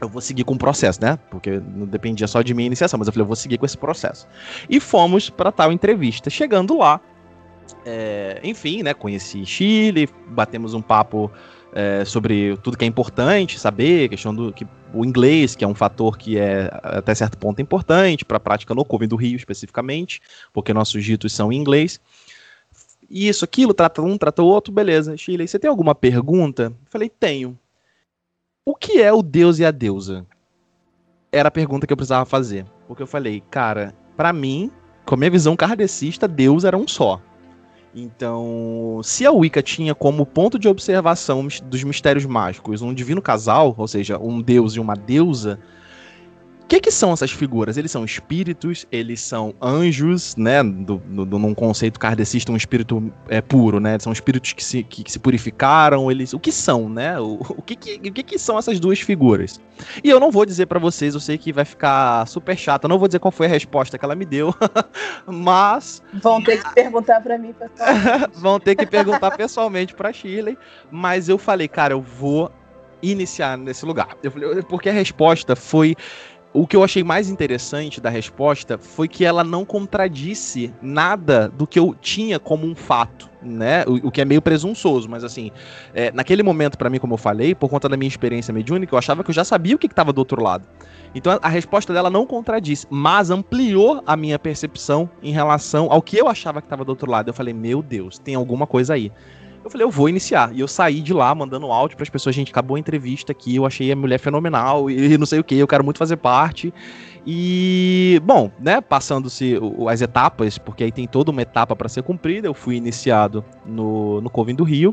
Eu 0.00 0.08
vou 0.08 0.20
seguir 0.20 0.44
com 0.44 0.54
o 0.54 0.58
processo, 0.58 1.00
né? 1.02 1.18
Porque 1.30 1.60
não 1.74 1.86
dependia 1.86 2.26
só 2.26 2.40
de 2.40 2.54
minha 2.54 2.66
iniciação, 2.66 2.98
mas 2.98 3.06
eu 3.06 3.12
falei, 3.12 3.24
eu 3.24 3.26
vou 3.26 3.36
seguir 3.36 3.58
com 3.58 3.66
esse 3.66 3.76
processo. 3.76 4.26
E 4.68 4.80
fomos 4.80 5.28
para 5.28 5.52
tal 5.52 5.70
entrevista. 5.72 6.30
Chegando 6.30 6.78
lá, 6.78 7.00
é, 7.84 8.40
enfim, 8.42 8.82
né, 8.82 8.94
conheci 8.94 9.44
Chile, 9.44 10.08
batemos 10.28 10.72
um 10.72 10.80
papo 10.80 11.30
é, 11.72 12.04
sobre 12.04 12.56
tudo 12.58 12.76
que 12.76 12.84
é 12.84 12.88
importante 12.88 13.58
saber, 13.58 14.08
questão 14.08 14.34
do 14.34 14.52
que 14.52 14.66
o 14.92 15.04
inglês, 15.04 15.54
que 15.54 15.64
é 15.64 15.68
um 15.68 15.74
fator 15.74 16.16
que 16.16 16.38
é 16.38 16.70
até 16.82 17.14
certo 17.14 17.38
ponto 17.38 17.60
importante 17.62 18.24
para 18.24 18.36
a 18.36 18.40
prática 18.40 18.74
no 18.74 18.84
Coven 18.84 19.08
do 19.08 19.16
Rio 19.16 19.36
especificamente, 19.36 20.20
porque 20.52 20.72
nossos 20.72 21.04
ditos 21.04 21.32
são 21.32 21.52
em 21.52 21.56
inglês. 21.56 22.00
Isso, 23.08 23.44
aquilo, 23.44 23.74
trata 23.74 24.02
um, 24.02 24.16
trata 24.16 24.42
o 24.42 24.46
outro, 24.46 24.72
beleza. 24.72 25.16
Chile, 25.16 25.46
você 25.46 25.58
tem 25.58 25.68
alguma 25.68 25.94
pergunta? 25.94 26.72
Falei, 26.86 27.08
tenho. 27.08 27.58
O 28.64 28.74
que 28.74 29.02
é 29.02 29.12
o 29.12 29.22
deus 29.22 29.58
e 29.58 29.64
a 29.64 29.70
deusa? 29.70 30.24
Era 31.32 31.48
a 31.48 31.52
pergunta 31.52 31.86
que 31.86 31.92
eu 31.92 31.96
precisava 31.96 32.24
fazer. 32.24 32.64
Porque 32.86 33.02
eu 33.02 33.06
falei, 33.06 33.42
cara, 33.50 33.94
para 34.16 34.32
mim, 34.32 34.70
com 35.04 35.14
a 35.14 35.18
minha 35.18 35.30
visão 35.30 35.56
kardecista, 35.56 36.28
Deus 36.28 36.64
era 36.64 36.76
um 36.76 36.86
só. 36.86 37.20
Então, 37.94 39.00
se 39.02 39.26
a 39.26 39.32
Wicca 39.32 39.62
tinha 39.62 39.94
como 39.94 40.24
ponto 40.24 40.58
de 40.58 40.68
observação 40.68 41.48
dos 41.64 41.82
mistérios 41.82 42.24
mágicos 42.24 42.82
um 42.82 42.94
divino 42.94 43.20
casal, 43.20 43.74
ou 43.76 43.88
seja, 43.88 44.18
um 44.18 44.40
deus 44.40 44.74
e 44.74 44.80
uma 44.80 44.94
deusa, 44.94 45.58
que 46.70 46.80
que 46.80 46.90
são 46.92 47.12
essas 47.12 47.32
figuras? 47.32 47.76
Eles 47.76 47.90
são 47.90 48.04
espíritos, 48.04 48.86
eles 48.92 49.20
são 49.20 49.52
anjos, 49.60 50.36
né? 50.36 50.62
Do, 50.62 50.98
do, 50.98 51.36
num 51.36 51.52
conceito 51.52 51.98
kardecista, 51.98 52.52
um 52.52 52.56
espírito 52.56 53.12
é, 53.28 53.40
puro, 53.40 53.80
né? 53.80 53.98
São 53.98 54.12
espíritos 54.12 54.52
que 54.52 54.62
se, 54.62 54.84
que, 54.84 55.02
que 55.02 55.10
se 55.10 55.18
purificaram, 55.18 56.08
eles... 56.12 56.32
O 56.32 56.38
que 56.38 56.52
são, 56.52 56.88
né? 56.88 57.18
O, 57.18 57.40
o, 57.40 57.60
que, 57.60 57.74
que, 57.74 58.08
o 58.08 58.12
que 58.12 58.22
que 58.22 58.38
são 58.38 58.56
essas 58.56 58.78
duas 58.78 59.00
figuras? 59.00 59.60
E 60.04 60.08
eu 60.08 60.20
não 60.20 60.30
vou 60.30 60.46
dizer 60.46 60.66
para 60.66 60.78
vocês, 60.78 61.14
eu 61.14 61.20
sei 61.20 61.36
que 61.36 61.52
vai 61.52 61.64
ficar 61.64 62.24
super 62.28 62.56
chato, 62.56 62.84
eu 62.84 62.88
não 62.88 63.00
vou 63.00 63.08
dizer 63.08 63.18
qual 63.18 63.32
foi 63.32 63.46
a 63.46 63.50
resposta 63.50 63.98
que 63.98 64.04
ela 64.04 64.14
me 64.14 64.24
deu, 64.24 64.54
mas... 65.26 66.00
Vão 66.22 66.40
ter 66.40 66.62
que 66.62 66.72
perguntar 66.72 67.20
para 67.20 67.36
mim, 67.36 67.52
pessoal. 67.52 67.88
Vão 68.34 68.60
ter 68.60 68.76
que 68.76 68.86
perguntar 68.86 69.36
pessoalmente 69.36 69.92
para 69.92 70.12
Shirley, 70.12 70.56
mas 70.88 71.28
eu 71.28 71.36
falei, 71.36 71.66
cara, 71.66 71.94
eu 71.94 72.00
vou 72.00 72.48
iniciar 73.02 73.56
nesse 73.56 73.84
lugar. 73.84 74.16
Eu 74.22 74.30
falei, 74.30 74.62
porque 74.62 74.88
a 74.88 74.92
resposta 74.92 75.56
foi 75.56 75.96
o 76.52 76.66
que 76.66 76.74
eu 76.74 76.82
achei 76.82 77.04
mais 77.04 77.30
interessante 77.30 78.00
da 78.00 78.10
resposta 78.10 78.76
foi 78.76 79.06
que 79.06 79.24
ela 79.24 79.44
não 79.44 79.64
contradisse 79.64 80.74
nada 80.82 81.48
do 81.48 81.66
que 81.66 81.78
eu 81.78 81.94
tinha 82.00 82.40
como 82.40 82.66
um 82.66 82.74
fato, 82.74 83.30
né? 83.40 83.84
O, 83.86 84.08
o 84.08 84.10
que 84.10 84.20
é 84.20 84.24
meio 84.24 84.42
presunçoso, 84.42 85.08
mas 85.08 85.22
assim, 85.22 85.52
é, 85.94 86.10
naquele 86.10 86.42
momento, 86.42 86.76
para 86.76 86.90
mim, 86.90 86.98
como 86.98 87.14
eu 87.14 87.18
falei, 87.18 87.54
por 87.54 87.68
conta 87.70 87.88
da 87.88 87.96
minha 87.96 88.08
experiência 88.08 88.52
mediúnica, 88.52 88.92
eu 88.92 88.98
achava 88.98 89.22
que 89.22 89.30
eu 89.30 89.34
já 89.34 89.44
sabia 89.44 89.76
o 89.76 89.78
que 89.78 89.86
estava 89.86 90.12
do 90.12 90.18
outro 90.18 90.42
lado. 90.42 90.66
Então 91.14 91.38
a, 91.40 91.48
resposta 91.48 91.92
dela 91.92 92.10
não 92.10 92.26
contradisse, 92.26 92.86
mas 92.90 93.30
ampliou 93.30 94.02
a 94.04 94.16
minha 94.16 94.38
percepção 94.38 95.08
em 95.22 95.32
relação 95.32 95.86
ao 95.90 96.02
que 96.02 96.16
eu 96.16 96.28
achava 96.28 96.60
que 96.60 96.66
estava 96.66 96.84
do 96.84 96.90
outro 96.90 97.10
lado. 97.10 97.28
Eu 97.28 97.34
falei, 97.34 97.54
meu 97.54 97.82
Deus, 97.82 98.18
tem 98.18 98.34
alguma 98.34 98.66
coisa 98.66 98.94
aí. 98.94 99.12
Eu 99.70 99.72
falei, 99.72 99.84
eu 99.84 99.90
vou 99.90 100.08
iniciar. 100.08 100.50
E 100.52 100.58
eu 100.58 100.66
saí 100.66 101.00
de 101.00 101.12
lá 101.12 101.32
mandando 101.32 101.70
áudio 101.70 101.96
para 101.96 102.02
as 102.02 102.10
pessoas. 102.10 102.34
Gente, 102.34 102.50
acabou 102.50 102.74
a 102.76 102.80
entrevista 102.80 103.30
aqui. 103.30 103.54
Eu 103.54 103.64
achei 103.64 103.92
a 103.92 103.94
mulher 103.94 104.18
fenomenal 104.18 104.90
e 104.90 105.16
não 105.16 105.26
sei 105.26 105.38
o 105.38 105.44
que. 105.44 105.54
Eu 105.54 105.68
quero 105.68 105.84
muito 105.84 105.98
fazer 105.98 106.16
parte. 106.16 106.74
E, 107.24 108.20
bom, 108.24 108.50
né, 108.58 108.80
passando-se 108.80 109.56
as 109.88 110.00
etapas, 110.00 110.58
porque 110.58 110.82
aí 110.82 110.90
tem 110.90 111.06
toda 111.06 111.30
uma 111.30 111.42
etapa 111.42 111.76
para 111.76 111.88
ser 111.88 112.02
cumprida. 112.02 112.48
Eu 112.48 112.54
fui 112.54 112.74
iniciado 112.74 113.44
no, 113.64 114.20
no 114.20 114.28
Coving 114.28 114.56
do 114.56 114.64
Rio. 114.64 114.92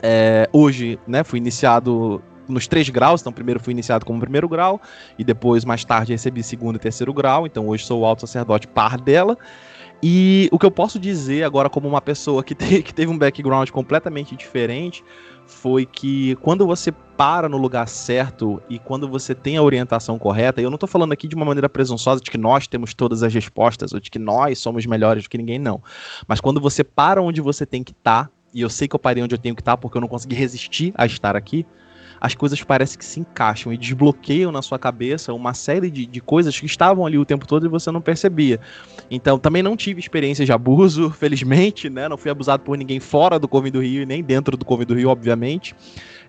É, 0.00 0.48
hoje, 0.52 0.96
né, 1.08 1.24
fui 1.24 1.40
iniciado 1.40 2.22
nos 2.46 2.68
três 2.68 2.88
graus, 2.88 3.20
então 3.20 3.32
primeiro 3.32 3.58
fui 3.58 3.72
iniciado 3.72 4.04
como 4.04 4.20
primeiro 4.20 4.48
grau 4.48 4.80
e 5.18 5.24
depois 5.24 5.64
mais 5.64 5.84
tarde 5.84 6.12
recebi 6.12 6.42
segundo 6.42 6.76
e 6.76 6.78
terceiro 6.78 7.12
grau, 7.12 7.46
então 7.46 7.68
hoje 7.68 7.86
sou 7.86 8.02
o 8.02 8.04
alto 8.04 8.20
sacerdote 8.20 8.68
par 8.68 9.00
dela. 9.00 9.36
E 10.06 10.50
o 10.52 10.58
que 10.58 10.66
eu 10.66 10.70
posso 10.70 10.98
dizer 10.98 11.44
agora, 11.44 11.70
como 11.70 11.88
uma 11.88 12.02
pessoa 12.02 12.44
que, 12.44 12.54
te, 12.54 12.82
que 12.84 12.92
teve 12.92 13.10
um 13.10 13.16
background 13.16 13.70
completamente 13.70 14.36
diferente, 14.36 15.02
foi 15.46 15.86
que 15.86 16.34
quando 16.42 16.66
você 16.66 16.92
para 16.92 17.48
no 17.48 17.56
lugar 17.56 17.88
certo 17.88 18.62
e 18.68 18.78
quando 18.78 19.08
você 19.08 19.34
tem 19.34 19.56
a 19.56 19.62
orientação 19.62 20.18
correta, 20.18 20.60
e 20.60 20.64
eu 20.64 20.68
não 20.68 20.74
estou 20.74 20.86
falando 20.86 21.12
aqui 21.12 21.26
de 21.26 21.34
uma 21.34 21.46
maneira 21.46 21.70
presunçosa 21.70 22.20
de 22.20 22.30
que 22.30 22.36
nós 22.36 22.66
temos 22.66 22.92
todas 22.92 23.22
as 23.22 23.32
respostas 23.32 23.94
ou 23.94 24.00
de 24.00 24.10
que 24.10 24.18
nós 24.18 24.58
somos 24.58 24.84
melhores 24.84 25.22
do 25.22 25.30
que 25.30 25.38
ninguém, 25.38 25.58
não. 25.58 25.82
Mas 26.28 26.38
quando 26.38 26.60
você 26.60 26.84
para 26.84 27.22
onde 27.22 27.40
você 27.40 27.64
tem 27.64 27.82
que 27.82 27.92
estar, 27.92 28.24
tá, 28.24 28.30
e 28.52 28.60
eu 28.60 28.68
sei 28.68 28.86
que 28.86 28.94
eu 28.94 29.00
parei 29.00 29.22
onde 29.22 29.34
eu 29.34 29.38
tenho 29.38 29.54
que 29.54 29.62
estar 29.62 29.72
tá 29.72 29.78
porque 29.78 29.96
eu 29.96 30.02
não 30.02 30.08
consegui 30.08 30.34
resistir 30.34 30.92
a 30.98 31.06
estar 31.06 31.34
aqui, 31.34 31.64
as 32.20 32.34
coisas 32.34 32.62
parecem 32.62 32.98
que 32.98 33.04
se 33.04 33.20
encaixam 33.20 33.72
e 33.72 33.76
desbloqueiam 33.76 34.50
na 34.50 34.62
sua 34.62 34.78
cabeça 34.78 35.32
uma 35.32 35.54
série 35.54 35.90
de, 35.90 36.06
de 36.06 36.20
coisas 36.20 36.58
que 36.58 36.66
estavam 36.66 37.06
ali 37.06 37.18
o 37.18 37.24
tempo 37.24 37.46
todo 37.46 37.66
e 37.66 37.68
você 37.68 37.90
não 37.90 38.00
percebia. 38.00 38.60
Então, 39.10 39.38
também 39.38 39.62
não 39.62 39.76
tive 39.76 40.00
experiência 40.00 40.44
de 40.44 40.52
abuso, 40.52 41.10
felizmente, 41.18 41.90
né? 41.90 42.08
Não 42.08 42.16
fui 42.16 42.30
abusado 42.30 42.62
por 42.62 42.76
ninguém 42.76 43.00
fora 43.00 43.38
do 43.38 43.48
Covem 43.48 43.70
do 43.70 43.80
Rio 43.80 44.02
e 44.02 44.06
nem 44.06 44.22
dentro 44.22 44.56
do 44.56 44.64
Covem 44.64 44.86
do 44.86 44.94
Rio, 44.94 45.08
obviamente. 45.08 45.74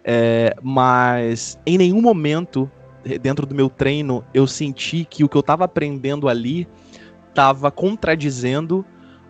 É, 0.03 0.55
mas 0.61 1.59
em 1.65 1.77
nenhum 1.77 2.01
momento 2.01 2.69
dentro 3.21 3.45
do 3.45 3.53
meu 3.53 3.69
treino 3.69 4.23
eu 4.33 4.47
senti 4.47 5.05
que 5.05 5.23
o 5.23 5.29
que 5.29 5.38
eu 5.38 5.41
estava 5.41 5.65
aprendendo 5.65 6.27
ali 6.27 6.67
estava 7.29 7.69
contradizendo 7.69 8.86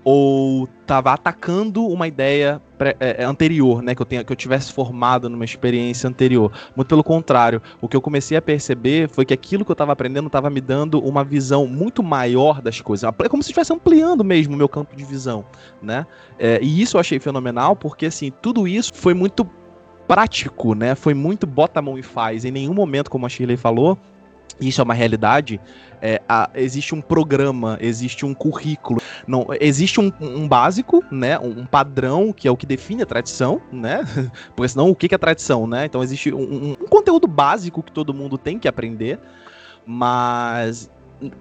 ou 0.06 0.70
estava 0.82 1.12
atacando 1.12 1.84
uma 1.88 2.08
ideia 2.08 2.62
pré, 2.78 2.96
é, 3.00 3.24
é, 3.24 3.26
anterior, 3.26 3.82
né, 3.82 3.96
que 3.96 4.02
eu 4.04 4.06
tenha, 4.06 4.24
que 4.24 4.32
eu 4.32 4.36
tivesse 4.36 4.72
formado 4.72 5.28
numa 5.28 5.44
experiência 5.44 6.08
anterior. 6.08 6.52
Muito 6.76 6.88
pelo 6.88 7.04
contrário, 7.04 7.60
o 7.82 7.88
que 7.88 7.98
eu 7.98 8.02
comecei 8.02 8.38
a 8.38 8.42
perceber 8.42 9.10
foi 9.10 9.26
que 9.26 9.34
aquilo 9.34 9.66
que 9.66 9.72
eu 9.72 9.74
estava 9.74 9.92
aprendendo 9.92 10.28
estava 10.28 10.48
me 10.52 10.62
dando 10.62 11.00
uma 11.00 11.24
visão 11.24 11.66
muito 11.66 12.04
maior 12.04 12.62
das 12.62 12.80
coisas. 12.80 13.12
É 13.18 13.28
como 13.28 13.42
se 13.42 13.48
estivesse 13.48 13.74
ampliando 13.74 14.24
mesmo 14.24 14.54
o 14.54 14.58
meu 14.58 14.70
campo 14.70 14.96
de 14.96 15.04
visão, 15.04 15.44
né? 15.82 16.06
É, 16.38 16.60
e 16.62 16.82
isso 16.84 16.98
eu 16.98 17.02
achei 17.02 17.20
fenomenal, 17.20 17.76
porque 17.76 18.06
assim 18.06 18.32
tudo 18.44 18.68
isso 18.68 18.94
foi 18.94 19.16
muito 19.16 19.50
prático, 20.08 20.76
né? 20.76 20.94
Foi 20.94 21.16
muito 21.16 21.48
bota 21.48 21.80
a 21.80 21.82
mão 21.82 21.98
e 21.98 22.04
faz. 22.04 22.46
Em 22.46 22.52
nenhum 22.52 22.76
momento, 22.76 23.10
como 23.10 23.26
a 23.26 23.30
Shirley 23.30 23.58
falou, 23.58 23.98
isso 24.60 24.82
é 24.82 24.84
uma 24.84 24.94
realidade. 24.94 25.60
É, 26.02 26.22
a, 26.28 26.50
existe 26.54 26.94
um 26.94 27.02
programa, 27.02 27.78
existe 27.82 28.26
um 28.26 28.34
currículo, 28.34 29.02
não 29.28 29.48
existe 29.60 30.00
um, 30.00 30.12
um 30.22 30.48
básico, 30.48 31.04
né, 31.10 31.40
um, 31.40 31.62
um, 31.62 31.66
padrão 31.66 32.32
que 32.32 32.48
é 32.48 32.52
o 32.52 32.58
que 32.58 32.66
define 32.66 33.02
a 33.02 33.06
tradição, 33.06 33.62
né? 33.72 34.02
Porque 34.56 34.70
senão 34.70 34.90
o 34.90 34.96
que, 34.96 35.14
é 35.14 35.18
tradição, 35.18 35.66
né? 35.66 35.86
Então 35.86 36.04
existe 36.04 36.34
um, 36.34 36.72
um 36.72 36.88
conteúdo 36.88 37.28
básico 37.28 37.82
que 37.82 37.92
todo 37.92 38.14
mundo 38.14 38.38
tem 38.38 38.60
que 38.60 38.68
aprender, 38.68 39.20
mas 39.86 40.90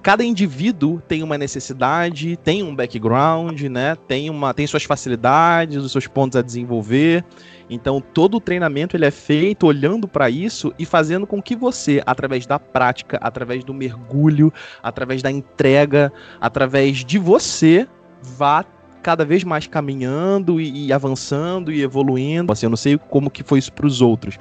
cada 0.02 0.24
indivíduo 0.24 1.02
tem 1.06 1.22
uma 1.22 1.36
necessidade, 1.36 2.36
tem 2.36 2.62
um 2.62 2.74
background, 2.74 3.60
né? 3.62 3.96
Tem 4.08 4.30
uma, 4.30 4.54
tem 4.54 4.66
suas 4.66 4.84
facilidades, 4.84 5.82
os 5.82 5.92
seus 5.92 6.06
pontos 6.06 6.36
a 6.36 6.42
desenvolver. 6.42 7.24
Então, 7.68 8.00
todo 8.00 8.36
o 8.36 8.40
treinamento 8.40 8.96
ele 8.96 9.06
é 9.06 9.10
feito 9.10 9.66
olhando 9.66 10.06
para 10.06 10.28
isso 10.28 10.72
e 10.78 10.84
fazendo 10.84 11.26
com 11.26 11.42
que 11.42 11.56
você, 11.56 12.02
através 12.04 12.46
da 12.46 12.58
prática, 12.58 13.18
através 13.22 13.64
do 13.64 13.72
mergulho, 13.72 14.52
através 14.82 15.22
da 15.22 15.30
entrega, 15.30 16.12
através 16.40 17.04
de 17.04 17.18
você, 17.18 17.88
vá 18.22 18.64
cada 19.02 19.24
vez 19.24 19.44
mais 19.44 19.66
caminhando 19.66 20.58
e, 20.58 20.86
e, 20.86 20.92
avançando 20.92 21.70
e 21.70 21.82
evoluindo. 21.82 22.52
Assim, 22.52 22.66
eu 22.66 22.70
não 22.70 22.76
sei 22.76 22.96
como 22.96 23.30
que 23.30 23.42
foi 23.42 23.58
isso 23.58 23.72
para 23.72 23.86
os 23.86 24.00
outros, 24.00 24.38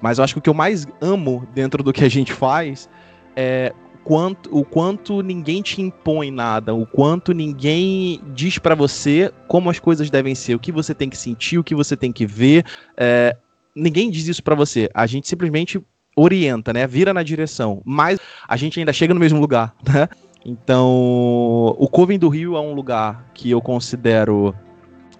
mas 0.00 0.18
eu 0.18 0.24
acho 0.24 0.34
que 0.34 0.38
o 0.38 0.42
que 0.42 0.50
eu 0.50 0.54
mais 0.54 0.86
amo 1.00 1.46
dentro 1.54 1.82
do 1.82 1.92
que 1.92 2.02
a 2.02 2.08
gente 2.08 2.32
faz 2.32 2.88
é 3.36 3.72
quanto, 4.06 4.56
o 4.56 4.64
quanto 4.64 5.20
ninguém 5.20 5.60
te 5.60 5.82
impõe 5.82 6.30
nada, 6.30 6.72
o 6.72 6.86
quanto 6.86 7.32
ninguém 7.32 8.20
diz 8.32 8.56
para 8.56 8.72
você 8.72 9.32
como 9.48 9.68
as 9.68 9.80
coisas 9.80 10.08
devem 10.08 10.32
ser, 10.32 10.54
o 10.54 10.60
que 10.60 10.70
você 10.70 10.94
tem 10.94 11.10
que 11.10 11.16
sentir, 11.16 11.58
o 11.58 11.64
que 11.64 11.74
você 11.74 11.96
tem 11.96 12.12
que 12.12 12.24
ver. 12.24 12.64
É, 12.96 13.36
ninguém 13.74 14.08
diz 14.08 14.28
isso 14.28 14.44
para 14.44 14.54
você. 14.54 14.88
A 14.94 15.08
gente 15.08 15.26
simplesmente 15.26 15.82
orienta, 16.14 16.72
né? 16.72 16.86
Vira 16.86 17.12
na 17.12 17.24
direção. 17.24 17.82
Mas 17.84 18.20
a 18.46 18.56
gente 18.56 18.78
ainda 18.78 18.92
chega 18.92 19.12
no 19.12 19.18
mesmo 19.18 19.40
lugar, 19.40 19.74
né? 19.92 20.08
Então, 20.44 21.74
o 21.76 21.88
Coven 21.90 22.16
do 22.16 22.28
Rio 22.28 22.54
é 22.54 22.60
um 22.60 22.74
lugar 22.74 23.28
que 23.34 23.50
eu 23.50 23.60
considero 23.60 24.54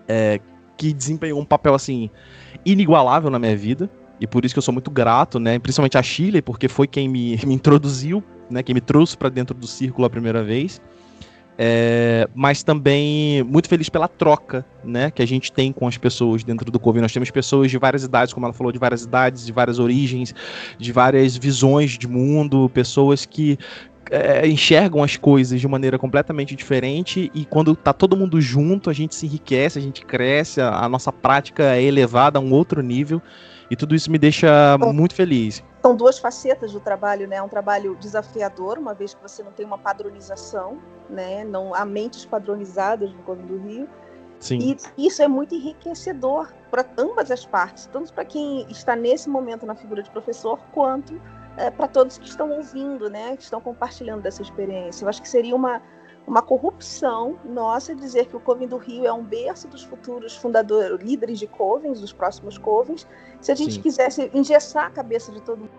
é, 0.07 0.41
que 0.77 0.93
desempenhou 0.93 1.41
um 1.41 1.45
papel 1.45 1.75
assim 1.75 2.09
inigualável 2.65 3.31
na 3.31 3.39
minha 3.41 3.57
vida. 3.57 3.91
E 4.21 4.29
por 4.29 4.45
isso 4.45 4.55
que 4.55 4.61
eu 4.61 4.63
sou 4.63 4.73
muito 4.73 4.93
grato, 4.93 5.41
né? 5.41 5.59
Principalmente 5.59 5.99
a 5.99 6.03
Chile, 6.05 6.41
porque 6.41 6.69
foi 6.69 6.87
quem 6.87 7.09
me, 7.09 7.37
me 7.45 7.53
introduziu 7.53 8.23
né, 8.51 8.63
que 8.63 8.73
me 8.75 8.81
trouxe 8.81 9.17
para 9.17 9.29
dentro 9.29 9.57
do 9.57 9.67
círculo 9.67 10.07
a 10.07 10.11
primeira 10.11 10.43
vez. 10.43 10.81
É, 11.59 12.29
mas 12.35 12.63
também 12.63 13.43
muito 13.45 13.67
feliz 13.67 13.89
pela 13.89 14.07
troca 14.07 14.65
né, 14.85 15.11
que 15.11 15.23
a 15.23 15.27
gente 15.27 15.51
tem 15.51 15.73
com 15.73 15.89
as 15.89 15.97
pessoas 15.97 16.45
dentro 16.45 16.71
do 16.71 16.79
Coven. 16.79 17.01
Nós 17.01 17.13
temos 17.13 17.31
pessoas 17.31 17.71
de 17.71 17.79
várias 17.79 18.05
idades, 18.05 18.35
como 18.35 18.45
ela 18.45 18.53
falou, 18.53 18.71
de 18.71 18.79
várias 18.79 19.05
idades, 19.05 19.47
de 19.47 19.53
várias 19.53 19.79
origens, 19.79 20.35
de 20.79 20.93
várias 20.93 21.37
visões 21.37 21.93
de 21.93 22.07
mundo, 22.07 22.71
pessoas 22.75 23.25
que 23.25 23.59
é, 24.11 24.47
enxergam 24.47 25.03
as 25.03 25.17
coisas 25.17 25.61
de 25.61 25.67
maneira 25.67 25.99
completamente 25.99 26.55
diferente 26.55 27.31
e 27.35 27.45
quando 27.45 27.75
tá 27.75 27.93
todo 27.93 28.17
mundo 28.17 28.41
junto, 28.41 28.91
a 28.91 28.93
gente 28.93 29.15
se 29.15 29.27
enriquece, 29.27 29.79
a 29.79 29.83
gente 29.83 30.05
cresce, 30.05 30.61
a, 30.61 30.85
a 30.85 30.89
nossa 30.89 31.11
prática 31.11 31.75
é 31.75 31.83
elevada 31.83 32.39
a 32.39 32.43
um 32.43 32.53
outro 32.53 32.83
nível 32.83 33.21
e 33.71 33.75
tudo 33.75 33.95
isso 33.95 34.11
me 34.11 34.19
deixa 34.19 34.77
muito 34.79 35.15
feliz 35.15 35.65
são 35.87 35.95
duas 35.95 36.19
facetas 36.19 36.73
do 36.73 36.81
trabalho, 36.81 37.29
né? 37.29 37.37
É 37.37 37.43
um 37.43 37.49
trabalho 37.49 37.95
desafiador, 37.95 38.77
uma 38.77 38.93
vez 38.93 39.15
que 39.15 39.23
você 39.23 39.41
não 39.41 39.53
tem 39.53 39.65
uma 39.65 39.79
padronização, 39.79 40.83
né? 41.09 41.45
Não 41.45 41.73
há 41.73 41.85
mentes 41.85 42.25
padronizadas 42.25 43.13
no 43.13 43.23
Governo 43.23 43.57
do 43.57 43.65
Rio. 43.65 43.89
Sim. 44.41 44.77
E 44.97 45.07
isso 45.07 45.23
é 45.23 45.29
muito 45.29 45.55
enriquecedor 45.55 46.53
para 46.73 46.85
ambas 46.99 47.31
as 47.31 47.47
partes, 47.47 47.87
tanto 47.87 48.13
para 48.13 48.25
quem 48.25 48.67
está 48.69 48.97
nesse 48.97 49.29
momento 49.29 49.65
na 49.65 49.77
figura 49.77 50.03
de 50.03 50.11
professor, 50.11 50.59
quanto 50.73 51.23
é, 51.57 51.71
para 51.71 51.87
todos 51.87 52.19
que 52.19 52.27
estão 52.27 52.51
ouvindo, 52.51 53.09
né? 53.09 53.37
Que 53.37 53.45
estão 53.45 53.61
compartilhando 53.61 54.23
dessa 54.23 54.43
experiência. 54.43 55.05
Eu 55.05 55.09
acho 55.09 55.23
que 55.23 55.29
seria 55.29 55.55
uma 55.55 55.81
uma 56.27 56.43
corrupção 56.43 57.39
nossa 57.45 57.95
dizer 57.95 58.27
que 58.27 58.37
o 58.37 58.41
Coven 58.41 58.67
do 58.67 58.77
Rio 58.77 59.07
é 59.07 59.13
um 59.13 59.23
berço 59.23 59.69
dos 59.69 59.85
futuros 59.85 60.37
fundadores, 60.37 61.01
líderes 61.01 61.39
de 61.39 61.47
covens, 61.47 62.01
dos 62.01 62.13
próximos 62.13 62.59
covens, 62.59 63.07
se 63.41 63.53
a 63.53 63.55
gente 63.55 63.75
Sim. 63.75 63.81
quisesse 63.81 64.31
engessar 64.35 64.87
a 64.87 64.91
cabeça 64.91 65.31
de 65.31 65.41
todo 65.41 65.61
mundo, 65.61 65.71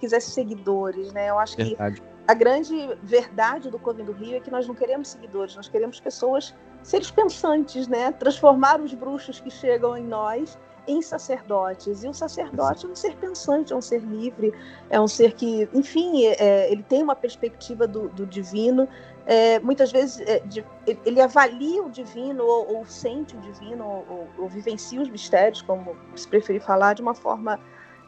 quisesse 0.00 0.30
seguidores, 0.30 1.12
né? 1.12 1.28
Eu 1.28 1.38
acho 1.38 1.56
verdade. 1.56 2.00
que 2.00 2.06
a 2.26 2.34
grande 2.34 2.96
verdade 3.02 3.70
do 3.70 3.78
Coven 3.78 4.04
do 4.04 4.12
Rio 4.12 4.36
é 4.36 4.40
que 4.40 4.50
nós 4.50 4.66
não 4.66 4.74
queremos 4.74 5.08
seguidores, 5.08 5.54
nós 5.54 5.68
queremos 5.68 6.00
pessoas, 6.00 6.54
seres 6.82 7.10
pensantes, 7.10 7.86
né? 7.86 8.10
Transformar 8.12 8.80
os 8.80 8.94
bruxos 8.94 9.38
que 9.38 9.50
chegam 9.50 9.96
em 9.96 10.04
nós 10.04 10.58
em 10.86 11.02
sacerdotes. 11.02 12.04
E 12.04 12.08
o 12.08 12.14
sacerdote 12.14 12.86
é 12.86 12.88
um 12.88 12.96
ser 12.96 13.16
pensante, 13.16 13.72
é 13.72 13.76
um 13.76 13.80
ser 13.80 14.00
livre, 14.02 14.52
é 14.90 15.00
um 15.00 15.08
ser 15.08 15.32
que, 15.32 15.68
enfim, 15.72 16.24
é, 16.26 16.70
ele 16.70 16.82
tem 16.82 17.02
uma 17.02 17.16
perspectiva 17.16 17.86
do, 17.86 18.08
do 18.08 18.26
divino. 18.26 18.88
É, 19.26 19.58
muitas 19.60 19.90
vezes 19.90 20.20
é, 20.20 20.40
de, 20.40 20.64
ele 20.86 21.20
avalia 21.20 21.82
o 21.82 21.90
divino 21.90 22.44
ou, 22.44 22.76
ou 22.76 22.86
sente 22.86 23.34
o 23.34 23.40
divino 23.40 23.82
ou, 23.84 24.06
ou, 24.08 24.28
ou, 24.38 24.48
vivencia 24.48 25.00
os 25.00 25.08
mistérios, 25.08 25.62
como 25.62 25.96
se 26.14 26.28
preferir 26.28 26.60
falar, 26.60 26.92
de 26.92 27.00
uma 27.00 27.14
forma 27.14 27.58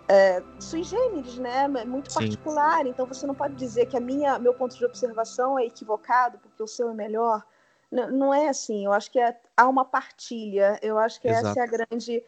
é, 0.08 0.42
sui 0.60 0.84
generis, 0.84 1.38
né? 1.38 1.66
Muito 1.68 2.12
Sim. 2.12 2.20
particular. 2.20 2.86
Então 2.86 3.06
você 3.06 3.26
não 3.26 3.34
pode 3.34 3.54
dizer 3.54 3.86
que 3.86 3.96
a 3.96 4.00
minha 4.00 4.38
meu 4.38 4.54
ponto 4.54 4.76
de 4.76 4.84
observação 4.84 5.58
é 5.58 5.64
equivocado 5.64 6.38
porque 6.38 6.62
o 6.62 6.66
seu 6.66 6.90
é 6.90 6.94
melhor. 6.94 7.42
Não, 7.90 8.10
não 8.10 8.34
é 8.34 8.48
assim. 8.48 8.84
Eu 8.84 8.92
acho 8.92 9.10
que 9.10 9.18
é, 9.18 9.36
há 9.56 9.68
uma 9.68 9.84
partilha. 9.84 10.78
Eu 10.82 10.98
acho 10.98 11.20
que 11.20 11.28
Exato. 11.28 11.48
essa 11.48 11.60
é 11.60 11.62
a 11.62 11.66
grande 11.66 12.22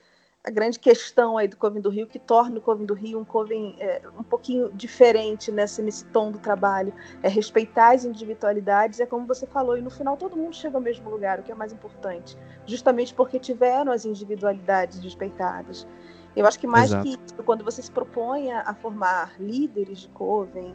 a 0.49 0.51
grande 0.51 0.79
questão 0.79 1.37
aí 1.37 1.47
do 1.47 1.59
Coven 1.59 1.83
do 1.83 1.91
Rio, 1.91 2.07
que 2.07 2.19
torna 2.19 2.57
o 2.59 2.61
Coven 2.61 2.87
do 2.87 2.95
Rio 2.95 3.21
um 3.21 3.25
Coven 3.25 3.77
é, 3.79 4.01
um 4.19 4.23
pouquinho 4.23 4.73
diferente 4.73 5.53
nessa, 5.53 5.83
nesse 5.83 6.07
tom 6.07 6.33
do 6.33 6.39
trabalho. 6.39 6.93
É 7.23 7.29
respeitar 7.29 7.95
as 7.95 8.05
individualidades, 8.07 8.99
é 8.99 9.05
como 9.05 9.27
você 9.27 9.47
falou, 9.47 9.77
e 9.77 9.83
no 9.83 9.91
final 9.91 10.17
todo 10.17 10.37
mundo 10.37 10.57
chega 10.57 10.79
ao 10.79 10.81
mesmo 10.81 11.11
lugar, 11.11 11.39
o 11.39 11.43
que 11.43 11.53
é 11.53 11.55
mais 11.55 11.71
importante. 11.71 12.37
Justamente 12.65 13.13
porque 13.13 13.39
tiveram 13.39 13.93
as 13.93 14.07
individualidades 14.07 14.99
respeitadas. 15.01 15.87
Eu 16.35 16.47
acho 16.47 16.59
que 16.59 16.67
mais 16.67 16.91
Exato. 16.91 17.05
que 17.05 17.11
isso, 17.11 17.43
quando 17.45 17.63
você 17.63 17.83
se 17.83 17.91
propõe 17.91 18.51
a 18.51 18.75
formar 18.75 19.35
líderes 19.39 19.99
de 19.99 20.09
Coven, 20.09 20.75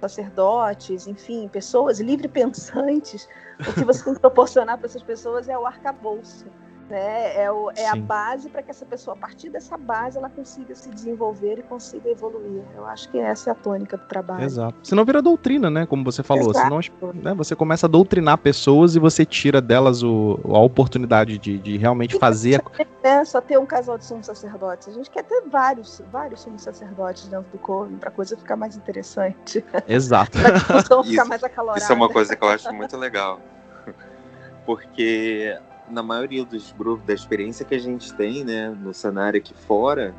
sacerdotes, 0.00 1.06
enfim, 1.06 1.46
pessoas 1.46 2.00
livre 2.00 2.26
pensantes, 2.26 3.28
o 3.60 3.72
que 3.72 3.84
você 3.84 4.02
tem 4.02 4.14
que 4.14 4.20
proporcionar 4.20 4.78
para 4.78 4.86
essas 4.86 5.02
pessoas 5.02 5.48
é 5.48 5.56
o 5.56 5.64
arcabouço 5.64 6.46
né? 6.90 7.36
É, 7.36 7.50
o, 7.50 7.70
é 7.70 7.88
a 7.88 7.96
base 7.96 8.48
para 8.48 8.62
que 8.62 8.70
essa 8.70 8.84
pessoa, 8.84 9.16
a 9.16 9.20
partir 9.20 9.48
dessa 9.48 9.78
base, 9.78 10.18
ela 10.18 10.28
consiga 10.28 10.74
se 10.74 10.90
desenvolver 10.90 11.58
e 11.58 11.62
consiga 11.62 12.10
evoluir. 12.10 12.62
Eu 12.74 12.84
acho 12.86 13.08
que 13.08 13.18
essa 13.18 13.50
é 13.50 13.52
a 13.52 13.54
tônica 13.54 13.96
do 13.96 14.04
trabalho. 14.06 14.44
Exato. 14.44 14.76
Senão 14.82 15.04
vira 15.04 15.22
doutrina, 15.22 15.70
né? 15.70 15.86
Como 15.86 16.04
você 16.04 16.22
falou. 16.22 16.52
Senão 16.52 16.80
né, 17.14 17.32
você 17.34 17.54
começa 17.54 17.86
a 17.86 17.88
doutrinar 17.88 18.38
pessoas 18.38 18.96
e 18.96 18.98
você 18.98 19.24
tira 19.24 19.60
delas 19.60 20.02
o, 20.02 20.40
a 20.44 20.58
oportunidade 20.58 21.38
de, 21.38 21.58
de 21.58 21.76
realmente 21.76 22.16
e 22.16 22.18
fazer. 22.18 22.62
Né, 23.02 23.24
só 23.24 23.40
ter 23.40 23.58
um 23.58 23.66
casal 23.66 23.96
de 23.96 24.04
sumos 24.04 24.26
sacerdotes. 24.26 24.88
A 24.88 24.92
gente 24.92 25.10
quer 25.10 25.22
ter 25.22 25.42
vários, 25.48 26.02
vários 26.12 26.40
sumos 26.40 26.62
sacerdotes 26.62 27.28
dentro 27.28 27.50
do 27.52 27.58
corpo 27.58 27.96
para 27.98 28.08
a 28.08 28.12
coisa 28.12 28.36
ficar 28.36 28.56
mais 28.56 28.76
interessante. 28.76 29.64
Exato. 29.88 30.38
para 30.38 30.48
a 30.48 30.52
discussão 30.58 31.04
ficar 31.04 31.24
mais 31.24 31.44
acalorada. 31.44 31.78
Isso 31.78 31.92
é 31.92 31.94
uma 31.94 32.08
coisa 32.08 32.34
que 32.34 32.44
eu 32.44 32.48
acho 32.48 32.72
muito 32.72 32.96
legal. 32.96 33.40
Porque 34.66 35.56
na 35.88 36.02
maioria 36.02 36.44
dos 36.44 36.72
grupos, 36.72 37.06
da 37.06 37.14
experiência 37.14 37.64
que 37.64 37.74
a 37.74 37.78
gente 37.78 38.12
tem, 38.14 38.44
né, 38.44 38.70
no 38.70 38.92
cenário 38.92 39.38
aqui 39.38 39.54
fora, 39.54 40.14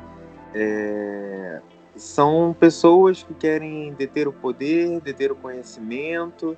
é, 0.54 1.60
são 1.96 2.54
pessoas 2.58 3.22
que 3.22 3.34
querem 3.34 3.92
deter 3.94 4.28
o 4.28 4.32
poder, 4.32 5.00
deter 5.00 5.30
o 5.32 5.36
conhecimento 5.36 6.56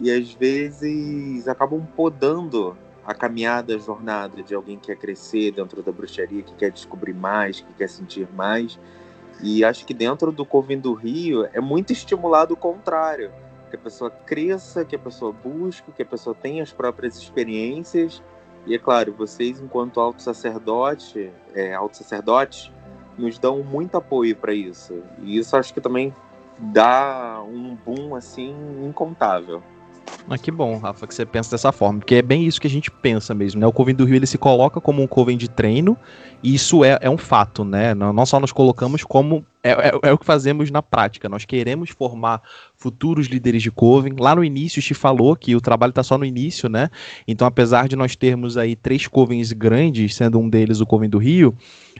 e 0.00 0.10
às 0.10 0.32
vezes 0.32 1.46
acabam 1.48 1.86
podando 1.96 2.76
a 3.06 3.14
caminhada, 3.14 3.74
a 3.74 3.78
jornada 3.78 4.42
de 4.42 4.54
alguém 4.54 4.78
que 4.78 4.86
quer 4.86 4.96
crescer 4.96 5.52
dentro 5.52 5.82
da 5.82 5.92
bruxaria, 5.92 6.42
que 6.42 6.54
quer 6.54 6.70
descobrir 6.70 7.12
mais, 7.12 7.60
que 7.60 7.72
quer 7.74 7.88
sentir 7.88 8.26
mais. 8.34 8.78
E 9.42 9.64
acho 9.64 9.84
que 9.84 9.92
dentro 9.92 10.32
do 10.32 10.44
Coven 10.44 10.78
do 10.78 10.94
Rio 10.94 11.46
é 11.52 11.60
muito 11.60 11.92
estimulado 11.92 12.54
o 12.54 12.56
contrário, 12.56 13.30
que 13.68 13.76
a 13.76 13.78
pessoa 13.78 14.10
cresça, 14.10 14.84
que 14.84 14.96
a 14.96 14.98
pessoa 14.98 15.32
busque, 15.32 15.92
que 15.92 16.02
a 16.02 16.06
pessoa 16.06 16.34
tenha 16.34 16.62
as 16.62 16.72
próprias 16.72 17.16
experiências 17.16 18.22
e 18.66 18.74
é 18.74 18.78
claro, 18.78 19.14
vocês, 19.16 19.60
enquanto 19.60 20.00
alto 20.00 20.22
sacerdote, 20.22 21.30
é, 21.54 21.74
alto 21.74 21.96
sacerdote, 21.96 22.72
nos 23.18 23.38
dão 23.38 23.62
muito 23.62 23.96
apoio 23.96 24.34
para 24.34 24.54
isso. 24.54 25.02
E 25.22 25.36
isso 25.38 25.56
acho 25.56 25.72
que 25.72 25.80
também 25.80 26.12
dá 26.58 27.42
um 27.46 27.76
boom 27.84 28.14
assim 28.14 28.54
incontável. 28.82 29.62
Ah, 30.28 30.38
que 30.38 30.50
bom, 30.50 30.78
Rafa, 30.78 31.06
que 31.06 31.14
você 31.14 31.26
pensa 31.26 31.50
dessa 31.50 31.70
forma, 31.72 31.98
porque 31.98 32.16
é 32.16 32.22
bem 32.22 32.44
isso 32.44 32.60
que 32.60 32.66
a 32.66 32.70
gente 32.70 32.90
pensa 32.90 33.34
mesmo, 33.34 33.60
né? 33.60 33.66
O 33.66 33.72
Coven 33.72 33.94
do 33.94 34.04
Rio 34.04 34.16
ele 34.16 34.26
se 34.26 34.38
coloca 34.38 34.80
como 34.80 35.02
um 35.02 35.06
Coven 35.06 35.36
de 35.36 35.48
treino, 35.48 35.96
e 36.42 36.54
isso 36.54 36.84
é, 36.84 36.98
é 37.00 37.10
um 37.10 37.18
fato, 37.18 37.64
né? 37.64 37.94
Nós 37.94 38.28
só 38.28 38.40
nos 38.40 38.52
colocamos 38.52 39.04
como 39.04 39.44
é, 39.64 39.70
é, 39.70 39.92
é, 40.02 40.12
o 40.12 40.18
que 40.18 40.26
fazemos 40.26 40.70
na 40.70 40.82
prática. 40.82 41.26
Nós 41.26 41.46
queremos 41.46 41.88
formar 41.88 42.42
futuros 42.76 43.28
líderes 43.28 43.62
de 43.62 43.70
Coven. 43.70 44.14
Lá 44.18 44.36
no 44.36 44.44
início 44.44 44.82
te 44.82 44.92
falou 44.92 45.34
que 45.34 45.56
o 45.56 45.60
trabalho 45.60 45.90
está 45.90 46.02
só 46.02 46.18
no 46.18 46.24
início, 46.26 46.68
né? 46.68 46.90
Então, 47.26 47.48
apesar 47.48 47.88
de 47.88 47.96
nós 47.96 48.14
termos 48.14 48.58
aí 48.58 48.76
três 48.76 49.06
Covens 49.06 49.52
grandes, 49.52 50.14
sendo 50.14 50.38
um 50.38 50.50
deles 50.50 50.80
o 50.80 50.86
Coven 50.86 51.08
do 51.08 51.16
Rio, 51.16 51.54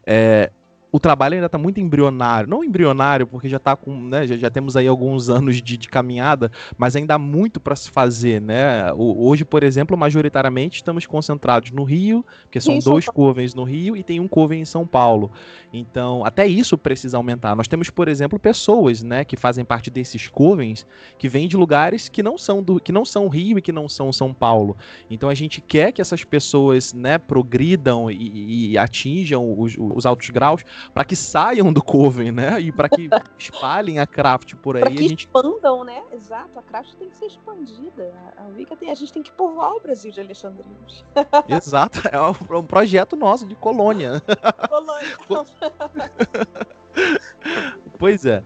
é, 0.07 0.53
o 0.95 1.01
trabalho 1.01 1.35
ainda 1.35 1.47
está 1.47 1.59
muito 1.59 1.81
embrionário, 1.81 2.49
não 2.49 2.63
embrionário, 2.63 3.27
porque 3.27 3.49
já 3.49 3.59
tá 3.59 3.75
com, 3.75 4.01
né, 4.01 4.29
já, 4.29 4.37
já 4.37 4.49
temos 4.49 4.77
aí 4.77 4.87
alguns 4.87 5.29
anos 5.29 5.61
de, 5.61 5.77
de 5.77 5.89
caminhada, 5.89 6.53
mas 6.79 6.95
ainda 6.95 7.17
há 7.17 7.19
muito 7.19 7.59
para 7.59 7.75
se 7.75 7.91
fazer, 7.91 8.41
né? 8.41 8.93
O, 8.93 9.27
hoje, 9.27 9.45
por 9.45 9.65
exemplo, 9.65 9.99
majoritariamente 9.99 10.77
estamos 10.77 11.05
concentrados 11.05 11.73
no 11.73 11.83
Rio, 11.83 12.25
porque 12.43 12.61
são 12.61 12.81
Sim, 12.81 12.89
dois 12.89 13.07
covens 13.07 13.57
no 13.57 13.65
Rio 13.65 13.97
e 13.97 14.05
tem 14.05 14.21
um 14.21 14.29
coven 14.29 14.61
em 14.61 14.65
São 14.65 14.87
Paulo. 14.87 15.33
Então, 15.73 16.25
até 16.25 16.47
isso 16.47 16.79
precisa 16.79 17.17
aumentar. 17.17 17.57
Nós 17.57 17.67
temos, 17.67 17.91
por 17.91 18.07
exemplo, 18.07 18.39
pessoas, 18.39 19.03
né, 19.03 19.25
que 19.25 19.37
fazem 19.37 19.65
parte 19.65 19.91
desses 19.91 20.29
covens 20.29 20.87
que 21.19 21.29
vêm 21.29 21.49
de 21.49 21.57
lugares 21.57 22.09
que 22.09 22.23
não 22.23 22.39
são 22.39 22.63
do 22.63 22.79
que 22.79 22.93
não 22.93 23.05
são 23.05 23.27
Rio 23.27 23.59
e 23.59 23.63
que 23.63 23.73
não 23.73 23.89
são 23.89 24.13
São 24.13 24.33
Paulo. 24.33 24.77
Então, 25.11 25.29
a 25.29 25.35
gente 25.35 25.61
quer 25.61 25.91
que 25.91 26.01
essas 26.01 26.23
pessoas, 26.23 26.93
né, 26.93 27.19
progridam 27.19 28.09
e, 28.09 28.71
e 28.71 28.79
atinjam 28.79 29.59
os, 29.59 29.77
os 29.77 30.07
altos 30.07 30.31
graus 30.31 30.63
para 30.93 31.05
que 31.05 31.17
saiam 31.17 31.73
do 31.73 31.83
Coven, 31.83 32.33
né? 32.33 32.61
E 32.61 32.73
para 32.73 32.89
que 32.89 33.09
espalhem 33.39 33.99
a 33.99 34.07
craft 34.07 34.55
por 34.57 34.77
aí. 34.77 34.83
Para 34.83 34.93
que 34.93 35.09
gente... 35.09 35.27
expandam, 35.27 35.85
né? 35.85 36.03
Exato, 36.13 36.59
a 36.59 36.63
craft 36.63 36.95
tem 36.95 37.09
que 37.09 37.17
ser 37.17 37.27
expandida. 37.27 38.13
A 38.37 38.47
Wicca 38.49 38.77
tem, 38.77 38.91
a 38.91 38.95
gente 38.95 39.13
tem 39.13 39.23
que 39.23 39.33
povoar 39.33 39.73
o 39.73 39.81
Brasil 39.81 40.11
de 40.11 40.21
Alexandrinos. 40.21 41.05
Exato, 41.49 42.01
é 42.11 42.21
um, 42.21 42.57
é 42.57 42.59
um 42.59 42.67
projeto 42.67 43.17
nosso 43.17 43.47
de 43.47 43.55
colônia. 43.55 44.23
Colônia. 44.69 45.17
pois 47.99 48.25
é. 48.25 48.43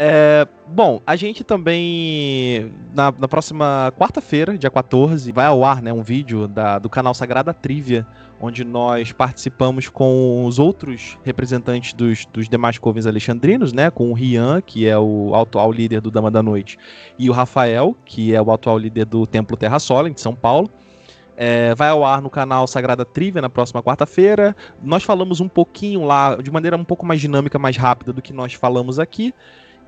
É, 0.00 0.46
bom, 0.68 1.02
a 1.04 1.16
gente 1.16 1.42
também, 1.42 2.72
na, 2.94 3.12
na 3.18 3.26
próxima 3.26 3.92
quarta-feira, 3.98 4.56
dia 4.56 4.70
14, 4.70 5.32
vai 5.32 5.46
ao 5.46 5.64
ar 5.64 5.82
né, 5.82 5.92
um 5.92 6.04
vídeo 6.04 6.46
da, 6.46 6.78
do 6.78 6.88
canal 6.88 7.12
Sagrada 7.14 7.52
Trivia, 7.52 8.06
onde 8.40 8.64
nós 8.64 9.10
participamos 9.10 9.88
com 9.88 10.46
os 10.46 10.60
outros 10.60 11.18
representantes 11.24 11.94
dos, 11.94 12.24
dos 12.26 12.48
demais 12.48 12.78
covens 12.78 13.06
alexandrinos, 13.06 13.72
né, 13.72 13.90
com 13.90 14.12
o 14.12 14.14
Rian, 14.14 14.60
que 14.60 14.86
é 14.86 14.96
o 14.96 15.34
atual 15.34 15.72
líder 15.72 16.00
do 16.00 16.12
Dama 16.12 16.30
da 16.30 16.44
Noite, 16.44 16.78
e 17.18 17.28
o 17.28 17.32
Rafael, 17.32 17.96
que 18.04 18.32
é 18.32 18.40
o 18.40 18.52
atual 18.52 18.78
líder 18.78 19.04
do 19.04 19.26
Templo 19.26 19.56
Terra 19.56 19.80
Sola, 19.80 20.08
de 20.08 20.20
São 20.20 20.34
Paulo. 20.34 20.70
É, 21.36 21.74
vai 21.74 21.88
ao 21.88 22.04
ar 22.04 22.22
no 22.22 22.30
canal 22.30 22.68
Sagrada 22.68 23.04
Trivia 23.04 23.42
na 23.42 23.50
próxima 23.50 23.82
quarta-feira. 23.82 24.56
Nós 24.82 25.02
falamos 25.02 25.40
um 25.40 25.48
pouquinho 25.48 26.04
lá, 26.04 26.36
de 26.36 26.50
maneira 26.50 26.76
um 26.76 26.84
pouco 26.84 27.06
mais 27.06 27.20
dinâmica, 27.20 27.58
mais 27.58 27.76
rápida 27.76 28.12
do 28.12 28.22
que 28.22 28.32
nós 28.32 28.54
falamos 28.54 28.98
aqui. 28.98 29.32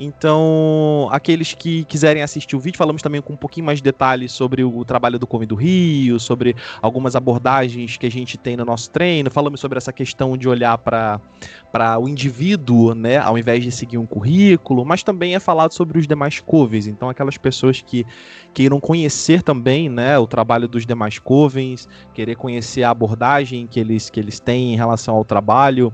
Então, 0.03 1.11
aqueles 1.13 1.53
que 1.53 1.85
quiserem 1.85 2.23
assistir 2.23 2.57
o 2.57 2.61
vídeo, 2.61 2.79
falamos 2.79 3.03
também 3.03 3.21
com 3.21 3.35
um 3.35 3.37
pouquinho 3.37 3.67
mais 3.67 3.81
de 3.81 3.83
detalhes 3.83 4.33
sobre 4.33 4.65
o 4.65 4.83
trabalho 4.83 5.19
do 5.19 5.27
Come 5.27 5.45
do 5.45 5.55
Rio, 5.55 6.19
sobre 6.19 6.57
algumas 6.81 7.15
abordagens 7.15 7.99
que 7.99 8.07
a 8.07 8.11
gente 8.11 8.39
tem 8.39 8.57
no 8.57 8.65
nosso 8.65 8.91
treino, 8.91 9.31
falamos 9.31 9.61
sobre 9.61 9.77
essa 9.77 9.93
questão 9.93 10.39
de 10.39 10.49
olhar 10.49 10.79
para 10.79 11.21
o 12.01 12.09
indivíduo, 12.09 12.95
né, 12.95 13.19
ao 13.19 13.37
invés 13.37 13.63
de 13.63 13.71
seguir 13.71 13.99
um 13.99 14.07
currículo, 14.07 14.87
mas 14.87 15.03
também 15.03 15.35
é 15.35 15.41
falado 15.41 15.73
sobre 15.73 15.99
os 15.99 16.07
demais 16.07 16.41
covens, 16.41 16.87
então 16.87 17.11
aquelas 17.11 17.37
pessoas 17.37 17.83
que 17.83 18.07
queiram 18.55 18.81
conhecer 18.81 19.43
também, 19.43 19.91
né, 19.91 20.19
o 20.19 20.27
trabalho 20.27 20.67
dos 20.67 20.87
demais 20.87 21.19
covens, 21.19 21.87
querer 22.15 22.37
conhecer 22.37 22.85
a 22.85 22.91
abordagem 22.91 23.67
que 23.67 23.79
eles, 23.79 24.09
que 24.09 24.19
eles 24.19 24.41
têm 24.41 24.73
em 24.73 24.77
relação 24.77 25.15
ao 25.15 25.27
trabalho, 25.27 25.93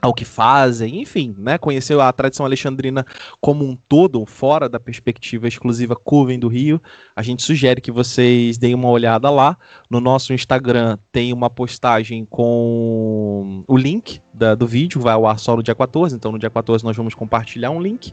ao 0.00 0.14
que 0.14 0.24
fazem, 0.24 1.00
enfim, 1.00 1.34
né, 1.36 1.58
conhecer 1.58 1.98
a 2.00 2.12
tradição 2.12 2.46
alexandrina 2.46 3.04
como 3.40 3.64
um 3.64 3.76
todo, 3.76 4.24
fora 4.24 4.68
da 4.68 4.80
perspectiva 4.80 5.46
exclusiva 5.46 5.94
Coven 5.94 6.38
do 6.38 6.48
Rio, 6.48 6.80
a 7.14 7.22
gente 7.22 7.42
sugere 7.42 7.80
que 7.80 7.92
vocês 7.92 8.56
deem 8.56 8.74
uma 8.74 8.88
olhada 8.88 9.28
lá. 9.30 9.56
No 9.90 10.00
nosso 10.00 10.32
Instagram 10.32 10.98
tem 11.12 11.32
uma 11.32 11.50
postagem 11.50 12.24
com 12.24 13.64
o 13.66 13.76
link 13.76 14.20
da, 14.32 14.54
do 14.54 14.66
vídeo, 14.66 15.00
vai 15.00 15.12
ao 15.12 15.26
ar 15.26 15.38
só 15.38 15.56
no 15.56 15.62
dia 15.62 15.74
14, 15.74 16.16
então 16.16 16.32
no 16.32 16.38
dia 16.38 16.50
14 16.50 16.84
nós 16.84 16.96
vamos 16.96 17.14
compartilhar 17.14 17.70
um 17.70 17.80
link. 17.80 18.12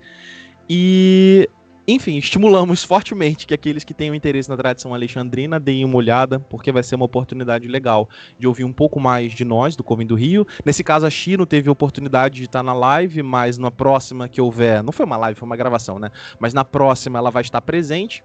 E 0.70 1.50
enfim, 1.88 2.18
estimulamos 2.18 2.84
fortemente 2.84 3.48
que 3.48 3.54
aqueles 3.54 3.86
que 3.86 3.94
tenham 3.94 4.14
interesse 4.14 4.50
na 4.50 4.58
tradição 4.58 4.94
alexandrina 4.94 5.58
deem 5.58 5.86
uma 5.86 5.96
olhada, 5.96 6.38
porque 6.38 6.70
vai 6.70 6.84
ser 6.84 6.96
uma 6.96 7.06
oportunidade 7.06 7.66
legal 7.66 8.10
de 8.38 8.46
ouvir 8.46 8.66
um 8.66 8.74
pouco 8.74 9.00
mais 9.00 9.32
de 9.32 9.46
nós, 9.46 9.74
do 9.74 9.86
Coven 9.86 10.06
do 10.06 10.14
Rio. 10.14 10.46
Nesse 10.66 10.84
caso, 10.84 11.06
a 11.06 11.10
Chino 11.10 11.46
teve 11.46 11.70
a 11.70 11.72
oportunidade 11.72 12.36
de 12.36 12.44
estar 12.44 12.62
na 12.62 12.74
live, 12.74 13.24
mas 13.24 13.58
na 13.58 13.72
próxima 13.72 14.28
que 14.28 14.42
houver, 14.42 14.84
não 14.84 14.92
foi 14.92 15.06
uma 15.06 15.16
live, 15.16 15.40
foi 15.40 15.46
uma 15.46 15.56
gravação, 15.56 15.98
né? 15.98 16.12
Mas 16.40 16.54
na 16.54 16.66
próxima 16.66 17.20
ela 17.20 17.32
vai 17.32 17.42
estar 17.42 17.62
presente. 17.62 18.22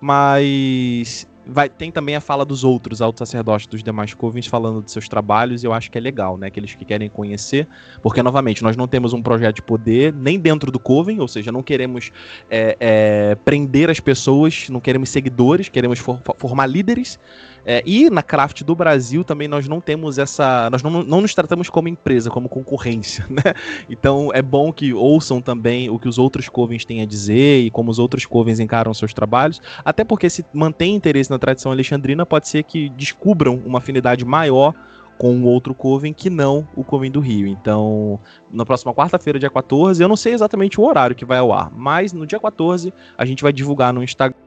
Mas 0.00 1.26
vai, 1.46 1.68
tem 1.68 1.90
também 1.90 2.16
a 2.16 2.20
fala 2.20 2.44
dos 2.44 2.64
outros 2.64 3.00
altos 3.00 3.18
sacerdotes 3.18 3.66
dos 3.66 3.82
demais 3.82 4.14
covens 4.14 4.46
falando 4.46 4.82
de 4.82 4.90
seus 4.90 5.08
trabalhos, 5.08 5.62
e 5.62 5.66
eu 5.66 5.72
acho 5.72 5.90
que 5.90 5.98
é 5.98 6.00
legal, 6.00 6.36
né? 6.36 6.48
Aqueles 6.48 6.74
que 6.74 6.84
querem 6.84 7.08
conhecer, 7.08 7.66
porque, 8.02 8.22
novamente, 8.22 8.62
nós 8.62 8.76
não 8.76 8.86
temos 8.86 9.12
um 9.12 9.22
projeto 9.22 9.56
de 9.56 9.62
poder 9.62 10.12
nem 10.12 10.38
dentro 10.38 10.70
do 10.70 10.78
coven, 10.78 11.20
ou 11.20 11.28
seja, 11.28 11.50
não 11.52 11.62
queremos 11.62 12.10
é, 12.50 12.76
é, 12.80 13.34
prender 13.44 13.90
as 13.90 14.00
pessoas, 14.00 14.68
não 14.68 14.80
queremos 14.80 15.08
seguidores, 15.08 15.68
queremos 15.68 15.98
for, 15.98 16.20
formar 16.38 16.66
líderes. 16.66 17.18
É, 17.64 17.82
e 17.86 18.10
na 18.10 18.22
Craft 18.22 18.62
do 18.62 18.74
Brasil 18.74 19.24
também 19.24 19.48
nós 19.48 19.66
não 19.66 19.80
temos 19.80 20.18
essa. 20.18 20.68
Nós 20.70 20.82
não, 20.82 21.02
não 21.02 21.20
nos 21.20 21.34
tratamos 21.34 21.70
como 21.70 21.88
empresa, 21.88 22.30
como 22.30 22.48
concorrência, 22.48 23.24
né? 23.30 23.54
Então 23.88 24.30
é 24.32 24.42
bom 24.42 24.72
que 24.72 24.92
ouçam 24.92 25.40
também 25.40 25.88
o 25.88 25.98
que 25.98 26.08
os 26.08 26.18
outros 26.18 26.48
covens 26.48 26.84
têm 26.84 27.00
a 27.00 27.06
dizer 27.06 27.60
e 27.60 27.70
como 27.70 27.90
os 27.90 27.98
outros 27.98 28.26
covens 28.26 28.60
encaram 28.60 28.92
seus 28.92 29.14
trabalhos. 29.14 29.60
Até 29.84 30.04
porque 30.04 30.28
se 30.28 30.44
mantém 30.52 30.94
interesse 30.94 31.30
na 31.30 31.38
tradição 31.38 31.72
alexandrina, 31.72 32.26
pode 32.26 32.48
ser 32.48 32.62
que 32.64 32.88
descubram 32.90 33.62
uma 33.64 33.78
afinidade 33.78 34.24
maior 34.24 34.74
com 35.16 35.34
um 35.34 35.44
outro 35.44 35.74
Coven 35.74 36.12
que 36.12 36.28
não 36.28 36.66
o 36.74 36.82
Coven 36.82 37.10
do 37.10 37.20
Rio. 37.20 37.46
Então, 37.46 38.18
na 38.50 38.64
próxima 38.64 38.92
quarta-feira, 38.94 39.38
dia 39.38 39.50
14, 39.50 40.02
eu 40.02 40.08
não 40.08 40.16
sei 40.16 40.32
exatamente 40.32 40.80
o 40.80 40.84
horário 40.84 41.16
que 41.16 41.24
vai 41.24 41.38
ao 41.38 41.52
ar, 41.52 41.70
mas 41.70 42.12
no 42.12 42.26
dia 42.26 42.40
14 42.40 42.92
a 43.16 43.24
gente 43.24 43.42
vai 43.42 43.52
divulgar 43.52 43.92
no 43.92 44.02
Instagram 44.02 44.43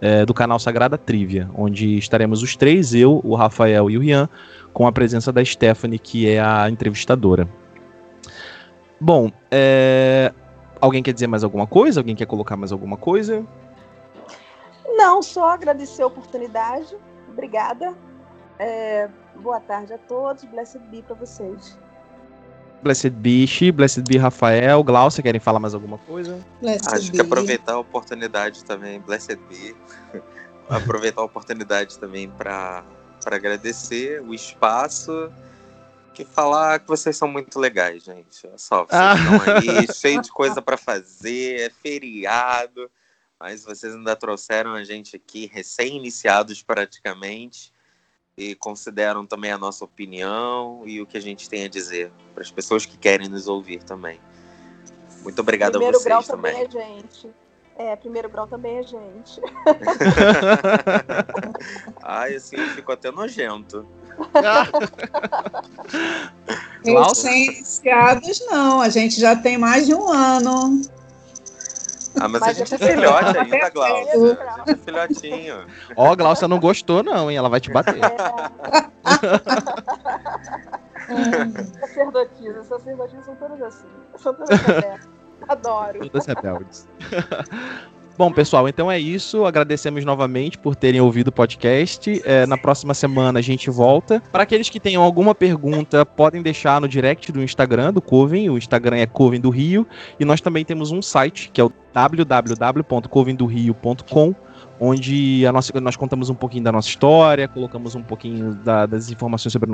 é, 0.00 0.26
do 0.26 0.34
canal 0.34 0.58
Sagrada 0.58 0.98
Trivia, 0.98 1.48
onde 1.54 1.98
estaremos 1.98 2.42
os 2.42 2.56
três, 2.56 2.94
eu, 2.94 3.20
o 3.24 3.34
Rafael 3.34 3.90
e 3.90 3.98
o 3.98 4.02
Ian, 4.02 4.28
com 4.72 4.86
a 4.86 4.92
presença 4.92 5.32
da 5.32 5.44
Stephanie, 5.44 5.98
que 5.98 6.28
é 6.28 6.40
a 6.40 6.68
entrevistadora. 6.68 7.48
Bom, 9.00 9.30
é... 9.50 10.32
alguém 10.80 11.02
quer 11.02 11.12
dizer 11.12 11.26
mais 11.26 11.44
alguma 11.44 11.66
coisa? 11.66 12.00
Alguém 12.00 12.16
quer 12.16 12.26
colocar 12.26 12.56
mais 12.56 12.72
alguma 12.72 12.96
coisa? 12.96 13.44
Não, 14.86 15.22
só 15.22 15.50
agradecer 15.50 16.02
a 16.02 16.06
oportunidade. 16.06 16.96
Obrigada. 17.28 17.94
É, 18.58 19.08
boa 19.36 19.60
tarde 19.60 19.92
a 19.92 19.98
todos. 19.98 20.44
Blessed 20.44 20.80
be 20.90 21.02
para 21.02 21.14
vocês. 21.16 21.78
Blessed 22.82 23.10
Biche, 23.10 23.72
Blessed 23.72 24.04
Be 24.08 24.16
Rafael, 24.18 24.82
Glaucia, 24.84 25.22
querem 25.22 25.40
falar 25.40 25.58
mais 25.58 25.74
alguma 25.74 25.98
coisa? 25.98 26.38
Blessed 26.60 26.94
Acho 26.94 27.12
que 27.12 27.20
aproveitar 27.20 27.72
a 27.74 27.78
oportunidade 27.78 28.64
também, 28.64 29.00
Blessed 29.00 29.38
Be, 29.48 29.74
aproveitar 30.68 31.22
a 31.22 31.24
oportunidade 31.24 31.98
também 31.98 32.28
para 32.28 32.84
agradecer 33.26 34.22
o 34.22 34.32
espaço 34.34 35.30
e 36.18 36.24
falar 36.24 36.80
que 36.80 36.88
vocês 36.88 37.16
são 37.16 37.28
muito 37.28 37.58
legais, 37.58 38.04
gente. 38.04 38.46
Olha 38.46 38.58
só, 38.58 38.84
vocês 38.84 39.00
ah. 39.00 39.14
estão 39.14 39.54
aí, 39.54 39.86
cheio 39.92 40.22
de 40.22 40.30
coisa 40.30 40.62
para 40.62 40.76
fazer, 40.76 41.60
é 41.60 41.70
feriado, 41.70 42.90
mas 43.38 43.64
vocês 43.64 43.94
ainda 43.94 44.16
trouxeram 44.16 44.72
a 44.72 44.84
gente 44.84 45.16
aqui, 45.16 45.50
recém-iniciados 45.52 46.62
praticamente, 46.62 47.72
e 48.36 48.54
consideram 48.54 49.24
também 49.24 49.50
a 49.50 49.58
nossa 49.58 49.84
opinião 49.84 50.82
e 50.84 51.00
o 51.00 51.06
que 51.06 51.16
a 51.16 51.20
gente 51.20 51.48
tem 51.48 51.64
a 51.64 51.68
dizer 51.68 52.12
para 52.34 52.42
as 52.42 52.50
pessoas 52.50 52.84
que 52.84 52.98
querem 52.98 53.28
nos 53.28 53.48
ouvir 53.48 53.82
também. 53.82 54.20
Muito 55.22 55.40
obrigado 55.40 55.72
primeiro 55.72 55.96
a 55.96 56.00
vocês 56.00 56.04
grau 56.04 56.22
também. 56.22 56.52
também 56.52 56.66
é 56.66 56.98
gente. 56.98 57.30
É, 57.78 57.96
primeiro 57.96 58.28
grau 58.28 58.46
também 58.46 58.78
é 58.78 58.82
gente. 58.82 59.40
Ai, 62.02 62.34
assim, 62.34 62.56
eu 62.56 62.68
fico 62.68 62.92
até 62.92 63.10
nojento. 63.10 63.86
Licenciados 66.84 68.40
não, 68.46 68.80
a 68.80 68.88
gente 68.88 69.20
já 69.20 69.36
tem 69.36 69.58
mais 69.58 69.86
de 69.86 69.94
um 69.94 70.10
ano. 70.10 70.80
Ah, 72.20 72.28
mas, 72.28 72.40
mas 72.40 72.48
a 72.48 72.52
gente 72.52 72.74
é 72.74 72.78
filhote 72.78 73.38
ainda, 73.38 73.70
Glaucia. 73.70 74.12
A 74.40 74.56
gente 74.58 74.70
é 74.70 74.76
filhotinho. 74.76 75.66
Ó, 75.96 76.12
oh, 76.12 76.16
Glaucia 76.16 76.48
não 76.48 76.58
gostou, 76.58 77.02
não, 77.02 77.30
hein? 77.30 77.36
Ela 77.36 77.48
vai 77.48 77.60
te 77.60 77.70
bater. 77.70 77.98
É. 78.02 78.16
sacerdotisas, 81.80 82.66
sacerdotisas 82.66 83.24
são 83.24 83.36
todas 83.36 83.62
assim. 83.62 83.86
São 84.16 84.34
todas 84.34 84.60
rebeldes. 84.60 85.08
Adoro. 85.48 85.98
Todas 86.10 86.26
rebeldes. 86.26 86.88
Bom, 88.18 88.32
pessoal, 88.32 88.66
então 88.66 88.90
é 88.90 88.98
isso. 88.98 89.44
Agradecemos 89.44 90.02
novamente 90.02 90.56
por 90.56 90.74
terem 90.74 91.02
ouvido 91.02 91.28
o 91.28 91.32
podcast. 91.32 92.22
É, 92.24 92.46
na 92.46 92.56
próxima 92.56 92.94
semana 92.94 93.40
a 93.40 93.42
gente 93.42 93.68
volta. 93.68 94.22
Para 94.32 94.44
aqueles 94.44 94.70
que 94.70 94.80
tenham 94.80 95.02
alguma 95.02 95.34
pergunta, 95.34 96.06
podem 96.06 96.40
deixar 96.40 96.80
no 96.80 96.88
direct 96.88 97.30
do 97.30 97.42
Instagram 97.42 97.92
do 97.92 98.00
Coven. 98.00 98.48
O 98.48 98.56
Instagram 98.56 98.96
é 98.96 99.06
Coven 99.06 99.38
do 99.38 99.50
Rio. 99.50 99.86
E 100.18 100.24
nós 100.24 100.40
também 100.40 100.64
temos 100.64 100.92
um 100.92 101.02
site 101.02 101.50
que 101.52 101.60
é 101.60 101.64
o 101.64 101.70
www.covendorio.com 101.92 104.34
onde 104.78 105.42
nossa, 105.52 105.80
nós 105.80 105.96
contamos 105.96 106.28
um 106.30 106.34
pouquinho 106.34 106.64
da 106.64 106.72
nossa 106.72 106.88
história, 106.88 107.46
colocamos 107.48 107.94
um 107.94 108.02
pouquinho 108.02 108.54
da, 108.56 108.86
das 108.86 109.10
informações 109.10 109.52
sobre 109.52 109.70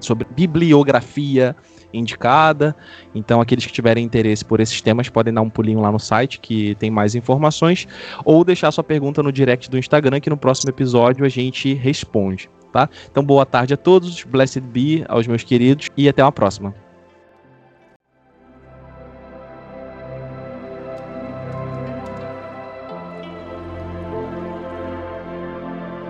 sobre 0.00 0.26
bibliografia 0.30 1.54
indicada. 1.92 2.74
Então, 3.14 3.40
aqueles 3.40 3.64
que 3.66 3.72
tiverem 3.72 4.04
interesse 4.04 4.44
por 4.44 4.60
esses 4.60 4.80
temas 4.80 5.08
podem 5.08 5.32
dar 5.32 5.42
um 5.42 5.50
pulinho 5.50 5.80
lá 5.80 5.90
no 5.90 5.98
site 5.98 6.40
que 6.40 6.74
tem 6.76 6.90
mais 6.90 7.14
informações 7.14 7.86
ou 8.24 8.44
deixar 8.44 8.70
sua 8.70 8.84
pergunta 8.84 9.22
no 9.22 9.32
direct 9.32 9.70
do 9.70 9.78
Instagram 9.78 10.20
que 10.20 10.30
no 10.30 10.36
próximo 10.36 10.70
episódio 10.70 11.24
a 11.24 11.28
gente 11.28 11.74
responde, 11.74 12.48
tá? 12.72 12.88
Então, 13.10 13.22
boa 13.22 13.46
tarde 13.46 13.74
a 13.74 13.76
todos, 13.76 14.24
blessed 14.24 14.60
be 14.60 15.04
aos 15.08 15.26
meus 15.26 15.42
queridos 15.42 15.88
e 15.96 16.08
até 16.08 16.22
uma 16.22 16.32
próxima. 16.32 16.87